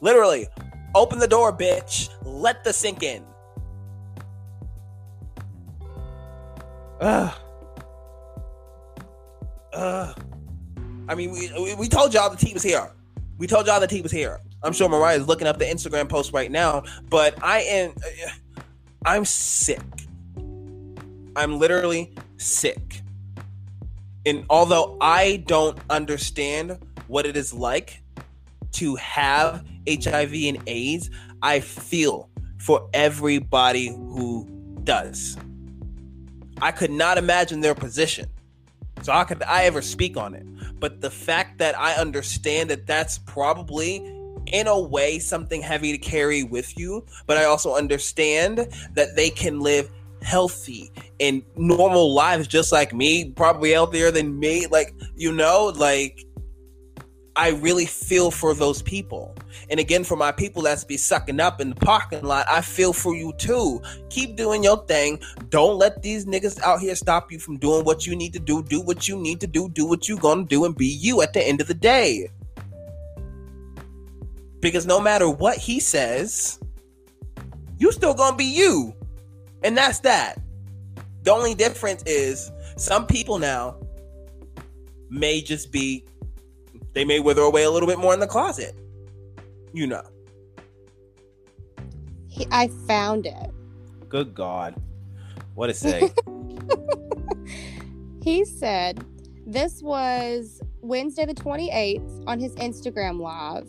Literally, 0.00 0.48
open 0.94 1.20
the 1.20 1.28
door, 1.28 1.56
bitch. 1.56 2.08
Let 2.24 2.64
the 2.64 2.72
sink 2.72 3.04
in. 3.04 3.24
Ugh. 7.00 7.34
Ugh. 9.72 10.24
I 11.08 11.14
mean, 11.14 11.30
we, 11.30 11.52
we, 11.60 11.74
we 11.74 11.88
told 11.88 12.12
y'all 12.12 12.30
the 12.30 12.36
team 12.36 12.54
was 12.54 12.62
here. 12.62 12.92
We 13.40 13.46
told 13.46 13.66
y'all 13.66 13.80
that 13.80 13.90
he 13.90 14.02
was 14.02 14.12
here. 14.12 14.38
I'm 14.62 14.74
sure 14.74 14.86
Mariah 14.86 15.16
is 15.16 15.26
looking 15.26 15.46
up 15.46 15.58
the 15.58 15.64
Instagram 15.64 16.10
post 16.10 16.34
right 16.34 16.50
now, 16.50 16.82
but 17.08 17.42
I 17.42 17.60
am, 17.62 17.94
I'm 19.06 19.24
sick. 19.24 19.80
I'm 21.34 21.58
literally 21.58 22.14
sick. 22.36 23.00
And 24.26 24.44
although 24.50 24.98
I 25.00 25.42
don't 25.46 25.78
understand 25.88 26.78
what 27.06 27.24
it 27.24 27.34
is 27.34 27.54
like 27.54 28.02
to 28.72 28.96
have 28.96 29.64
HIV 29.88 30.34
and 30.34 30.62
AIDS, 30.66 31.08
I 31.40 31.60
feel 31.60 32.28
for 32.58 32.90
everybody 32.92 33.88
who 33.88 34.46
does. 34.84 35.38
I 36.60 36.72
could 36.72 36.90
not 36.90 37.16
imagine 37.16 37.62
their 37.62 37.74
position. 37.74 38.28
So 39.02 39.12
how 39.12 39.24
could 39.24 39.42
I 39.42 39.64
ever 39.64 39.82
speak 39.82 40.16
on 40.16 40.34
it? 40.34 40.46
But 40.78 41.00
the 41.00 41.10
fact 41.10 41.58
that 41.58 41.78
I 41.78 41.94
understand 41.94 42.70
that 42.70 42.86
that's 42.86 43.18
probably 43.18 43.96
in 44.46 44.66
a 44.66 44.78
way 44.78 45.18
something 45.18 45.62
heavy 45.62 45.92
to 45.92 45.98
carry 45.98 46.42
with 46.42 46.78
you, 46.78 47.04
but 47.26 47.36
I 47.36 47.44
also 47.44 47.74
understand 47.74 48.68
that 48.94 49.16
they 49.16 49.30
can 49.30 49.60
live 49.60 49.90
healthy 50.22 50.90
and 51.18 51.42
normal 51.56 52.12
lives 52.12 52.46
just 52.46 52.72
like 52.72 52.92
me, 52.92 53.32
probably 53.32 53.70
healthier 53.70 54.10
than 54.10 54.38
me. 54.38 54.66
Like, 54.66 54.94
you 55.16 55.32
know, 55.32 55.72
like 55.76 56.24
I 57.36 57.50
really 57.50 57.86
feel 57.86 58.30
for 58.30 58.54
those 58.54 58.82
people. 58.82 59.34
And 59.68 59.80
again, 59.80 60.04
for 60.04 60.16
my 60.16 60.32
people 60.32 60.62
that's 60.62 60.84
be 60.84 60.96
sucking 60.96 61.40
up 61.40 61.60
in 61.60 61.70
the 61.70 61.76
parking 61.76 62.22
lot, 62.22 62.46
I 62.48 62.60
feel 62.60 62.92
for 62.92 63.14
you 63.14 63.32
too. 63.38 63.80
Keep 64.08 64.36
doing 64.36 64.62
your 64.62 64.84
thing. 64.86 65.20
Don't 65.48 65.78
let 65.78 66.02
these 66.02 66.26
niggas 66.26 66.60
out 66.62 66.80
here 66.80 66.94
stop 66.94 67.30
you 67.30 67.38
from 67.38 67.58
doing 67.58 67.84
what 67.84 68.06
you 68.06 68.16
need 68.16 68.32
to 68.32 68.40
do. 68.40 68.62
Do 68.62 68.80
what 68.80 69.08
you 69.08 69.16
need 69.16 69.40
to 69.40 69.46
do. 69.46 69.68
Do 69.68 69.86
what 69.86 70.08
you 70.08 70.16
gonna 70.16 70.44
do 70.44 70.64
and 70.64 70.76
be 70.76 70.86
you 70.86 71.22
at 71.22 71.32
the 71.32 71.46
end 71.46 71.60
of 71.60 71.66
the 71.66 71.74
day. 71.74 72.30
Because 74.60 74.86
no 74.86 75.00
matter 75.00 75.28
what 75.28 75.56
he 75.56 75.80
says, 75.80 76.60
you 77.78 77.92
still 77.92 78.14
gonna 78.14 78.36
be 78.36 78.44
you. 78.44 78.94
And 79.62 79.76
that's 79.76 80.00
that. 80.00 80.38
The 81.22 81.32
only 81.32 81.54
difference 81.54 82.02
is 82.06 82.50
some 82.76 83.06
people 83.06 83.38
now 83.38 83.76
may 85.10 85.40
just 85.40 85.72
be 85.72 86.04
they 86.92 87.04
may 87.04 87.20
wither 87.20 87.42
away 87.42 87.64
a 87.64 87.70
little 87.70 87.88
bit 87.88 87.98
more 87.98 88.14
in 88.14 88.20
the 88.20 88.26
closet. 88.26 88.74
You 89.72 89.86
know. 89.86 90.02
He, 92.28 92.46
I 92.50 92.68
found 92.86 93.26
it. 93.26 93.50
Good 94.08 94.34
God. 94.34 94.74
What 95.54 95.70
a 95.70 95.74
say. 95.74 96.12
He 98.22 98.44
said 98.44 99.04
this 99.46 99.82
was 99.82 100.60
Wednesday 100.82 101.24
the 101.24 101.34
28th 101.34 102.24
on 102.26 102.38
his 102.38 102.54
Instagram 102.56 103.20
live. 103.20 103.66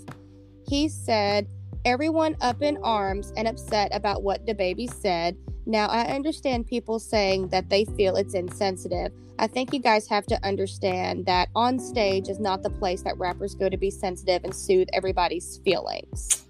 He 0.68 0.90
said, 0.90 1.48
Everyone 1.84 2.38
up 2.42 2.62
in 2.62 2.78
arms 2.84 3.34
and 3.38 3.48
upset 3.48 3.90
about 3.96 4.22
what 4.22 4.46
DaBaby 4.46 4.94
said. 4.94 5.36
Now, 5.66 5.88
I 5.88 6.06
understand 6.06 6.68
people 6.68 7.00
saying 7.00 7.50
that 7.50 7.70
they 7.70 7.86
feel 7.86 8.16
it's 8.16 8.34
insensitive. 8.34 9.12
I 9.38 9.48
think 9.48 9.74
you 9.74 9.80
guys 9.80 10.08
have 10.08 10.26
to 10.28 10.46
understand 10.46 11.26
that 11.26 11.50
on 11.56 11.80
stage 11.80 12.30
is 12.30 12.40
not 12.40 12.64
the 12.64 12.70
place 12.70 13.02
that 13.04 13.18
rappers 13.18 13.56
go 13.56 13.70
to 13.70 13.78
be 13.78 13.90
sensitive 13.90 14.44
and 14.44 14.56
soothe 14.56 14.88
everybody's 14.94 15.60
feelings. 15.64 16.46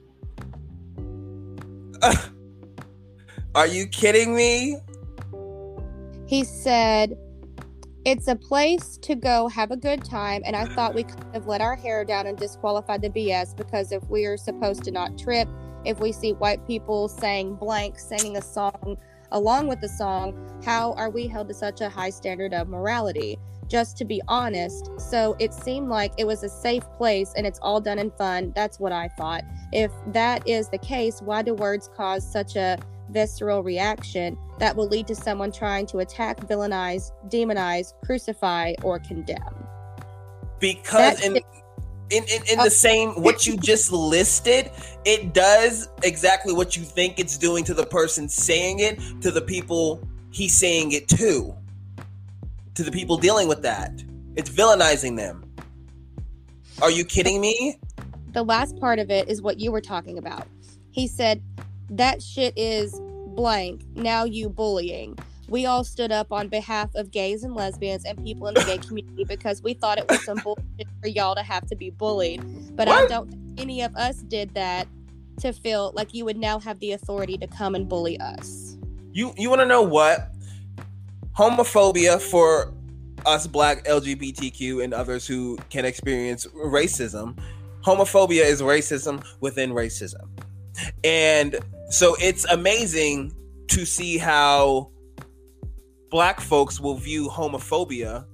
Are 3.55 3.67
you 3.67 3.87
kidding 3.87 4.33
me? 4.35 4.77
He 6.25 6.45
said, 6.45 7.17
It's 8.05 8.29
a 8.29 8.35
place 8.35 8.97
to 9.01 9.15
go 9.15 9.49
have 9.49 9.71
a 9.71 9.77
good 9.77 10.05
time, 10.05 10.41
and 10.45 10.55
I 10.55 10.65
thought 10.73 10.95
we 10.95 11.03
kind 11.03 11.35
of 11.35 11.47
let 11.47 11.59
our 11.59 11.75
hair 11.75 12.05
down 12.05 12.27
and 12.27 12.37
disqualified 12.37 13.01
the 13.01 13.09
BS 13.09 13.55
because 13.55 13.91
if 13.91 14.03
we 14.09 14.25
are 14.25 14.37
supposed 14.37 14.85
to 14.85 14.91
not 14.91 15.17
trip, 15.17 15.49
if 15.85 15.99
we 15.99 16.11
see 16.11 16.33
white 16.33 16.65
people 16.67 17.07
saying 17.07 17.55
blank, 17.55 17.99
singing 17.99 18.37
a 18.37 18.41
song 18.41 18.97
along 19.31 19.67
with 19.67 19.81
the 19.81 19.89
song, 19.89 20.33
how 20.63 20.93
are 20.93 21.09
we 21.09 21.27
held 21.27 21.47
to 21.47 21.53
such 21.53 21.81
a 21.81 21.89
high 21.89 22.09
standard 22.09 22.53
of 22.53 22.67
morality? 22.67 23.37
Just 23.67 23.97
to 23.97 24.05
be 24.05 24.21
honest, 24.27 24.89
so 24.99 25.35
it 25.39 25.53
seemed 25.53 25.87
like 25.87 26.11
it 26.17 26.27
was 26.27 26.43
a 26.43 26.49
safe 26.49 26.83
place 26.97 27.33
and 27.37 27.47
it's 27.47 27.59
all 27.59 27.79
done 27.79 27.99
in 27.99 28.11
fun. 28.11 28.51
That's 28.53 28.79
what 28.81 28.91
I 28.91 29.07
thought. 29.07 29.43
If 29.71 29.91
that 30.07 30.45
is 30.47 30.67
the 30.67 30.77
case, 30.77 31.21
why 31.21 31.41
do 31.41 31.53
words 31.53 31.89
cause 31.95 32.29
such 32.29 32.57
a 32.57 32.77
visceral 33.09 33.63
reaction 33.63 34.37
that 34.59 34.75
will 34.75 34.87
lead 34.87 35.07
to 35.07 35.15
someone 35.15 35.53
trying 35.53 35.85
to 35.87 35.99
attack, 35.99 36.41
villainize, 36.41 37.11
demonize, 37.29 37.93
crucify, 38.03 38.73
or 38.83 38.99
condemn? 38.99 39.37
Because 40.59 41.21
That 41.21 41.25
in 41.25 41.41
in, 42.11 42.23
in, 42.23 42.41
in 42.51 42.57
the 42.57 42.65
uh, 42.65 42.69
same 42.69 43.09
what 43.21 43.47
you 43.47 43.57
just 43.57 43.91
listed, 43.91 44.71
it 45.05 45.33
does 45.33 45.87
exactly 46.03 46.53
what 46.53 46.75
you 46.75 46.83
think 46.83 47.19
it's 47.19 47.37
doing 47.37 47.63
to 47.65 47.73
the 47.73 47.85
person 47.85 48.29
saying 48.29 48.79
it, 48.79 48.99
to 49.21 49.31
the 49.31 49.41
people 49.41 50.07
he's 50.31 50.53
saying 50.53 50.91
it 50.91 51.07
to, 51.09 51.55
to 52.75 52.83
the 52.83 52.91
people 52.91 53.17
dealing 53.17 53.47
with 53.47 53.61
that. 53.63 54.03
It's 54.35 54.49
villainizing 54.49 55.17
them. 55.17 55.51
Are 56.81 56.91
you 56.91 57.03
kidding 57.05 57.41
me? 57.41 57.77
the 58.33 58.43
last 58.43 58.79
part 58.79 58.99
of 58.99 59.09
it 59.09 59.29
is 59.29 59.41
what 59.41 59.59
you 59.59 59.71
were 59.71 59.81
talking 59.81 60.17
about. 60.17 60.47
He 60.91 61.07
said, 61.07 61.41
That 61.89 62.21
shit 62.21 62.53
is 62.57 62.99
blank. 63.27 63.83
Now 63.95 64.23
you 64.23 64.49
bullying. 64.49 65.17
We 65.51 65.65
all 65.65 65.83
stood 65.83 66.13
up 66.13 66.31
on 66.31 66.47
behalf 66.47 66.95
of 66.95 67.11
gays 67.11 67.43
and 67.43 67.53
lesbians 67.53 68.05
and 68.05 68.23
people 68.23 68.47
in 68.47 68.53
the 68.53 68.63
gay 68.63 68.77
community 68.77 69.25
because 69.25 69.61
we 69.61 69.73
thought 69.73 69.97
it 69.97 70.07
was 70.07 70.23
some 70.23 70.37
bullshit 70.43 70.87
for 71.01 71.09
y'all 71.09 71.35
to 71.35 71.43
have 71.43 71.67
to 71.67 71.75
be 71.75 71.89
bullied. 71.89 72.41
But 72.77 72.87
I 72.87 73.05
don't 73.07 73.29
think 73.29 73.59
any 73.59 73.81
of 73.81 73.93
us 73.97 74.19
did 74.19 74.53
that 74.53 74.87
to 75.41 75.51
feel 75.51 75.91
like 75.93 76.13
you 76.13 76.23
would 76.23 76.37
now 76.37 76.57
have 76.59 76.79
the 76.79 76.93
authority 76.93 77.37
to 77.37 77.47
come 77.47 77.75
and 77.75 77.89
bully 77.89 78.17
us. 78.21 78.77
You 79.11 79.33
you 79.35 79.49
want 79.49 79.59
to 79.59 79.65
know 79.65 79.81
what? 79.81 80.31
Homophobia 81.37 82.21
for 82.21 82.73
us 83.25 83.45
black 83.45 83.83
LGBTQ 83.83 84.81
and 84.81 84.93
others 84.93 85.27
who 85.27 85.57
can 85.69 85.83
experience 85.83 86.47
racism. 86.55 87.37
Homophobia 87.83 88.45
is 88.45 88.61
racism 88.61 89.21
within 89.41 89.71
racism. 89.71 90.29
And 91.03 91.59
so 91.89 92.15
it's 92.21 92.45
amazing 92.45 93.33
to 93.67 93.85
see 93.85 94.17
how 94.17 94.91
black 96.11 96.39
folks 96.39 96.79
will 96.79 96.95
view 96.95 97.29
homophobia, 97.29 98.25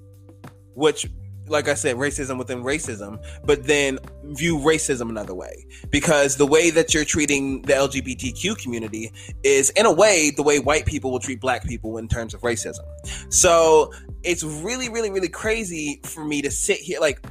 which 0.73 1.07
like 1.49 1.67
I 1.67 1.73
said, 1.73 1.95
racism 1.95 2.37
within 2.37 2.63
racism, 2.63 3.23
but 3.45 3.65
then 3.65 3.99
view 4.23 4.57
racism 4.57 5.09
another 5.09 5.33
way. 5.33 5.65
Because 5.89 6.35
the 6.37 6.45
way 6.45 6.69
that 6.71 6.93
you're 6.93 7.05
treating 7.05 7.61
the 7.63 7.73
LGBTQ 7.73 8.57
community 8.57 9.11
is, 9.43 9.69
in 9.71 9.85
a 9.85 9.91
way, 9.91 10.31
the 10.35 10.43
way 10.43 10.59
white 10.59 10.85
people 10.85 11.11
will 11.11 11.19
treat 11.19 11.39
black 11.39 11.63
people 11.63 11.97
in 11.97 12.07
terms 12.07 12.33
of 12.33 12.41
racism. 12.41 12.83
So 13.29 13.93
it's 14.23 14.43
really, 14.43 14.89
really, 14.89 15.09
really 15.09 15.29
crazy 15.29 16.01
for 16.03 16.25
me 16.25 16.41
to 16.41 16.51
sit 16.51 16.79
here. 16.79 16.99
Like, 16.99 17.25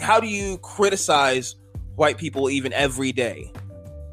how 0.00 0.20
do 0.20 0.26
you 0.26 0.58
criticize 0.58 1.56
white 1.96 2.18
people 2.18 2.50
even 2.50 2.72
every 2.72 3.12
day 3.12 3.52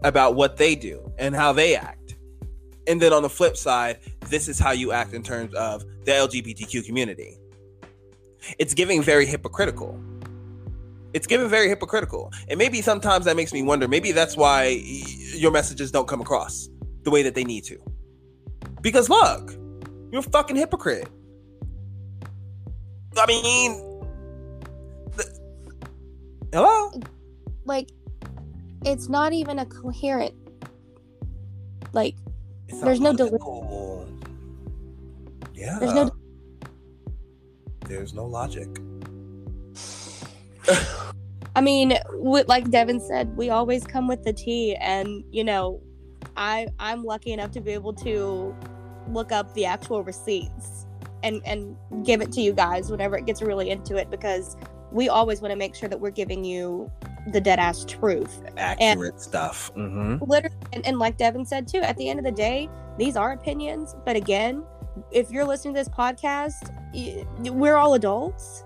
about 0.03 0.35
what 0.35 0.57
they 0.57 0.75
do 0.75 1.11
and 1.17 1.35
how 1.35 1.53
they 1.53 1.75
act? 1.75 1.94
And 2.87 3.01
then 3.01 3.13
on 3.13 3.23
the 3.23 3.29
flip 3.29 3.57
side, 3.57 3.99
this 4.29 4.47
is 4.47 4.59
how 4.59 4.71
you 4.71 4.91
act 4.91 5.13
in 5.13 5.23
terms 5.23 5.53
of 5.55 5.83
the 6.05 6.11
LGBTQ 6.11 6.85
community 6.85 7.37
it's 8.59 8.73
giving 8.73 9.01
very 9.01 9.25
hypocritical. 9.25 9.99
It's 11.13 11.27
giving 11.27 11.47
very 11.47 11.69
hypocritical. 11.69 12.31
And 12.49 12.57
maybe 12.57 12.81
sometimes 12.81 13.25
that 13.25 13.35
makes 13.35 13.53
me 13.53 13.63
wonder 13.63 13.87
maybe 13.87 14.11
that's 14.11 14.35
why 14.35 14.81
your 15.33 15.51
messages 15.51 15.91
don't 15.91 16.07
come 16.07 16.21
across 16.21 16.69
the 17.03 17.11
way 17.11 17.23
that 17.23 17.35
they 17.35 17.43
need 17.43 17.63
to. 17.65 17.77
Because 18.81 19.09
look, 19.09 19.51
you're 20.11 20.19
a 20.19 20.23
fucking 20.23 20.55
hypocrite. 20.55 21.09
I 23.17 23.25
mean, 23.27 24.03
hello? 26.51 26.91
Like, 27.63 27.89
it's 28.83 29.07
not 29.07 29.31
even 29.31 29.59
a 29.59 29.65
coherent, 29.65 30.35
like, 31.93 32.15
It's 32.67 32.81
There's 32.81 32.99
no 32.99 33.13
deli- 33.13 33.37
Yeah. 35.53 35.79
There's 35.79 35.93
no- 35.93 36.11
There's 37.87 38.13
no 38.13 38.25
logic. 38.25 38.67
I 41.55 41.61
mean, 41.61 41.97
with, 42.11 42.47
like 42.49 42.69
Devin 42.69 42.99
said, 42.99 43.35
we 43.37 43.49
always 43.49 43.85
come 43.85 44.07
with 44.07 44.23
the 44.23 44.33
tea, 44.33 44.75
and 44.75 45.23
you 45.31 45.43
know, 45.43 45.81
I 46.35 46.67
I'm 46.79 47.03
lucky 47.03 47.31
enough 47.31 47.51
to 47.51 47.61
be 47.61 47.71
able 47.71 47.93
to 47.93 48.53
look 49.09 49.31
up 49.31 49.53
the 49.53 49.65
actual 49.65 50.03
receipts 50.03 50.85
and 51.23 51.41
and 51.45 51.77
give 52.05 52.21
it 52.21 52.31
to 52.33 52.41
you 52.41 52.51
guys 52.51 52.91
whenever 52.91 53.17
it 53.17 53.25
gets 53.25 53.41
really 53.41 53.69
into 53.69 53.95
it 53.95 54.09
because 54.09 54.57
we 54.91 55.07
always 55.07 55.41
want 55.41 55.51
to 55.51 55.55
make 55.55 55.75
sure 55.75 55.87
that 55.87 55.99
we're 55.99 56.11
giving 56.11 56.43
you 56.43 56.91
the 57.31 57.41
dead 57.41 57.59
ass 57.59 57.83
truth. 57.85 58.41
Accurate 58.57 59.19
stuff. 59.19 59.71
Mm-hmm. 59.75 60.23
Literally, 60.29 60.55
and, 60.73 60.85
and 60.85 60.99
like 60.99 61.17
Devin 61.17 61.45
said 61.45 61.67
too, 61.67 61.79
at 61.79 61.97
the 61.97 62.09
end 62.09 62.19
of 62.19 62.25
the 62.25 62.31
day, 62.31 62.69
these 62.97 63.15
are 63.15 63.31
opinions. 63.33 63.95
But 64.05 64.15
again, 64.15 64.63
if 65.11 65.31
you're 65.31 65.45
listening 65.45 65.73
to 65.73 65.79
this 65.79 65.89
podcast, 65.89 66.71
we're 67.51 67.75
all 67.75 67.95
adults. 67.95 68.63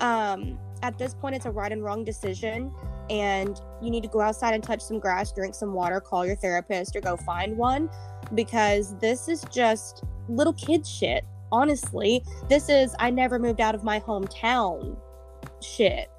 Um, 0.00 0.58
at 0.82 0.98
this 0.98 1.14
point, 1.14 1.34
it's 1.34 1.46
a 1.46 1.50
right 1.50 1.72
and 1.72 1.82
wrong 1.82 2.04
decision, 2.04 2.72
and 3.10 3.60
you 3.82 3.90
need 3.90 4.02
to 4.02 4.08
go 4.08 4.20
outside 4.20 4.54
and 4.54 4.62
touch 4.62 4.80
some 4.80 4.98
grass, 4.98 5.32
drink 5.32 5.54
some 5.54 5.72
water, 5.72 6.00
call 6.00 6.24
your 6.24 6.36
therapist, 6.36 6.94
or 6.96 7.00
go 7.00 7.16
find 7.16 7.56
one, 7.56 7.90
because 8.34 8.96
this 8.98 9.28
is 9.28 9.44
just 9.50 10.04
little 10.28 10.52
kid 10.52 10.86
shit. 10.86 11.24
Honestly, 11.52 12.22
this 12.48 12.68
is 12.68 12.94
I 12.98 13.10
never 13.10 13.38
moved 13.38 13.60
out 13.60 13.74
of 13.74 13.84
my 13.84 14.00
hometown 14.00 14.96
shit. 15.60 16.10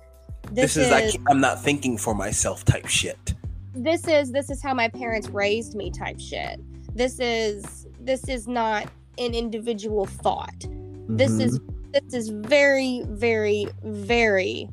This, 0.52 0.78
is, 0.78 0.92
I 0.92 1.02
can't- 1.12 1.24
I'm 1.30 1.40
not 1.42 1.62
thinking 1.64 1.98
for 1.98 2.14
myself 2.16 2.64
type 2.66 2.88
shit. 2.88 3.34
this 3.74 4.08
is 4.08 4.32
this 4.32 4.50
is 4.50 4.62
how 4.62 4.74
my 4.74 4.88
parents 4.88 5.30
raised 5.30 5.76
me 5.76 5.92
type 5.92 6.20
shit. 6.20 6.60
This 6.96 7.20
is 7.20 7.86
this 8.00 8.28
is 8.28 8.48
not 8.48 8.88
an 9.18 9.34
individual 9.34 10.06
thought. 10.06 10.66
This 11.10 11.32
is 11.40 11.60
this 11.94 12.14
is 12.14 12.30
very 12.30 13.04
very 13.08 13.68
very 13.84 14.70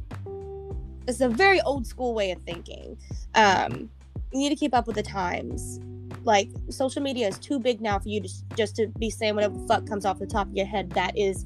it's 1.07 1.21
a 1.21 1.29
very 1.29 1.61
old 1.63 1.87
school 1.87 2.15
way 2.15 2.31
of 2.31 2.41
thinking. 2.43 2.97
Um 3.35 3.91
you 4.33 4.41
need 4.41 4.49
to 4.49 4.57
keep 4.57 4.75
up 4.75 4.87
with 4.87 4.97
the 4.97 5.03
times. 5.03 5.81
Like 6.25 6.49
social 6.71 7.03
media 7.03 7.29
is 7.29 7.39
too 7.39 7.59
big 7.61 7.81
now 7.83 7.99
for 7.99 8.09
you 8.09 8.21
to 8.23 8.29
just 8.57 8.75
to 8.77 8.87
be 8.99 9.11
saying 9.11 9.35
whatever 9.35 9.59
the 9.59 9.67
fuck 9.67 9.87
comes 9.87 10.07
off 10.07 10.19
the 10.19 10.27
top 10.27 10.47
of 10.49 10.57
your 10.57 10.67
head 10.67 10.91
that 10.91 11.17
is 11.19 11.45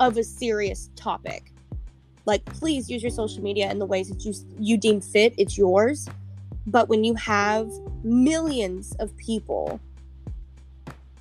of 0.00 0.16
a 0.18 0.24
serious 0.24 0.90
topic 0.96 1.52
like 2.30 2.44
please 2.46 2.88
use 2.88 3.02
your 3.02 3.10
social 3.10 3.42
media 3.42 3.70
in 3.70 3.78
the 3.78 3.86
ways 3.86 4.08
that 4.08 4.24
you 4.24 4.32
you 4.58 4.76
deem 4.76 5.00
fit 5.00 5.34
it's 5.36 5.56
yours 5.58 6.08
but 6.66 6.88
when 6.88 7.04
you 7.04 7.14
have 7.14 7.68
millions 8.04 8.94
of 9.00 9.16
people 9.16 9.80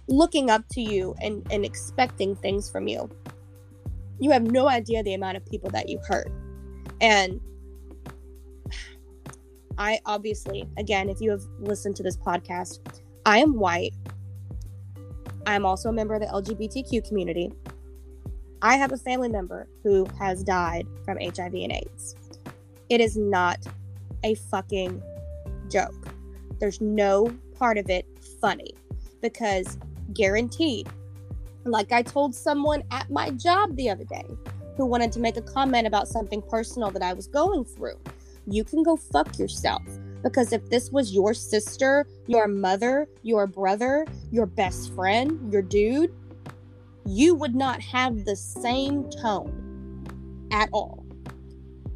looking 0.09 0.49
up 0.49 0.67
to 0.69 0.81
you 0.81 1.15
and, 1.21 1.45
and 1.51 1.63
expecting 1.63 2.35
things 2.35 2.69
from 2.69 2.87
you, 2.87 3.09
you 4.19 4.31
have 4.31 4.43
no 4.43 4.67
idea 4.67 5.01
the 5.03 5.13
amount 5.13 5.37
of 5.37 5.45
people 5.45 5.69
that 5.69 5.87
you 5.87 5.99
hurt. 6.07 6.31
And 6.99 7.39
I 9.77 9.99
obviously, 10.05 10.67
again, 10.77 11.09
if 11.09 11.21
you 11.21 11.31
have 11.31 11.41
listened 11.59 11.95
to 11.97 12.03
this 12.03 12.17
podcast, 12.17 12.79
I 13.25 13.37
am 13.37 13.57
white. 13.57 13.93
I'm 15.45 15.65
also 15.65 15.89
a 15.89 15.93
member 15.93 16.15
of 16.15 16.21
the 16.21 16.27
LGBTQ 16.27 17.07
community. 17.07 17.51
I 18.61 18.75
have 18.75 18.91
a 18.91 18.97
family 18.97 19.29
member 19.29 19.67
who 19.83 20.05
has 20.17 20.43
died 20.43 20.85
from 21.05 21.17
HIV 21.19 21.53
and 21.53 21.71
AIDS. 21.71 22.15
It 22.89 22.99
is 22.99 23.15
not 23.15 23.59
a 24.23 24.35
fucking 24.35 25.01
joke. 25.69 26.09
There's 26.59 26.81
no 26.81 27.33
part 27.57 27.77
of 27.77 27.89
it 27.89 28.05
funny 28.41 28.73
because 29.21 29.77
guaranteed, 30.13 30.89
like 31.63 31.91
I 31.91 32.01
told 32.01 32.35
someone 32.35 32.83
at 32.91 33.09
my 33.09 33.29
job 33.31 33.75
the 33.75 33.89
other 33.89 34.03
day 34.03 34.25
who 34.75 34.85
wanted 34.85 35.11
to 35.13 35.19
make 35.19 35.37
a 35.37 35.41
comment 35.41 35.87
about 35.87 36.07
something 36.07 36.41
personal 36.41 36.91
that 36.91 37.01
I 37.01 37.13
was 37.13 37.27
going 37.27 37.63
through, 37.63 37.99
you 38.47 38.63
can 38.63 38.83
go 38.83 38.97
fuck 38.97 39.37
yourself. 39.37 39.83
Because 40.21 40.51
if 40.51 40.69
this 40.69 40.91
was 40.91 41.13
your 41.13 41.33
sister, 41.33 42.05
your 42.27 42.47
mother, 42.47 43.07
your 43.23 43.47
brother, 43.47 44.05
your 44.31 44.45
best 44.45 44.93
friend, 44.93 45.51
your 45.51 45.61
dude, 45.61 46.13
you 47.09 47.33
would 47.33 47.55
not 47.55 47.81
have 47.81 48.25
the 48.25 48.35
same 48.35 49.09
tone 49.21 50.47
at 50.51 50.69
all. 50.71 51.05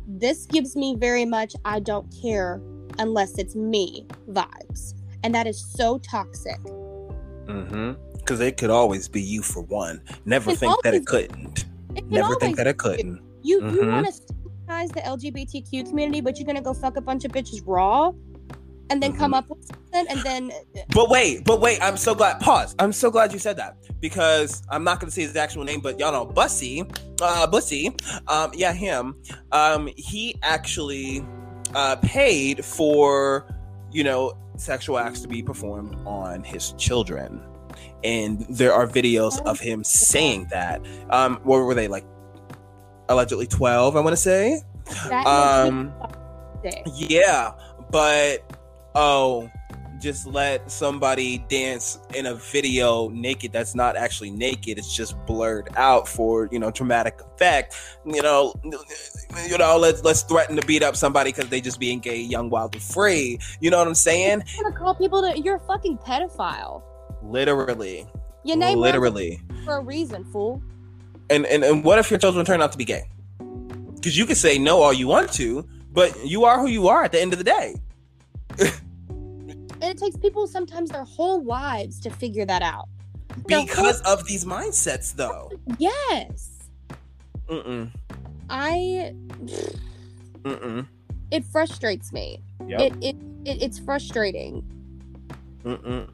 This 0.08 0.46
gives 0.46 0.76
me 0.76 0.96
very 0.98 1.26
much 1.26 1.54
I 1.66 1.80
don't 1.80 2.12
care 2.22 2.62
unless 3.00 3.38
it's 3.38 3.56
me 3.56 4.08
vibes. 4.30 4.94
And 5.24 5.34
that 5.36 5.48
is 5.48 5.64
so 5.76 6.00
toxic. 6.00 6.60
Mm-hmm. 7.46 7.94
Because 8.18 8.40
it 8.40 8.58
could 8.58 8.70
always 8.70 9.08
be 9.08 9.22
you 9.22 9.42
for 9.42 9.62
one. 9.62 10.02
Never 10.26 10.56
think 10.56 10.82
that 10.84 10.94
it 10.94 11.06
couldn't. 11.06 11.66
It 11.96 12.10
Never 12.10 12.36
think 12.36 12.58
that 12.58 12.68
it 12.68 12.78
couldn't. 12.78 13.22
You 13.44 13.60
you 13.62 13.82
Mhm. 13.82 13.92
want 13.92 14.06
to 14.08 14.14
stigmatize 14.14 14.90
the 14.92 15.02
LGBTQ 15.06 15.84
community, 15.90 16.22
but 16.22 16.40
you're 16.40 16.46
gonna 16.46 16.62
go 16.62 16.74
fuck 16.74 16.98
a 16.98 17.02
bunch 17.02 17.26
of 17.26 17.32
bitches 17.32 17.62
raw, 17.66 18.12
and 18.94 19.02
then 19.02 19.12
come 19.18 19.32
Mhm. 19.34 19.38
up 19.40 19.50
with 19.50 19.66
something, 19.66 20.06
and 20.10 20.20
then 20.22 20.52
But 20.94 21.10
wait, 21.10 21.44
but 21.46 21.60
wait, 21.60 21.80
I'm 21.82 21.98
so 21.98 22.14
glad. 22.16 22.40
Pause. 22.40 22.76
I'm 22.80 22.94
so 22.94 23.10
glad 23.10 23.34
you 23.34 23.40
said 23.40 23.58
that 23.58 23.76
because 24.00 24.62
I'm 24.70 24.84
not 24.84 25.00
going 25.00 25.10
to 25.10 25.14
say 25.16 25.24
his 25.24 25.36
actual 25.36 25.64
name, 25.64 25.82
but 25.82 26.00
y'all 26.00 26.12
know 26.12 26.26
Boosie, 26.28 26.88
uh, 27.22 27.48
Boosie, 27.48 27.90
um, 28.30 28.52
yeah, 28.54 28.72
him. 28.72 29.16
Um, 29.52 29.90
he 29.98 30.36
actually 30.44 31.26
uh, 31.76 31.96
paid 31.98 32.64
for, 32.64 33.48
you 33.92 34.04
know, 34.04 34.34
sexual 34.58 35.00
acts 35.00 35.22
to 35.22 35.28
be 35.28 35.42
performed 35.42 35.96
on 36.06 36.44
his 36.44 36.74
children, 36.74 37.42
and 38.04 38.46
there 38.48 38.74
are 38.74 38.86
videos 38.86 39.42
of 39.48 39.60
him 39.60 39.84
saying 39.84 40.48
that. 40.52 40.82
Um, 41.10 41.40
what 41.44 41.58
were 41.58 41.74
they 41.74 41.88
like? 41.88 42.06
Allegedly 43.10 43.48
12, 43.48 43.96
I 43.96 44.00
want 44.02 44.14
to 44.14 44.18
say. 44.22 44.62
that 45.10 45.26
Um, 45.26 45.94
makes 46.64 46.66
me 46.66 46.72
sick. 46.72 47.10
yeah, 47.10 47.52
but 47.92 48.40
oh, 48.96 49.50
just 50.04 50.28
let 50.28 50.70
somebody 50.70 51.38
dance 51.50 51.98
in 52.14 52.26
a 52.26 52.36
video 52.36 53.08
naked 53.10 53.54
that's 53.54 53.74
not 53.74 53.96
actually 53.96 54.32
naked. 54.32 54.78
It's 54.78 54.94
just 54.94 55.16
blurred 55.26 55.70
out 55.78 56.08
for 56.08 56.50
you 56.52 56.60
know 56.60 56.72
dramatic 56.72 57.20
effect. 57.22 57.76
You 58.06 58.22
know, 58.22 58.54
you 58.64 59.58
know. 59.58 59.78
Let's 59.78 60.04
let's 60.04 60.22
threaten 60.24 60.56
to 60.58 60.66
beat 60.68 60.84
up 60.84 60.96
somebody 60.96 61.32
because 61.32 61.50
they 61.50 61.62
just 61.62 61.80
being 61.80 62.00
gay, 62.00 62.20
young, 62.20 62.50
wild, 62.50 62.76
and 62.76 62.84
free. 62.84 63.40
You 63.62 63.72
know 63.72 63.78
what 63.78 63.88
I'm 63.88 63.96
saying? 63.96 64.44
I'm 64.58 64.64
gonna 64.64 64.76
call 64.76 64.94
people 64.94 65.22
to 65.22 65.40
you're 65.40 65.56
a 65.56 65.60
fucking 65.60 65.98
pedophile. 66.00 66.84
Literally, 67.24 68.06
Your 68.44 68.58
name 68.58 68.80
literally. 68.80 69.42
For 69.64 69.78
a 69.78 69.82
reason, 69.82 70.26
fool. 70.26 70.62
And, 71.30 71.46
and 71.46 71.64
and 71.64 71.84
what 71.84 72.00
if 72.00 72.12
your 72.12 72.20
children 72.20 72.46
turn 72.46 72.62
out 72.62 72.74
to 72.74 72.78
be 72.78 72.86
gay? 72.86 73.10
Because 73.96 74.18
you 74.18 74.26
can 74.26 74.36
say 74.36 74.58
no 74.58 74.82
all 74.82 74.92
you 74.92 75.08
want 75.08 75.32
to, 75.34 75.66
but 75.94 76.14
you 76.26 76.44
are 76.44 76.60
who 76.60 76.68
you 76.68 76.90
are 76.90 77.06
at 77.06 77.14
the 77.14 77.22
end 77.22 77.32
of 77.32 77.40
the 77.40 77.46
day. 77.46 77.76
And 78.60 79.84
it 79.84 79.98
takes 79.98 80.16
people 80.16 80.48
sometimes 80.48 80.92
their 80.92 81.04
whole 81.04 81.44
lives 81.44 82.00
to 82.02 82.10
figure 82.10 82.46
that 82.46 82.62
out. 82.62 82.88
The 83.48 83.66
Because 83.66 84.00
of 84.02 84.26
these 84.26 84.46
mindsets, 84.46 85.14
though. 85.14 85.52
Yes, 85.78 86.50
Mm-mm. 87.48 87.92
I. 88.50 89.14
Mm-mm. 90.44 90.88
It 91.32 91.44
frustrates 91.46 92.14
me. 92.14 92.42
Yep. 92.66 92.80
It, 92.80 92.94
it 93.02 93.16
it 93.46 93.62
it's 93.62 93.80
frustrating 93.80 94.64
Mm-mm. 95.64 96.10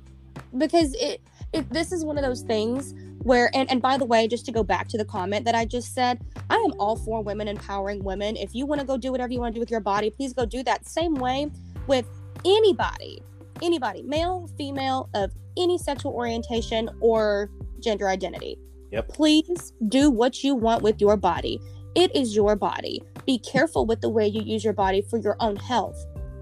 because 0.58 0.94
it, 0.96 1.22
it 1.54 1.70
this 1.72 1.92
is 1.92 2.04
one 2.04 2.18
of 2.18 2.24
those 2.24 2.42
things 2.42 2.94
where 3.24 3.50
and, 3.54 3.70
and 3.70 3.82
by 3.82 3.98
the 3.98 4.06
way 4.06 4.28
just 4.28 4.46
to 4.46 4.52
go 4.52 4.64
back 4.64 4.88
to 4.88 4.98
the 4.98 5.06
comment 5.06 5.46
that 5.46 5.56
i 5.56 5.66
just 5.66 5.94
said 5.94 6.20
i 6.50 6.56
am 6.56 6.74
all 6.80 6.96
for 6.96 7.22
women 7.22 7.48
empowering 7.48 8.04
women 8.04 8.36
if 8.36 8.56
you 8.56 8.66
want 8.66 8.80
to 8.80 8.88
go 8.88 8.98
do 8.98 9.12
whatever 9.12 9.32
you 9.32 9.40
want 9.40 9.54
to 9.54 9.58
do 9.58 9.60
with 9.60 9.72
your 9.72 9.80
body 9.80 10.10
please 10.10 10.34
go 10.34 10.46
do 10.46 10.64
that 10.64 10.88
same 10.88 11.16
way 11.16 11.52
with 11.88 12.06
anybody 12.46 13.22
anybody 13.62 14.02
male 14.04 14.50
female 14.58 15.10
of 15.14 15.32
any 15.58 15.78
sexual 15.78 16.14
orientation 16.14 16.90
or 17.02 17.50
gender 17.80 18.08
identity 18.08 18.58
Yep. 18.92 19.10
please 19.10 19.74
do 19.88 20.10
what 20.10 20.44
you 20.44 20.56
want 20.56 20.82
with 20.82 21.00
your 21.02 21.18
body 21.18 21.60
it 21.96 22.16
is 22.16 22.36
your 22.36 22.56
body 22.56 23.02
be 23.26 23.38
careful 23.40 23.86
with 23.86 24.02
the 24.02 24.10
way 24.10 24.28
you 24.28 24.42
use 24.42 24.64
your 24.64 24.74
body 24.74 25.02
for 25.02 25.18
your 25.20 25.36
own 25.40 25.56
health 25.58 25.98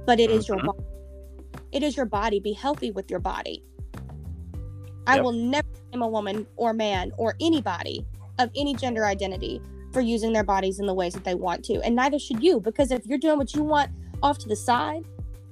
but 0.06 0.20
it 0.20 0.30
is 0.30 0.48
your 0.48 0.58
Mhm. 0.60 0.66
body 0.68 0.84
it 1.72 1.84
is 1.84 1.98
your 1.98 2.06
body 2.06 2.40
be 2.40 2.54
healthy 2.54 2.92
with 2.92 3.10
your 3.10 3.20
body 3.20 3.64
i 5.08 5.16
Yep. 5.16 5.24
will 5.24 5.32
never 5.34 5.68
blame 5.92 6.02
a 6.04 6.08
woman 6.08 6.46
or 6.56 6.74
man 6.74 7.12
or 7.18 7.36
anybody 7.42 8.06
of 8.40 8.50
any 8.56 8.74
gender 8.76 9.06
identity 9.06 9.60
for 9.92 10.02
using 10.02 10.32
their 10.32 10.44
bodies 10.44 10.80
in 10.80 10.86
the 10.86 10.94
ways 10.94 11.14
that 11.14 11.24
they 11.24 11.36
want 11.36 11.66
to 11.66 11.82
and 11.82 11.96
neither 11.96 12.20
should 12.20 12.42
you 12.44 12.60
because 12.60 12.92
if 12.92 13.06
you're 13.08 13.18
doing 13.18 13.38
what 13.38 13.54
you 13.56 13.64
want 13.64 13.90
off 14.22 14.38
to 14.38 14.48
the 14.48 14.56
side 14.56 15.04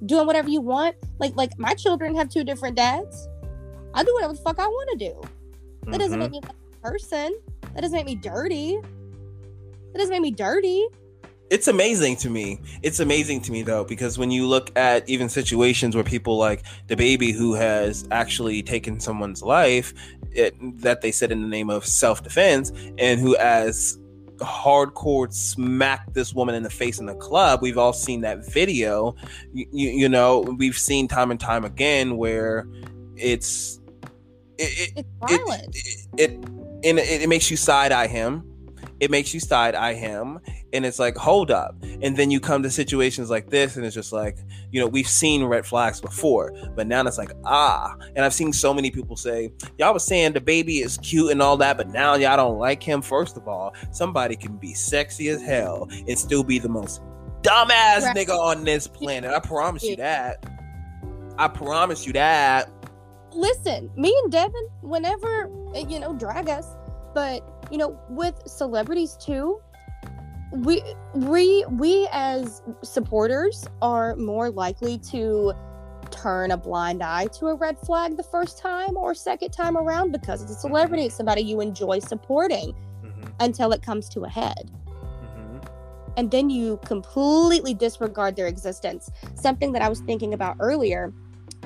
doing 0.04 0.26
whatever 0.26 0.48
you 0.48 0.60
want. 0.60 0.96
Like 1.18 1.34
like 1.36 1.58
my 1.58 1.74
children 1.74 2.14
have 2.14 2.28
two 2.28 2.44
different 2.44 2.76
dads. 2.76 3.28
I 3.94 4.04
do 4.04 4.12
whatever 4.14 4.34
the 4.34 4.40
fuck 4.40 4.58
i 4.58 4.66
want 4.66 4.98
to 4.98 5.08
do. 5.08 5.22
That 5.90 6.00
doesn't 6.00 6.18
Mhm. 6.18 6.22
make 6.22 6.30
me 6.32 6.40
a 6.44 6.86
person. 6.90 7.36
That 7.74 7.80
doesn't 7.80 7.96
make 7.96 8.06
me 8.06 8.14
dirty. 8.16 8.76
That 9.92 9.98
doesn't 9.98 10.10
make 10.10 10.22
me 10.22 10.30
dirty. 10.30 10.86
It's 11.48 11.68
amazing 11.68 12.16
to 12.16 12.30
me. 12.30 12.60
It's 12.82 12.98
amazing 12.98 13.40
to 13.42 13.52
me 13.52 13.62
though 13.62 13.84
because 13.84 14.18
when 14.18 14.30
you 14.32 14.46
look 14.46 14.76
at 14.76 15.08
even 15.08 15.28
situations 15.28 15.94
where 15.94 16.04
people 16.04 16.36
like 16.36 16.64
DaBaby 16.88 17.32
who 17.32 17.54
has 17.54 18.06
actually 18.10 18.62
taken 18.64 18.98
someone's 18.98 19.42
life, 19.42 19.94
it, 20.32 20.54
that 20.82 21.00
they 21.02 21.12
said 21.12 21.30
in 21.30 21.40
the 21.42 21.48
name 21.48 21.70
of 21.70 21.86
self-defense, 21.86 22.72
and 22.98 23.20
who 23.20 23.36
has 23.36 23.96
hardcore 24.38 25.32
smacked 25.32 26.14
this 26.14 26.34
woman 26.34 26.54
in 26.54 26.62
the 26.62 26.70
face 26.70 26.98
in 26.98 27.06
the 27.06 27.14
club. 27.14 27.60
We've 27.62 27.78
all 27.78 27.92
seen 27.92 28.20
that 28.22 28.50
video. 28.52 29.14
You, 29.52 29.66
you, 29.72 29.90
you 29.90 30.08
know, 30.08 30.40
we've 30.40 30.76
seen 30.76 31.08
time 31.08 31.30
and 31.30 31.40
time 31.40 31.64
again 31.64 32.16
where 32.16 32.66
it's 33.16 33.80
it, 34.58 34.62
it, 34.62 34.92
it's 34.96 35.00
it, 35.00 35.06
violent 35.20 35.76
it, 35.76 36.06
it 36.18 36.30
and 36.84 36.98
it, 36.98 37.22
it 37.22 37.28
makes 37.28 37.50
you 37.50 37.56
side 37.56 37.92
eye 37.92 38.06
him. 38.06 38.44
It 39.00 39.10
makes 39.10 39.34
you 39.34 39.40
side 39.40 39.74
eye 39.74 39.94
him, 39.94 40.38
and 40.72 40.86
it's 40.86 40.98
like, 40.98 41.16
hold 41.16 41.50
up. 41.50 41.74
And 42.02 42.16
then 42.16 42.30
you 42.30 42.40
come 42.40 42.62
to 42.62 42.70
situations 42.70 43.28
like 43.30 43.50
this, 43.50 43.76
and 43.76 43.84
it's 43.84 43.94
just 43.94 44.12
like, 44.12 44.38
you 44.70 44.80
know, 44.80 44.86
we've 44.86 45.08
seen 45.08 45.44
red 45.44 45.66
flags 45.66 46.00
before, 46.00 46.52
but 46.74 46.86
now 46.86 47.02
it's 47.06 47.18
like, 47.18 47.32
ah. 47.44 47.94
And 48.14 48.24
I've 48.24 48.34
seen 48.34 48.52
so 48.52 48.72
many 48.72 48.90
people 48.90 49.16
say, 49.16 49.52
y'all 49.78 49.92
was 49.92 50.06
saying 50.06 50.32
DaBaby 50.32 50.82
is 50.84 50.98
cute 50.98 51.30
and 51.30 51.42
all 51.42 51.56
that, 51.58 51.76
but 51.76 51.88
now 51.88 52.14
y'all 52.14 52.36
don't 52.36 52.58
like 52.58 52.82
him. 52.82 53.02
First 53.02 53.36
of 53.36 53.46
all, 53.46 53.74
somebody 53.92 54.36
can 54.36 54.56
be 54.56 54.72
sexy 54.74 55.28
as 55.28 55.42
hell 55.42 55.88
and 55.90 56.18
still 56.18 56.42
be 56.44 56.58
the 56.58 56.68
most 56.68 57.02
dumbass 57.42 58.02
Right. 58.02 58.16
nigga 58.16 58.36
on 58.38 58.64
this 58.64 58.86
planet. 58.88 59.30
I 59.32 59.38
promise 59.40 59.82
you 59.84 59.96
that. 59.96 60.44
I 61.38 61.48
promise 61.48 62.06
you 62.06 62.12
that. 62.14 62.70
listen, 63.32 63.90
me 63.96 64.18
and 64.22 64.32
Devin, 64.32 64.68
whenever 64.80 65.50
you 65.74 66.00
know, 66.00 66.14
drag 66.14 66.48
us, 66.48 66.66
but 67.16 67.42
you 67.70 67.78
know, 67.78 67.98
with 68.10 68.34
celebrities 68.46 69.16
too, 69.18 69.58
we 70.52 70.82
we 71.14 71.64
we 71.70 72.06
as 72.12 72.62
supporters 72.84 73.66
are 73.80 74.14
more 74.16 74.50
likely 74.50 74.98
to 74.98 75.54
turn 76.10 76.50
a 76.50 76.58
blind 76.58 77.02
eye 77.02 77.26
to 77.38 77.46
a 77.46 77.54
red 77.54 77.78
flag 77.78 78.18
the 78.18 78.22
first 78.22 78.58
time 78.58 78.98
or 78.98 79.14
second 79.14 79.50
time 79.50 79.78
around 79.78 80.12
because 80.12 80.42
it's 80.42 80.50
a 80.52 80.54
celebrity, 80.56 81.04
it's 81.06 81.16
somebody 81.16 81.40
you 81.40 81.60
enjoy 81.62 81.98
supporting 81.98 82.74
Mhm, 83.02 83.32
until 83.40 83.72
it 83.72 83.80
comes 83.82 84.10
to 84.10 84.20
a 84.24 84.28
head. 84.28 84.70
mhm. 84.86 85.66
and 86.18 86.30
then 86.30 86.50
you 86.50 86.78
completely 86.84 87.72
disregard 87.74 88.36
their 88.36 88.46
existence. 88.46 89.10
Something 89.34 89.72
that 89.72 89.82
I 89.82 89.88
was 89.88 90.00
thinking 90.00 90.34
about 90.34 90.56
earlier 90.60 91.12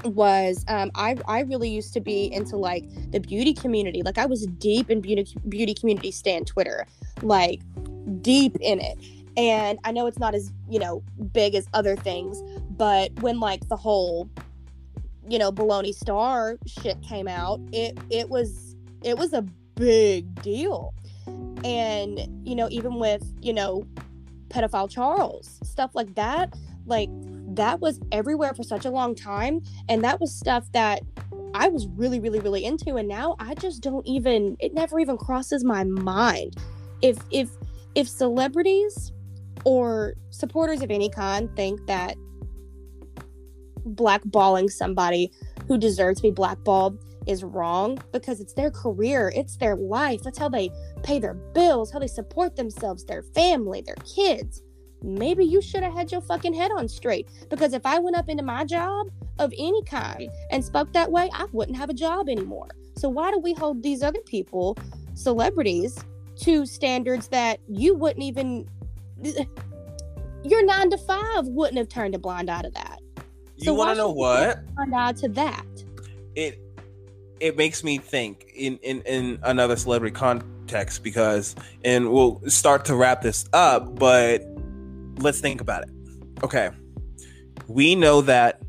was 0.05 0.65
um, 0.69 0.91
I 0.95 1.17
I 1.27 1.41
really 1.41 1.69
used 1.69 1.93
to 1.95 2.01
be 2.01 2.33
into 2.33 2.57
like 2.57 2.85
the 3.11 3.21
beauty 3.21 3.55
community. 3.55 4.03
Like 4.03 4.19
I 4.19 4.27
was 4.27 4.47
deep 4.47 4.91
in 4.91 5.01
beauty 5.01 5.27
beauty 5.49 5.75
community 5.75 6.11
stan 6.11 6.45
Twitter, 6.45 6.87
like 7.23 7.61
deep 8.23 8.57
in 8.61 8.81
it. 8.81 8.99
And 9.37 9.79
I 9.85 9.93
know 9.93 10.07
it's 10.07 10.19
not 10.19 10.35
as 10.35 10.53
you 10.69 10.79
know 10.79 11.03
big 11.33 11.55
as 11.55 11.69
other 11.75 11.97
things, 11.97 12.43
but 12.71 13.13
when 13.21 13.41
like 13.41 13.69
the 13.69 13.77
whole 13.77 14.29
you 15.29 15.39
know 15.39 15.53
baloney 15.53 15.95
star 15.95 16.57
shit 16.67 17.01
came 17.03 17.29
out, 17.29 17.61
it 17.73 17.99
it 18.11 18.29
was 18.29 18.77
it 19.03 19.19
was 19.19 19.33
a 19.33 19.43
big 19.77 20.43
deal. 20.43 20.95
And 21.65 22.47
you 22.47 22.55
know 22.55 22.69
even 22.71 22.97
with 22.97 23.23
you 23.41 23.53
know 23.53 23.87
pedophile 24.49 24.91
Charles, 24.91 25.59
stuff 25.63 25.95
like 25.95 26.15
that. 26.17 26.55
Like 26.87 27.09
that 27.57 27.81
was 27.81 28.01
everywhere 28.13 28.55
for 28.55 28.63
such 28.63 28.85
a 28.85 28.91
long 28.91 29.15
time. 29.15 29.61
And 29.89 30.03
that 30.05 30.21
was 30.21 30.35
stuff 30.35 30.71
that 30.73 31.03
I 31.55 31.69
was 31.69 31.87
really, 31.89 32.21
really, 32.21 32.41
really 32.41 32.65
into. 32.65 32.97
And 32.97 33.09
now 33.09 33.37
I 33.39 33.55
just 33.55 33.83
don't 33.83 34.07
even 34.07 34.57
it 34.61 34.75
never 34.75 34.99
even 35.01 35.17
crosses 35.17 35.65
my 35.65 35.85
mind. 35.85 36.57
If 37.03 37.19
if 37.31 37.51
if 37.95 38.09
celebrities 38.09 39.13
or 39.65 40.15
supporters 40.31 40.83
of 40.83 40.91
any 40.91 41.11
kind 41.11 41.55
think 41.57 41.85
that 41.87 42.17
blackballing 43.89 44.71
somebody 44.71 45.31
who 45.67 45.77
deserves 45.77 46.19
to 46.19 46.23
be 46.23 46.31
blackballed 46.31 47.03
is 47.27 47.45
wrong 47.45 47.99
because 48.13 48.41
it's 48.41 48.55
their 48.55 48.71
career, 48.71 49.33
it's 49.35 49.57
their 49.57 49.77
life. 49.77 50.23
That's 50.23 50.39
how 50.39 50.49
they 50.49 50.71
pay 51.03 51.19
their 51.19 51.35
bills, 51.35 51.91
how 51.91 51.99
they 51.99 52.07
support 52.07 52.57
themselves, 52.57 53.05
their 53.05 53.23
family, 53.23 53.83
their 53.83 53.97
kids. 54.17 54.63
Maybe 55.03 55.45
you 55.45 55.63
should 55.63 55.83
have 55.83 55.93
had 55.93 56.13
your 56.13 56.21
fucking 56.21 56.55
head 56.55 56.71
on 56.71 56.89
straight. 56.89 57.29
Because 57.49 57.73
if 57.73 57.87
I 57.87 57.99
went 57.99 58.17
up 58.17 58.29
into 58.29 58.43
my 58.43 58.65
job 58.65 59.09
of 59.39 59.53
any 59.59 59.83
kind 59.85 60.31
and 60.51 60.65
spoke 60.65 60.93
that 60.93 61.11
way, 61.11 61.31
I 61.33 61.47
wouldn't 61.53 61.77
have 61.77 61.91
a 61.91 61.95
job 61.95 62.29
anymore. 62.29 62.69
So 62.97 63.09
why 63.09 63.31
do 63.31 63.39
we 63.39 63.55
hold 63.55 63.83
these 63.83 64.03
other 64.03 64.21
people, 64.27 64.77
celebrities, 65.15 65.99
to 66.41 66.67
standards 66.67 67.29
that 67.29 67.61
you 67.69 67.95
wouldn't 67.95 68.25
even 68.25 68.67
your 70.43 70.65
nine 70.65 70.91
to 70.91 70.99
five 70.99 71.47
wouldn't 71.47 71.79
have 71.79 71.89
turned 71.89 72.15
a 72.15 72.19
blind 72.19 72.51
eye 72.51 72.63
to 72.63 72.71
that. 72.71 73.01
You 73.57 73.67
So 73.67 73.75
wanna 73.75 73.95
know 73.95 74.11
what? 74.11 74.75
Blind 74.75 74.95
eye 74.95 75.13
to 75.13 75.29
that. 75.29 75.67
It 76.35 76.59
it 77.41 77.57
makes 77.57 77.83
me 77.85 77.99
think 77.99 78.51
in, 78.55 78.79
in 78.79 79.03
in 79.03 79.39
another 79.43 79.77
celebrity 79.77 80.15
context 80.15 81.03
because 81.03 81.57
and 81.85 82.11
we'll 82.11 82.41
start 82.47 82.85
to 82.87 82.95
wrap 82.95 83.23
this 83.23 83.47
up 83.53 83.99
but 83.99 84.43
let's 85.21 85.41
think 85.41 85.61
about 85.61 85.83
it. 85.85 85.91
Okay. 86.43 86.71
We 87.69 87.95
know 87.95 88.21
that 88.23 88.61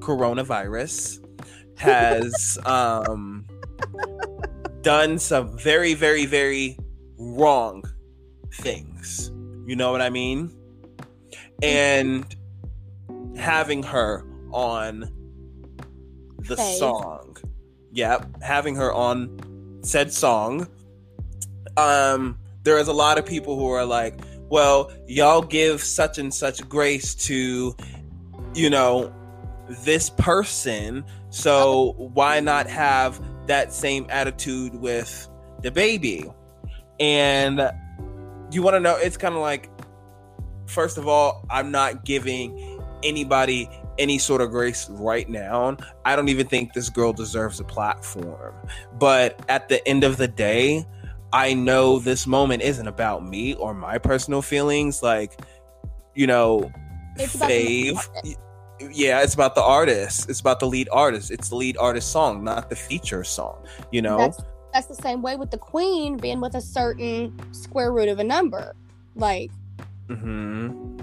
coronavirus 0.00 1.18
has 1.78 2.58
um 2.66 3.46
done 4.82 5.18
some 5.18 5.56
very 5.58 5.94
very 5.94 6.26
very 6.26 6.78
wrong 7.18 7.82
things. 8.54 9.30
You 9.66 9.76
know 9.76 9.92
what 9.92 10.02
i 10.02 10.10
mean? 10.10 10.52
And 11.62 12.34
having 13.36 13.82
her 13.84 14.26
on 14.52 15.10
the 16.38 16.56
song. 16.56 17.36
Yep, 17.92 18.42
having 18.42 18.74
her 18.76 18.92
on 18.92 19.80
said 19.82 20.12
song. 20.12 20.66
Um, 21.76 22.38
there 22.62 22.78
is 22.78 22.88
a 22.88 22.92
lot 22.92 23.18
of 23.18 23.26
people 23.26 23.58
who 23.58 23.68
are 23.70 23.84
like, 23.84 24.18
well, 24.52 24.92
y'all 25.06 25.40
give 25.40 25.82
such 25.82 26.18
and 26.18 26.32
such 26.32 26.68
grace 26.68 27.14
to, 27.14 27.74
you 28.54 28.68
know, 28.68 29.10
this 29.82 30.10
person, 30.10 31.02
so 31.30 31.94
why 32.12 32.38
not 32.38 32.66
have 32.66 33.18
that 33.46 33.72
same 33.72 34.04
attitude 34.10 34.74
with 34.74 35.26
DaBaby? 35.62 36.34
And 37.00 37.62
you 38.50 38.60
want 38.60 38.74
to 38.74 38.80
know, 38.80 38.94
it's 38.96 39.16
kind 39.16 39.34
of 39.34 39.40
like, 39.40 39.70
first 40.66 40.98
of 40.98 41.08
all, 41.08 41.46
I'm 41.48 41.70
not 41.70 42.04
giving 42.04 42.78
anybody 43.02 43.70
any 43.96 44.18
sort 44.18 44.42
of 44.42 44.50
grace 44.50 44.86
right 44.90 45.30
now. 45.30 45.78
I 46.04 46.14
don't 46.14 46.28
even 46.28 46.46
think 46.46 46.74
this 46.74 46.90
girl 46.90 47.14
deserves 47.14 47.58
a 47.58 47.64
platform. 47.64 48.54
But 48.98 49.42
at 49.48 49.70
the 49.70 49.86
end 49.88 50.04
of 50.04 50.18
the 50.18 50.28
day, 50.28 50.86
I 51.32 51.54
know 51.54 51.98
this 51.98 52.26
moment 52.26 52.62
isn't 52.62 52.86
about 52.86 53.26
me 53.26 53.54
or 53.54 53.74
my 53.74 53.98
personal 53.98 54.42
feelings. 54.42 55.02
Like, 55.02 55.40
you 56.14 56.26
know, 56.26 56.70
It's 57.16 57.34
about 57.34 57.48
the 57.48 57.92
Fave. 57.92 58.36
Yeah, 58.90 59.22
it's 59.22 59.34
about 59.34 59.54
the 59.54 59.62
artist. 59.62 60.28
It's 60.28 60.40
about 60.40 60.58
the 60.58 60.66
lead 60.66 60.88
artist. 60.90 61.30
It's 61.30 61.48
the 61.50 61.56
lead 61.56 61.76
artist 61.76 62.10
song, 62.10 62.42
not 62.42 62.68
the 62.68 62.76
feature 62.76 63.22
song. 63.22 63.64
You 63.92 64.02
know? 64.02 64.18
That's 64.18 64.40
that's 64.72 64.86
the 64.86 64.94
same 64.94 65.22
way 65.22 65.36
with 65.36 65.50
the 65.50 65.58
queen 65.58 66.16
being 66.16 66.40
with 66.40 66.54
a 66.54 66.60
certain 66.60 67.38
square 67.52 67.92
root 67.92 68.08
of 68.08 68.18
a 68.18 68.24
number. 68.24 68.74
Like 69.14 69.50
Mm-hmm. 70.08 70.96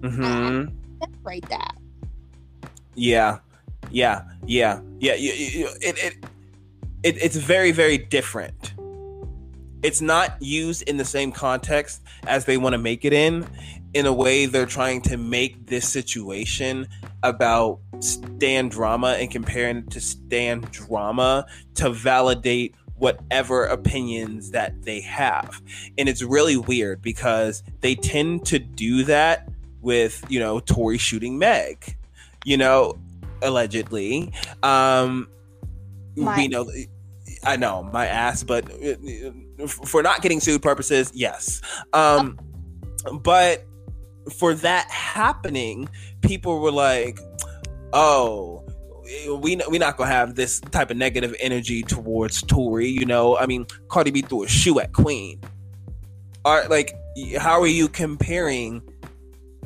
Mm-hmm. 0.00 0.74
separate 1.02 1.48
that. 1.48 1.76
Yeah, 2.94 3.38
yeah, 3.90 4.22
yeah, 4.46 4.80
yeah. 5.00 5.14
You, 5.14 5.32
you, 5.32 5.68
it, 5.80 5.98
it, 5.98 6.14
it, 7.02 7.22
it's 7.22 7.36
very, 7.36 7.72
very 7.72 7.98
different. 7.98 8.74
It's 9.86 10.00
not 10.00 10.40
used 10.42 10.82
in 10.82 10.96
the 10.96 11.04
same 11.04 11.32
context 11.32 12.02
as 12.26 12.44
they 12.44 12.56
want 12.56 12.74
to 12.74 12.78
make 12.78 13.04
it 13.04 13.12
in. 13.12 13.46
In 13.94 14.04
a 14.04 14.12
way, 14.12 14.46
they're 14.46 14.66
trying 14.66 15.00
to 15.02 15.16
make 15.16 15.66
this 15.66 15.88
situation 15.88 16.88
about 17.22 17.78
Stan 18.00 18.68
drama 18.68 19.16
and 19.18 19.30
comparing 19.30 19.78
it 19.78 19.90
to 19.90 20.00
Stan 20.00 20.60
drama 20.70 21.46
to 21.76 21.90
validate 21.90 22.74
whatever 22.96 23.64
opinions 23.64 24.50
that 24.50 24.82
they 24.82 25.00
have. 25.00 25.62
And 25.96 26.08
it's 26.08 26.22
really 26.22 26.56
weird 26.56 27.00
because 27.00 27.62
they 27.80 27.94
tend 27.94 28.44
to 28.46 28.58
do 28.58 29.04
that 29.04 29.48
with, 29.80 30.24
you 30.28 30.40
know, 30.40 30.60
Tory 30.60 30.98
shooting 30.98 31.38
Meg 31.38 31.96
you 32.46 32.56
know, 32.56 32.96
allegedly. 33.42 34.32
Um, 34.62 35.28
My- 36.16 36.36
we 36.36 36.48
know, 36.48 36.70
I 37.44 37.56
know 37.56 37.82
my 37.82 38.06
ass, 38.06 38.42
but 38.44 38.70
uh, 38.70 38.94
for 39.66 40.02
not 40.02 40.22
getting 40.22 40.40
sued 40.40 40.62
purposes, 40.62 41.10
yes. 41.14 41.60
Um, 41.92 42.38
but 43.20 43.64
for 44.38 44.54
that 44.54 44.90
happening, 44.90 45.88
people 46.22 46.60
were 46.60 46.72
like, 46.72 47.18
"Oh." 47.92 48.62
We 49.28 49.54
we're 49.68 49.78
not 49.78 49.96
gonna 49.96 50.10
have 50.10 50.34
this 50.34 50.58
type 50.58 50.90
of 50.90 50.96
negative 50.96 51.32
energy 51.38 51.84
towards 51.84 52.42
Tory, 52.42 52.88
you 52.88 53.06
know. 53.06 53.36
I 53.36 53.46
mean, 53.46 53.64
Cardi 53.86 54.10
B 54.10 54.20
threw 54.20 54.42
a 54.42 54.48
shoe 54.48 54.80
at 54.80 54.94
Queen. 54.94 55.40
Are 56.44 56.66
like, 56.66 56.92
how 57.38 57.60
are 57.60 57.68
you 57.68 57.86
comparing 57.86 58.82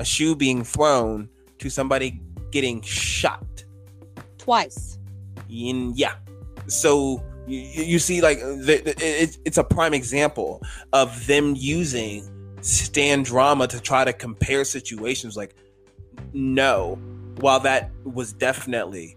a 0.01 0.05
shoe 0.05 0.35
being 0.35 0.65
thrown 0.65 1.29
to 1.59 1.69
somebody 1.71 2.21
getting 2.51 2.81
shot. 2.81 3.65
Twice. 4.39 4.99
In, 5.51 5.93
yeah. 5.95 6.15
So 6.67 7.23
you, 7.47 7.61
you 7.61 7.99
see, 7.99 8.21
like, 8.21 8.39
the, 8.41 8.83
the, 8.85 8.95
it, 8.99 9.39
it's 9.45 9.59
a 9.59 9.65
prime 9.65 9.95
example 9.95 10.63
of 10.93 11.27
them 11.27 11.55
using 11.57 12.29
stan 12.61 13.23
drama 13.23 13.67
to 13.69 13.81
try 13.81 14.05
to 14.05 14.13
compare 14.13 14.65
situations. 14.65 15.37
Like, 15.37 15.55
no, 16.33 16.99
while 17.41 17.61
that 17.61 17.91
was 18.05 18.33
definitely 18.33 19.17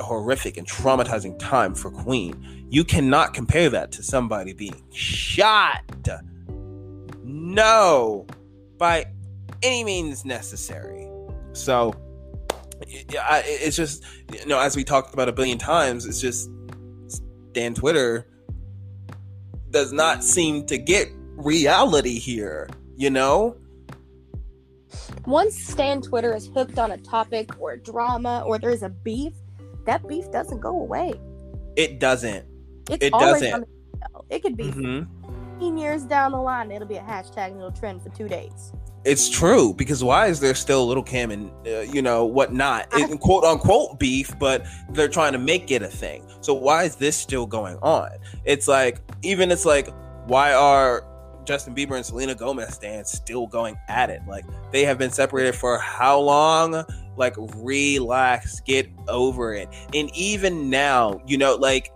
a 0.00 0.04
horrific 0.04 0.56
and 0.56 0.66
traumatizing 0.66 1.38
time 1.38 1.74
for 1.74 1.90
Queen, 1.90 2.66
you 2.70 2.84
cannot 2.84 3.34
compare 3.34 3.68
that 3.70 3.92
to 3.92 4.02
somebody 4.02 4.52
being 4.52 4.82
shot. 4.92 5.82
No, 7.22 8.26
by 8.78 9.06
any 9.62 9.84
means 9.84 10.24
necessary. 10.24 11.08
So, 11.52 11.94
it's 12.88 13.76
just 13.76 14.02
you 14.32 14.46
know, 14.46 14.58
as 14.58 14.74
we 14.74 14.84
talked 14.84 15.12
about 15.14 15.28
a 15.28 15.32
billion 15.32 15.58
times, 15.58 16.06
it's 16.06 16.20
just 16.20 16.50
Stan 17.52 17.74
Twitter 17.74 18.26
does 19.70 19.92
not 19.92 20.24
seem 20.24 20.64
to 20.66 20.78
get 20.78 21.08
reality 21.36 22.18
here. 22.18 22.66
You 22.96 23.10
know, 23.10 23.56
Once 25.26 25.54
Stan 25.54 26.00
Twitter 26.00 26.34
is 26.34 26.46
hooked 26.54 26.78
on 26.78 26.92
a 26.92 26.96
topic 26.96 27.50
or 27.60 27.76
drama 27.76 28.42
or 28.46 28.58
there's 28.58 28.82
a 28.82 28.88
beef, 28.88 29.34
that 29.84 30.06
beef 30.08 30.30
doesn't 30.32 30.60
go 30.60 30.70
away. 30.80 31.12
it 31.76 31.98
doesn't. 32.00 32.44
It's 32.90 33.02
It 33.04 33.12
doesn't. 33.14 33.52
on 33.54 33.60
the 33.60 33.66
show. 34.12 34.24
It 34.28 34.42
could 34.42 34.56
be 34.58 34.64
Mhm. 34.64 35.06
15 35.52 35.78
years 35.78 36.04
down 36.04 36.32
the 36.32 36.38
line. 36.38 36.70
It'll 36.70 36.86
be 36.88 36.96
a 36.96 37.02
hashtag 37.02 37.48
and 37.52 37.56
it'll 37.56 37.70
trend 37.72 38.02
for 38.02 38.10
two 38.10 38.28
days. 38.28 38.72
It's 39.04 39.28
true 39.28 39.74
because 39.74 40.04
why 40.04 40.26
is 40.26 40.38
there 40.38 40.54
still 40.54 40.86
Lil' 40.86 41.02
Kim 41.02 41.30
and 41.32 41.50
uh, 41.66 41.80
you 41.80 42.02
know 42.02 42.24
whatnot, 42.24 42.86
it, 42.92 43.18
quote 43.18 43.42
unquote 43.42 43.98
beef, 43.98 44.38
but 44.38 44.64
they're 44.90 45.08
trying 45.08 45.32
to 45.32 45.38
make 45.38 45.70
it 45.70 45.82
a 45.82 45.88
thing. 45.88 46.24
So 46.40 46.54
why 46.54 46.84
is 46.84 46.96
this 46.96 47.16
still 47.16 47.46
going 47.46 47.78
on? 47.82 48.10
It's 48.44 48.68
like 48.68 49.00
even 49.22 49.50
it's 49.50 49.64
like 49.64 49.88
why 50.26 50.52
are 50.52 51.04
Justin 51.44 51.74
Bieber 51.74 51.96
and 51.96 52.06
Selena 52.06 52.36
Gomez 52.36 52.74
stands 52.74 53.10
still 53.10 53.48
going 53.48 53.76
at 53.88 54.08
it? 54.08 54.20
Like 54.28 54.44
they 54.70 54.84
have 54.84 54.98
been 54.98 55.10
separated 55.10 55.56
for 55.56 55.78
how 55.78 56.20
long? 56.20 56.84
Like 57.16 57.34
relax, 57.56 58.60
get 58.60 58.88
over 59.08 59.52
it. 59.52 59.68
And 59.94 60.14
even 60.14 60.70
now, 60.70 61.20
you 61.26 61.38
know, 61.38 61.56
like 61.56 61.90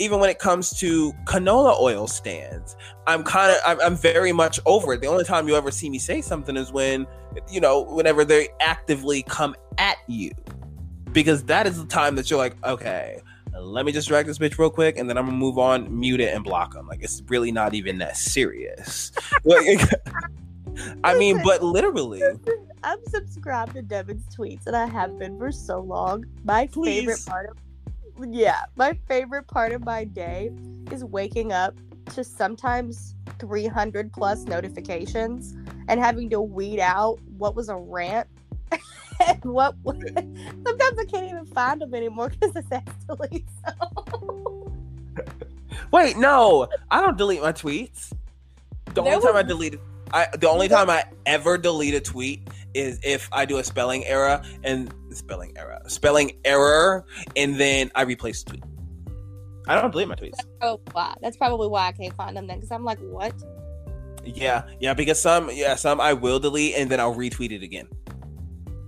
even 0.00 0.18
when 0.18 0.30
it 0.30 0.38
comes 0.38 0.70
to 0.80 1.12
canola 1.26 1.78
oil 1.78 2.08
stands, 2.08 2.74
I'm 3.06 3.22
kind 3.22 3.52
of 3.52 3.58
I'm, 3.64 3.80
I'm 3.82 3.96
very 3.96 4.32
much 4.32 4.58
over 4.64 4.94
it. 4.94 5.02
The 5.02 5.06
only 5.06 5.24
time 5.24 5.46
you 5.46 5.54
ever 5.54 5.70
see 5.70 5.90
me 5.90 5.98
say 5.98 6.22
something 6.22 6.56
is 6.56 6.72
when 6.72 7.06
you 7.48 7.60
know 7.60 7.82
whenever 7.82 8.24
they 8.24 8.48
actively 8.60 9.22
come 9.22 9.54
at 9.76 9.98
you, 10.08 10.32
because 11.12 11.44
that 11.44 11.66
is 11.66 11.78
the 11.78 11.86
time 11.86 12.16
that 12.16 12.30
you're 12.30 12.38
like, 12.38 12.56
okay, 12.64 13.20
let 13.54 13.84
me 13.84 13.92
just 13.92 14.08
drag 14.08 14.24
this 14.24 14.38
bitch 14.38 14.58
real 14.58 14.70
quick, 14.70 14.96
and 14.96 15.08
then 15.08 15.18
I'm 15.18 15.26
gonna 15.26 15.36
move 15.36 15.58
on, 15.58 16.00
mute 16.00 16.20
it, 16.20 16.34
and 16.34 16.42
block 16.42 16.72
them. 16.72 16.88
Like 16.88 17.02
it's 17.02 17.22
really 17.28 17.52
not 17.52 17.74
even 17.74 17.98
that 17.98 18.16
serious. 18.16 19.12
Like, 19.44 19.80
I 21.04 21.16
mean, 21.16 21.40
but 21.44 21.62
literally, 21.62 22.22
I'm 22.82 22.98
subscribed 23.06 23.74
to 23.74 23.82
Devin's 23.82 24.24
tweets 24.34 24.66
and 24.66 24.76
I 24.76 24.86
have 24.86 25.18
been 25.18 25.38
for 25.38 25.50
so 25.50 25.80
long. 25.80 26.24
My 26.44 26.66
Please. 26.66 27.00
favorite 27.00 27.26
part 27.26 27.50
of 27.50 27.56
yeah, 28.28 28.62
my 28.76 28.98
favorite 29.08 29.46
part 29.48 29.72
of 29.72 29.84
my 29.84 30.04
day 30.04 30.50
is 30.90 31.04
waking 31.04 31.52
up 31.52 31.76
to 32.14 32.24
sometimes 32.24 33.14
300 33.38 34.12
plus 34.12 34.44
notifications 34.44 35.54
and 35.88 36.00
having 36.00 36.28
to 36.30 36.40
weed 36.40 36.80
out 36.80 37.18
what 37.38 37.54
was 37.54 37.68
a 37.68 37.76
rant 37.76 38.26
and 39.26 39.44
what 39.44 39.76
was, 39.82 39.96
sometimes 40.14 40.98
I 40.98 41.04
can't 41.10 41.30
even 41.30 41.46
find 41.46 41.80
them 41.80 41.94
anymore 41.94 42.30
because 42.30 42.54
it's 42.56 42.72
actually 42.72 43.44
so. 43.66 44.72
wait, 45.92 46.16
no, 46.16 46.68
I 46.90 47.00
don't 47.00 47.16
delete 47.16 47.42
my 47.42 47.52
tweets. 47.52 48.12
The 48.86 49.02
There 49.02 49.14
only 49.14 49.24
time 49.26 49.36
I 49.36 49.42
was- 49.42 49.48
deleted, 49.48 49.80
I 50.12 50.26
the 50.36 50.48
only 50.48 50.68
time 50.68 50.90
I 50.90 51.04
ever 51.26 51.56
delete 51.56 51.94
a 51.94 52.00
tweet 52.00 52.48
is 52.74 52.98
if 53.02 53.28
I 53.32 53.44
do 53.44 53.58
a 53.58 53.64
spelling 53.64 54.04
error 54.06 54.42
and 54.64 54.92
spelling 55.10 55.56
error, 55.56 55.80
spelling 55.86 56.38
error, 56.44 57.04
and 57.36 57.56
then 57.56 57.90
I 57.94 58.02
replace 58.02 58.42
the 58.42 58.50
tweet. 58.50 58.64
I 59.68 59.80
don't 59.80 59.90
delete 59.90 60.08
my 60.08 60.14
tweets. 60.14 60.38
Oh, 60.62 60.80
wow. 60.94 61.14
That's 61.20 61.36
probably 61.36 61.68
why 61.68 61.88
I 61.88 61.92
can't 61.92 62.14
find 62.14 62.36
them 62.36 62.46
then 62.46 62.58
because 62.58 62.72
I'm 62.72 62.84
like, 62.84 62.98
what? 63.00 63.34
Yeah, 64.24 64.64
yeah, 64.80 64.94
because 64.94 65.20
some, 65.20 65.50
yeah, 65.52 65.74
some 65.76 66.00
I 66.00 66.12
will 66.12 66.38
delete 66.38 66.76
and 66.76 66.90
then 66.90 67.00
I'll 67.00 67.14
retweet 67.14 67.52
it 67.52 67.62
again. 67.62 67.88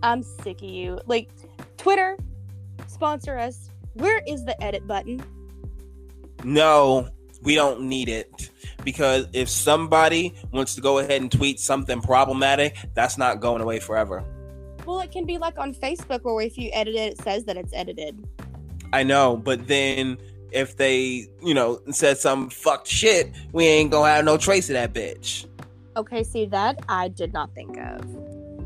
I'm 0.02 0.22
sick 0.22 0.62
of 0.62 0.68
you. 0.68 1.00
Like, 1.06 1.30
Twitter, 1.76 2.18
sponsor 2.86 3.38
us. 3.38 3.70
Where 3.94 4.22
is 4.26 4.44
the 4.44 4.60
edit 4.62 4.86
button? 4.86 5.22
No, 6.44 7.08
we 7.42 7.54
don't 7.54 7.82
need 7.82 8.08
it 8.08 8.50
because 8.84 9.26
if 9.32 9.48
somebody 9.48 10.34
wants 10.52 10.74
to 10.74 10.80
go 10.80 10.98
ahead 10.98 11.20
and 11.20 11.30
tweet 11.30 11.60
something 11.60 12.00
problematic, 12.00 12.76
that's 12.94 13.18
not 13.18 13.40
going 13.40 13.62
away 13.62 13.80
forever. 13.80 14.24
Well, 14.84 15.00
it 15.00 15.12
can 15.12 15.24
be 15.24 15.38
like 15.38 15.58
on 15.58 15.74
Facebook 15.74 16.22
where 16.22 16.44
if 16.44 16.58
you 16.58 16.70
edit 16.72 16.94
it, 16.94 17.12
it 17.12 17.22
says 17.22 17.44
that 17.44 17.56
it's 17.56 17.72
edited. 17.72 18.26
I 18.92 19.02
know, 19.02 19.36
but 19.36 19.66
then 19.68 20.18
if 20.50 20.76
they, 20.76 21.28
you 21.42 21.54
know, 21.54 21.80
said 21.90 22.18
some 22.18 22.50
fucked 22.50 22.88
shit, 22.88 23.32
we 23.52 23.66
ain't 23.66 23.90
gonna 23.90 24.10
have 24.10 24.24
no 24.24 24.36
trace 24.36 24.68
of 24.68 24.74
that 24.74 24.92
bitch. 24.92 25.46
Okay, 25.96 26.24
see 26.24 26.46
that 26.46 26.78
I 26.88 27.08
did 27.08 27.32
not 27.32 27.54
think 27.54 27.76
of. 27.78 28.00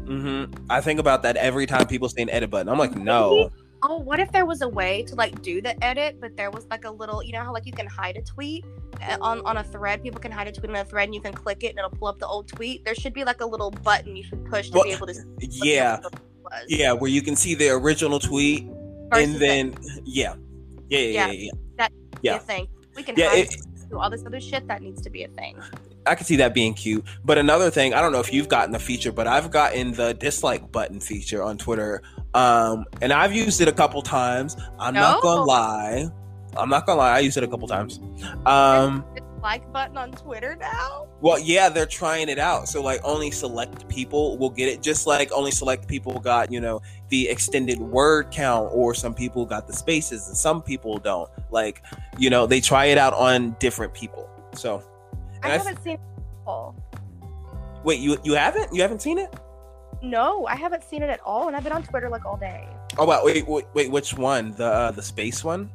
Mm-hmm. 0.06 0.66
I 0.70 0.80
think 0.80 1.00
about 1.00 1.22
that 1.22 1.36
every 1.36 1.66
time 1.66 1.86
people 1.86 2.08
say 2.08 2.22
an 2.22 2.30
edit 2.30 2.50
button. 2.50 2.68
I'm 2.68 2.78
like, 2.78 2.96
no. 2.96 3.50
Oh, 3.88 3.98
what 3.98 4.18
if 4.18 4.32
there 4.32 4.44
was 4.44 4.62
a 4.62 4.68
way 4.68 5.04
to 5.04 5.14
like 5.14 5.42
do 5.42 5.62
the 5.62 5.82
edit, 5.84 6.20
but 6.20 6.36
there 6.36 6.50
was 6.50 6.66
like 6.70 6.84
a 6.84 6.90
little, 6.90 7.22
you 7.22 7.32
know 7.32 7.40
how 7.44 7.52
like 7.52 7.66
you 7.66 7.72
can 7.72 7.86
hide 7.86 8.16
a 8.16 8.22
tweet 8.22 8.64
uh, 9.00 9.16
on 9.20 9.44
on 9.46 9.58
a 9.58 9.64
thread. 9.64 10.02
People 10.02 10.20
can 10.20 10.32
hide 10.32 10.48
a 10.48 10.52
tweet 10.52 10.70
on 10.70 10.76
a 10.76 10.84
thread, 10.84 11.04
and 11.04 11.14
you 11.14 11.20
can 11.20 11.32
click 11.32 11.62
it, 11.62 11.68
and 11.68 11.78
it'll 11.78 11.90
pull 11.90 12.08
up 12.08 12.18
the 12.18 12.26
old 12.26 12.48
tweet. 12.48 12.84
There 12.84 12.94
should 12.96 13.14
be 13.14 13.22
like 13.24 13.40
a 13.40 13.46
little 13.46 13.70
button 13.70 14.16
you 14.16 14.24
should 14.24 14.44
push 14.46 14.70
to 14.70 14.74
Well, 14.74 14.84
be 14.84 14.90
able 14.92 15.06
to. 15.06 15.14
see 15.14 15.24
Yeah, 15.62 16.00
yeah, 16.68 16.92
where 16.92 17.10
you 17.10 17.22
can 17.22 17.36
see 17.36 17.54
the 17.54 17.68
original 17.70 18.18
tweet 18.18 18.66
versus 19.10 19.34
and 19.34 19.40
then 19.40 19.74
yeah, 20.04 20.34
yeah, 20.88 20.98
yeah, 20.98 21.08
yeah. 21.08 21.26
Yeah. 21.26 21.32
yeah. 21.32 21.50
That 21.78 21.92
be 21.92 22.18
yeah. 22.22 22.36
a 22.36 22.38
thing. 22.40 22.68
We 22.96 23.02
can 23.04 23.14
Yeah, 23.16 23.28
hide 23.28 23.38
it- 23.46 23.56
do 23.88 23.98
all 24.00 24.10
this 24.10 24.24
other 24.26 24.40
shit 24.40 24.66
that 24.66 24.82
needs 24.82 25.00
to 25.02 25.10
be 25.10 25.22
a 25.22 25.28
thing. 25.28 25.56
I 26.06 26.16
can 26.16 26.26
see 26.26 26.34
that 26.36 26.54
being 26.54 26.74
cute. 26.74 27.04
But 27.24 27.38
another 27.38 27.70
thing, 27.70 27.94
I 27.94 28.00
don't 28.00 28.10
know 28.10 28.18
if 28.18 28.32
you've 28.32 28.48
gotten 28.48 28.72
the 28.72 28.80
feature, 28.80 29.12
but 29.12 29.28
I've 29.28 29.50
gotten 29.52 29.92
the 29.92 30.12
dislike 30.14 30.72
button 30.72 30.98
feature 30.98 31.40
on 31.42 31.56
Twitter. 31.56 32.02
Um, 32.36 32.84
and 33.00 33.12
I've 33.12 33.34
used 33.34 33.60
it 33.60 33.68
a 33.68 33.72
couple 33.72 34.02
times. 34.02 34.56
I'm 34.78 34.94
not 34.94 35.22
gonna 35.22 35.42
lie. 35.44 36.08
I'm 36.56 36.68
not 36.68 36.86
gonna 36.86 36.98
lie, 36.98 37.16
I 37.16 37.18
used 37.20 37.36
it 37.36 37.44
a 37.44 37.48
couple 37.48 37.66
times. 37.68 38.00
Um, 38.46 39.04
Like 39.42 39.70
button 39.72 39.96
on 39.96 40.10
Twitter 40.12 40.56
now. 40.56 41.06
well, 41.20 41.38
yeah, 41.38 41.68
they're 41.68 41.86
trying 41.86 42.28
it 42.28 42.38
out. 42.38 42.68
So 42.68 42.82
like 42.82 43.00
only 43.04 43.30
select 43.30 43.88
people 43.88 44.36
will 44.38 44.50
get 44.50 44.68
it, 44.68 44.82
just 44.82 45.06
like 45.06 45.30
only 45.32 45.50
select 45.50 45.86
people 45.86 46.18
got, 46.18 46.50
you 46.50 46.60
know, 46.60 46.80
the 47.10 47.28
extended 47.28 47.78
word 47.78 48.30
count, 48.30 48.70
or 48.72 48.92
some 48.94 49.14
people 49.14 49.46
got 49.46 49.66
the 49.66 49.72
spaces 49.72 50.26
and 50.28 50.36
some 50.36 50.62
people 50.62 50.98
don't. 50.98 51.30
Like, 51.50 51.82
you 52.18 52.28
know, 52.28 52.46
they 52.46 52.60
try 52.60 52.86
it 52.86 52.98
out 52.98 53.14
on 53.14 53.56
different 53.60 53.94
people. 53.94 54.28
So 54.54 54.82
I 55.42 55.48
And 55.48 55.52
I 55.52 55.56
haven't 55.58 55.82
seen 55.84 55.94
it. 55.94 56.00
wait, 57.84 58.00
you 58.00 58.18
you 58.24 58.34
haven't? 58.34 58.74
You 58.74 58.82
haven't 58.82 59.00
seen 59.00 59.18
it? 59.18 59.32
No, 60.06 60.46
I 60.46 60.54
haven't 60.54 60.84
seen 60.84 61.02
it 61.02 61.10
at 61.10 61.20
all, 61.20 61.48
and 61.48 61.56
I've 61.56 61.64
been 61.64 61.72
on 61.72 61.82
Twitter 61.82 62.08
like 62.08 62.24
all 62.24 62.36
day. 62.36 62.68
Oh 62.96 63.04
wow, 63.04 63.22
wait, 63.24 63.46
wait, 63.48 63.64
wait, 63.74 63.90
which 63.90 64.14
one? 64.14 64.52
The 64.52 64.66
uh, 64.66 64.90
the 64.92 65.02
space 65.02 65.42
one? 65.42 65.68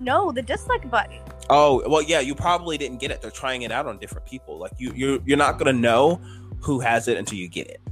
No, 0.00 0.32
the 0.32 0.40
dislike 0.40 0.90
button. 0.90 1.20
Oh, 1.50 1.82
well, 1.86 2.00
yeah, 2.00 2.20
you 2.20 2.34
probably 2.34 2.78
didn't 2.78 2.98
get 3.00 3.10
it. 3.10 3.20
They're 3.20 3.30
trying 3.30 3.62
it 3.62 3.70
out 3.70 3.86
on 3.86 3.98
different 3.98 4.26
people. 4.26 4.58
Like 4.58 4.72
you, 4.78 4.92
you, 4.94 5.22
you're 5.26 5.36
not 5.36 5.58
gonna 5.58 5.74
know 5.74 6.18
who 6.62 6.80
has 6.80 7.06
it 7.06 7.18
until 7.18 7.36
you 7.36 7.48
get 7.48 7.66
it. 7.66 7.82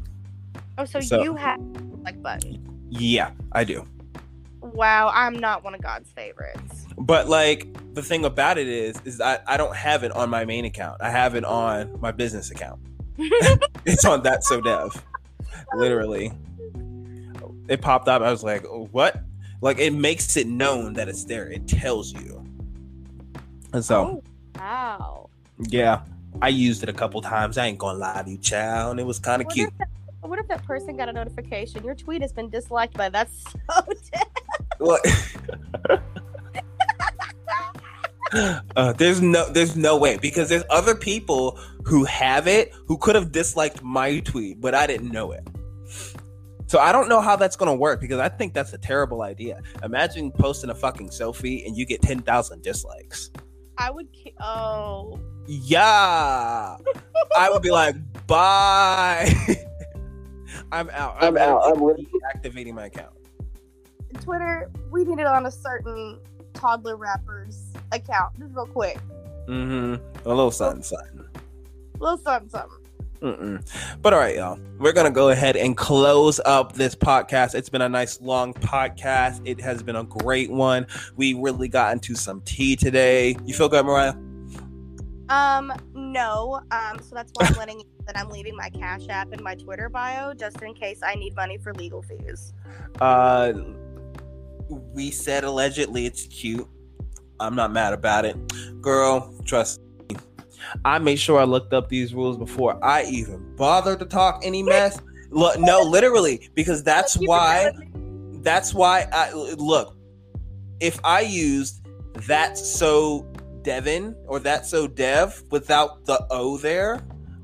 Oh, 0.78 0.86
so, 0.86 1.00
So- 1.00 1.22
you 1.22 1.36
have 1.36 1.60
like 2.02 2.22
button. 2.22 2.64
Yeah, 2.88 3.32
I 3.52 3.64
do. 3.64 3.86
Wow, 4.60 5.10
I'm 5.12 5.34
not 5.38 5.62
one 5.64 5.74
of 5.74 5.82
God's 5.82 6.10
favorites. 6.12 6.86
But 6.96 7.28
like 7.28 7.94
the 7.94 8.02
thing 8.02 8.24
about 8.24 8.56
it 8.56 8.68
is, 8.68 8.98
is 9.04 9.20
I, 9.20 9.40
I 9.46 9.58
don't 9.58 9.76
have 9.76 10.02
it 10.02 10.12
on 10.12 10.30
my 10.30 10.46
main 10.46 10.64
account. 10.64 11.02
I 11.02 11.10
have 11.10 11.34
it 11.34 11.44
on 11.44 12.00
my 12.00 12.10
business 12.10 12.50
account. 12.50 12.80
it's 13.84 14.06
on 14.06 14.22
that 14.22 14.44
so 14.44 14.62
dev. 14.62 15.04
Literally, 15.74 16.32
it 17.68 17.80
popped 17.80 18.08
up. 18.08 18.22
I 18.22 18.30
was 18.30 18.42
like, 18.42 18.64
what? 18.64 19.22
Like 19.60 19.78
it 19.78 19.92
makes 19.92 20.36
it 20.36 20.46
known 20.46 20.94
that 20.94 21.08
it's 21.08 21.24
there. 21.24 21.48
It 21.48 21.66
tells 21.66 22.12
you. 22.12 22.44
And 23.72 23.84
so. 23.84 24.22
oh, 24.56 24.58
wow. 24.58 25.30
Yeah, 25.58 26.02
I 26.40 26.48
used 26.48 26.82
it 26.82 26.88
a 26.88 26.92
couple 26.92 27.20
times. 27.20 27.58
I 27.58 27.66
ain't 27.66 27.78
gonna 27.78 27.98
lie 27.98 28.22
to 28.22 28.30
you, 28.30 28.38
child. 28.38 28.92
And 28.92 29.00
it 29.00 29.06
was 29.06 29.18
kind 29.18 29.42
of 29.42 29.48
cute. 29.48 29.68
if, 29.68 29.78
that, 29.78 29.88
what 30.20 30.38
if 30.38 30.46
that 30.48 30.64
person 30.64 30.96
got 30.96 31.08
a 31.08 31.12
notification? 31.12 31.84
Your 31.84 31.94
tweet 31.94 32.22
has 32.22 32.32
been 32.32 32.48
disliked 32.48 32.94
by 32.94 33.08
that's 33.08 33.42
so 33.70 33.82
dead. 34.12 34.26
What? 34.78 35.04
uh, 38.32 38.92
there's 38.94 39.20
no, 39.22 39.48
there's 39.50 39.76
no 39.76 39.96
way 39.96 40.16
because 40.18 40.48
there's 40.48 40.64
other 40.70 40.94
people 40.94 41.58
who 41.84 42.04
have 42.04 42.46
it 42.46 42.72
who 42.86 42.98
could 42.98 43.14
have 43.14 43.32
disliked 43.32 43.82
my 43.82 44.20
tweet, 44.20 44.60
but 44.60 44.74
I 44.74 44.86
didn't 44.86 45.10
know 45.10 45.32
it. 45.32 45.46
So 46.66 46.78
I 46.78 46.92
don't 46.92 47.08
know 47.08 47.20
how 47.22 47.34
that's 47.36 47.56
gonna 47.56 47.74
work 47.74 48.00
because 48.00 48.18
I 48.20 48.28
think 48.28 48.52
that's 48.52 48.74
a 48.74 48.78
terrible 48.78 49.22
idea. 49.22 49.60
Imagine 49.82 50.30
posting 50.30 50.68
a 50.68 50.74
fucking 50.74 51.08
selfie 51.08 51.66
and 51.66 51.74
you 51.76 51.86
get 51.86 52.02
ten 52.02 52.20
thousand 52.20 52.62
dislikes. 52.62 53.30
I 53.78 53.90
would. 53.90 54.12
ki- 54.12 54.34
Oh, 54.40 55.18
Yeah, 55.46 56.76
I 57.36 57.48
would 57.50 57.62
be 57.62 57.70
like, 57.70 57.94
bye. 58.26 59.32
I'm 60.72 60.90
out. 60.90 61.16
I'm 61.20 61.38
out. 61.38 61.62
I'm 61.64 61.78
deactivating 61.80 62.74
my 62.74 62.86
account. 62.86 63.14
Twitter. 64.20 64.70
We 64.90 65.04
need 65.04 65.18
it 65.20 65.26
on 65.26 65.46
a 65.46 65.50
certain 65.50 66.20
toddler 66.54 66.96
rapper's 66.96 67.72
account. 67.92 68.38
Just 68.38 68.54
real 68.54 68.66
quick. 68.66 68.98
Mm-hmm. 69.48 70.26
A 70.26 70.28
little 70.28 70.50
something, 70.50 70.82
something. 70.82 71.24
little 71.98 72.18
something, 72.18 72.50
something. 72.50 72.78
Mm-mm. 73.22 73.98
But 74.00 74.12
all 74.12 74.20
right, 74.20 74.36
y'all. 74.36 74.60
We're 74.78 74.92
gonna 74.92 75.10
go 75.10 75.30
ahead 75.30 75.56
and 75.56 75.76
close 75.76 76.40
up 76.44 76.74
this 76.74 76.94
podcast. 76.94 77.54
It's 77.54 77.68
been 77.68 77.82
a 77.82 77.88
nice 77.88 78.20
long 78.20 78.54
podcast. 78.54 79.40
It 79.44 79.60
has 79.60 79.82
been 79.82 79.96
a 79.96 80.04
great 80.04 80.50
one. 80.50 80.86
We 81.16 81.34
really 81.34 81.68
got 81.68 81.92
into 81.92 82.14
some 82.14 82.40
tea 82.42 82.76
today. 82.76 83.36
You 83.44 83.54
feel 83.54 83.68
good, 83.68 83.84
Mariah? 83.84 84.14
Um, 85.28 85.72
no. 85.94 86.60
Um, 86.70 87.00
so 87.00 87.14
that's 87.14 87.32
why 87.34 87.46
I'm 87.46 87.54
letting 87.58 87.80
you 87.80 87.84
know 87.84 88.04
that 88.06 88.16
I'm 88.16 88.30
leaving 88.30 88.56
my 88.56 88.70
Cash 88.70 89.08
App 89.08 89.32
in 89.32 89.42
my 89.42 89.54
Twitter 89.54 89.88
bio 89.88 90.32
just 90.32 90.62
in 90.62 90.74
case 90.74 91.00
I 91.02 91.14
need 91.14 91.34
money 91.34 91.58
for 91.58 91.74
legal 91.74 92.02
fees. 92.02 92.52
Uh, 93.00 93.52
we 94.68 95.10
said 95.10 95.44
allegedly 95.44 96.06
it's 96.06 96.26
cute. 96.26 96.68
I'm 97.40 97.54
not 97.54 97.72
mad 97.72 97.92
about 97.92 98.24
it, 98.24 98.36
girl. 98.80 99.34
Trust 99.44 99.80
me. 100.10 100.16
I 100.84 100.98
made 100.98 101.18
sure 101.18 101.38
I 101.38 101.44
looked 101.44 101.72
up 101.72 101.88
these 101.88 102.14
rules 102.14 102.36
before 102.36 102.82
I 102.84 103.04
even 103.04 103.54
bothered 103.56 104.00
to 104.00 104.06
talk 104.06 104.40
any 104.44 104.62
mess. 104.62 105.00
Look, 105.30 105.58
no, 105.60 105.82
literally, 105.82 106.50
because 106.54 106.82
that's 106.82 107.14
why. 107.14 107.70
That's 108.42 108.72
why 108.72 109.06
I 109.12 109.32
look. 109.32 109.96
If 110.80 111.00
I 111.04 111.20
used 111.20 111.86
that's 112.26 112.66
so 112.66 113.26
Devin 113.62 114.16
or 114.26 114.38
that's 114.38 114.70
so 114.70 114.86
Dev 114.86 115.42
without 115.50 116.04
the 116.06 116.24
O 116.30 116.56
there, 116.56 117.00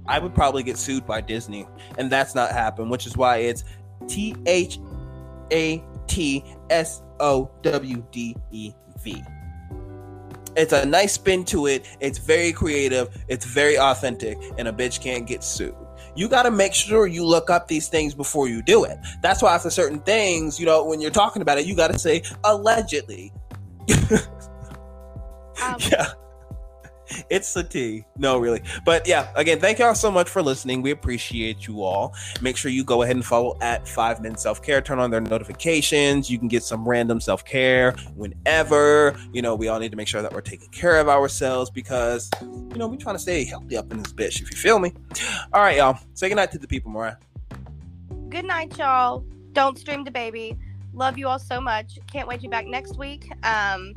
I 0.06 0.18
would 0.18 0.34
probably 0.34 0.62
get 0.62 0.78
sued 0.78 1.06
by 1.06 1.20
Disney, 1.20 1.66
and 1.98 2.10
that's 2.10 2.34
not 2.34 2.50
happen. 2.52 2.88
Which 2.88 3.06
is 3.06 3.16
why 3.16 3.38
it's 3.38 3.64
T 4.08 4.34
H 4.46 4.78
A 5.52 5.82
T 6.06 6.44
S 6.74 7.02
O 7.20 7.50
W 7.62 8.04
D 8.10 8.36
E 8.50 8.72
V. 9.02 9.22
It's 10.56 10.72
a 10.72 10.84
nice 10.84 11.14
spin 11.14 11.44
to 11.46 11.66
it. 11.66 11.86
It's 12.00 12.18
very 12.18 12.52
creative. 12.52 13.08
It's 13.28 13.44
very 13.44 13.78
authentic, 13.78 14.36
and 14.58 14.68
a 14.68 14.72
bitch 14.72 15.00
can't 15.00 15.26
get 15.26 15.42
sued. 15.42 15.74
You 16.16 16.28
got 16.28 16.44
to 16.44 16.50
make 16.50 16.74
sure 16.74 17.06
you 17.06 17.24
look 17.24 17.50
up 17.50 17.66
these 17.66 17.88
things 17.88 18.14
before 18.14 18.48
you 18.48 18.62
do 18.62 18.84
it. 18.84 18.98
That's 19.20 19.42
why 19.42 19.58
for 19.58 19.70
certain 19.70 20.00
things, 20.00 20.60
you 20.60 20.66
know, 20.66 20.84
when 20.84 21.00
you're 21.00 21.10
talking 21.10 21.42
about 21.42 21.58
it, 21.58 21.66
you 21.66 21.74
got 21.74 21.92
to 21.92 21.98
say 21.98 22.22
allegedly. 22.44 23.32
Um, 25.62 25.76
yeah. 25.78 26.08
It's 27.30 27.52
the 27.52 27.64
tea. 27.64 28.04
No, 28.16 28.38
really. 28.38 28.62
But 28.84 29.06
yeah, 29.06 29.30
again, 29.34 29.60
thank 29.60 29.78
y'all 29.78 29.94
so 29.94 30.10
much 30.10 30.28
for 30.28 30.42
listening. 30.42 30.82
We 30.82 30.90
appreciate 30.90 31.66
you 31.66 31.82
all. 31.82 32.14
Make 32.40 32.56
sure 32.56 32.70
you 32.70 32.84
go 32.84 33.02
ahead 33.02 33.16
and 33.16 33.24
follow 33.24 33.56
at 33.60 33.86
Five 33.86 34.20
Men 34.20 34.36
Self 34.36 34.62
Care. 34.62 34.80
Turn 34.80 34.98
on 34.98 35.10
their 35.10 35.20
notifications. 35.20 36.30
You 36.30 36.38
can 36.38 36.48
get 36.48 36.62
some 36.62 36.88
random 36.88 37.20
self 37.20 37.44
care 37.44 37.92
whenever. 38.14 39.16
You 39.32 39.42
know, 39.42 39.54
we 39.54 39.68
all 39.68 39.78
need 39.78 39.90
to 39.90 39.96
make 39.96 40.08
sure 40.08 40.22
that 40.22 40.32
we're 40.32 40.40
taking 40.40 40.68
care 40.70 40.98
of 40.98 41.08
ourselves 41.08 41.70
because, 41.70 42.30
you 42.42 42.76
know, 42.76 42.88
we're 42.88 42.96
trying 42.96 43.16
to 43.16 43.22
stay 43.22 43.44
healthy 43.44 43.76
up 43.76 43.90
in 43.92 44.02
this 44.02 44.12
bitch, 44.12 44.40
if 44.40 44.50
you 44.50 44.56
feel 44.56 44.78
me. 44.78 44.92
All 45.52 45.62
right, 45.62 45.76
y'all. 45.76 45.98
Say 46.14 46.28
goodnight 46.28 46.50
to 46.52 46.58
the 46.58 46.68
people, 46.68 46.90
Mariah. 46.90 47.16
Good 48.28 48.44
night, 48.44 48.76
y'all. 48.78 49.24
Don't 49.52 49.78
stream 49.78 50.04
DaBaby. 50.04 50.58
Love 50.92 51.18
you 51.18 51.28
all 51.28 51.38
so 51.38 51.60
much. 51.60 51.98
Can't 52.06 52.28
wait 52.28 52.36
to 52.36 52.42
be 52.42 52.48
back 52.48 52.66
next 52.66 52.96
week. 52.96 53.30
Um, 53.44 53.94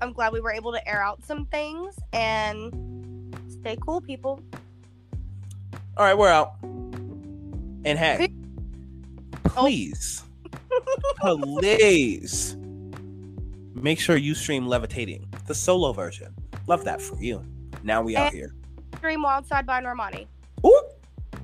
I'm 0.00 0.12
glad 0.12 0.32
we 0.32 0.40
were 0.40 0.52
able 0.52 0.72
to 0.72 0.88
air 0.88 1.02
out 1.02 1.24
some 1.24 1.46
things 1.46 1.96
and 2.12 3.34
stay 3.48 3.76
cool, 3.80 4.00
people. 4.00 4.40
All 5.96 6.04
right, 6.04 6.16
we're 6.16 6.28
out. 6.28 6.54
And 6.62 7.98
hey, 7.98 8.32
please, 9.44 10.22
please 11.20 12.56
make 13.74 13.98
sure 13.98 14.16
you 14.16 14.34
stream 14.34 14.66
Levitating, 14.66 15.26
the 15.46 15.54
solo 15.54 15.92
version. 15.92 16.34
Love 16.66 16.84
that 16.84 17.00
for 17.00 17.16
you. 17.22 17.44
Now 17.82 18.02
we 18.02 18.16
out 18.16 18.32
here. 18.32 18.54
Stream 18.96 19.22
Wildside 19.22 19.66
by 19.66 19.80
Normani. 19.80 20.26
Ooh. 20.66 20.82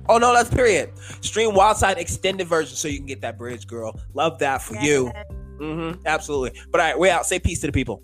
Oh 0.09 0.17
no, 0.17 0.33
that's 0.33 0.49
period. 0.49 0.91
Stream 1.21 1.51
Wildside 1.51 1.97
extended 1.97 2.47
version 2.47 2.75
so 2.75 2.89
you 2.89 2.97
can 2.97 3.05
get 3.05 3.21
that 3.21 3.37
bridge, 3.37 3.65
girl. 3.67 3.97
Love 4.13 4.37
that 4.39 4.61
for 4.61 4.75
you. 4.75 5.11
Mm-hmm. 5.59 6.01
Absolutely. 6.05 6.59
But 6.71 6.81
all 6.81 6.87
right, 6.87 6.99
we 6.99 7.09
out. 7.09 7.25
Say 7.25 7.39
peace 7.39 7.61
to 7.61 7.67
the 7.67 7.73
people. 7.73 8.03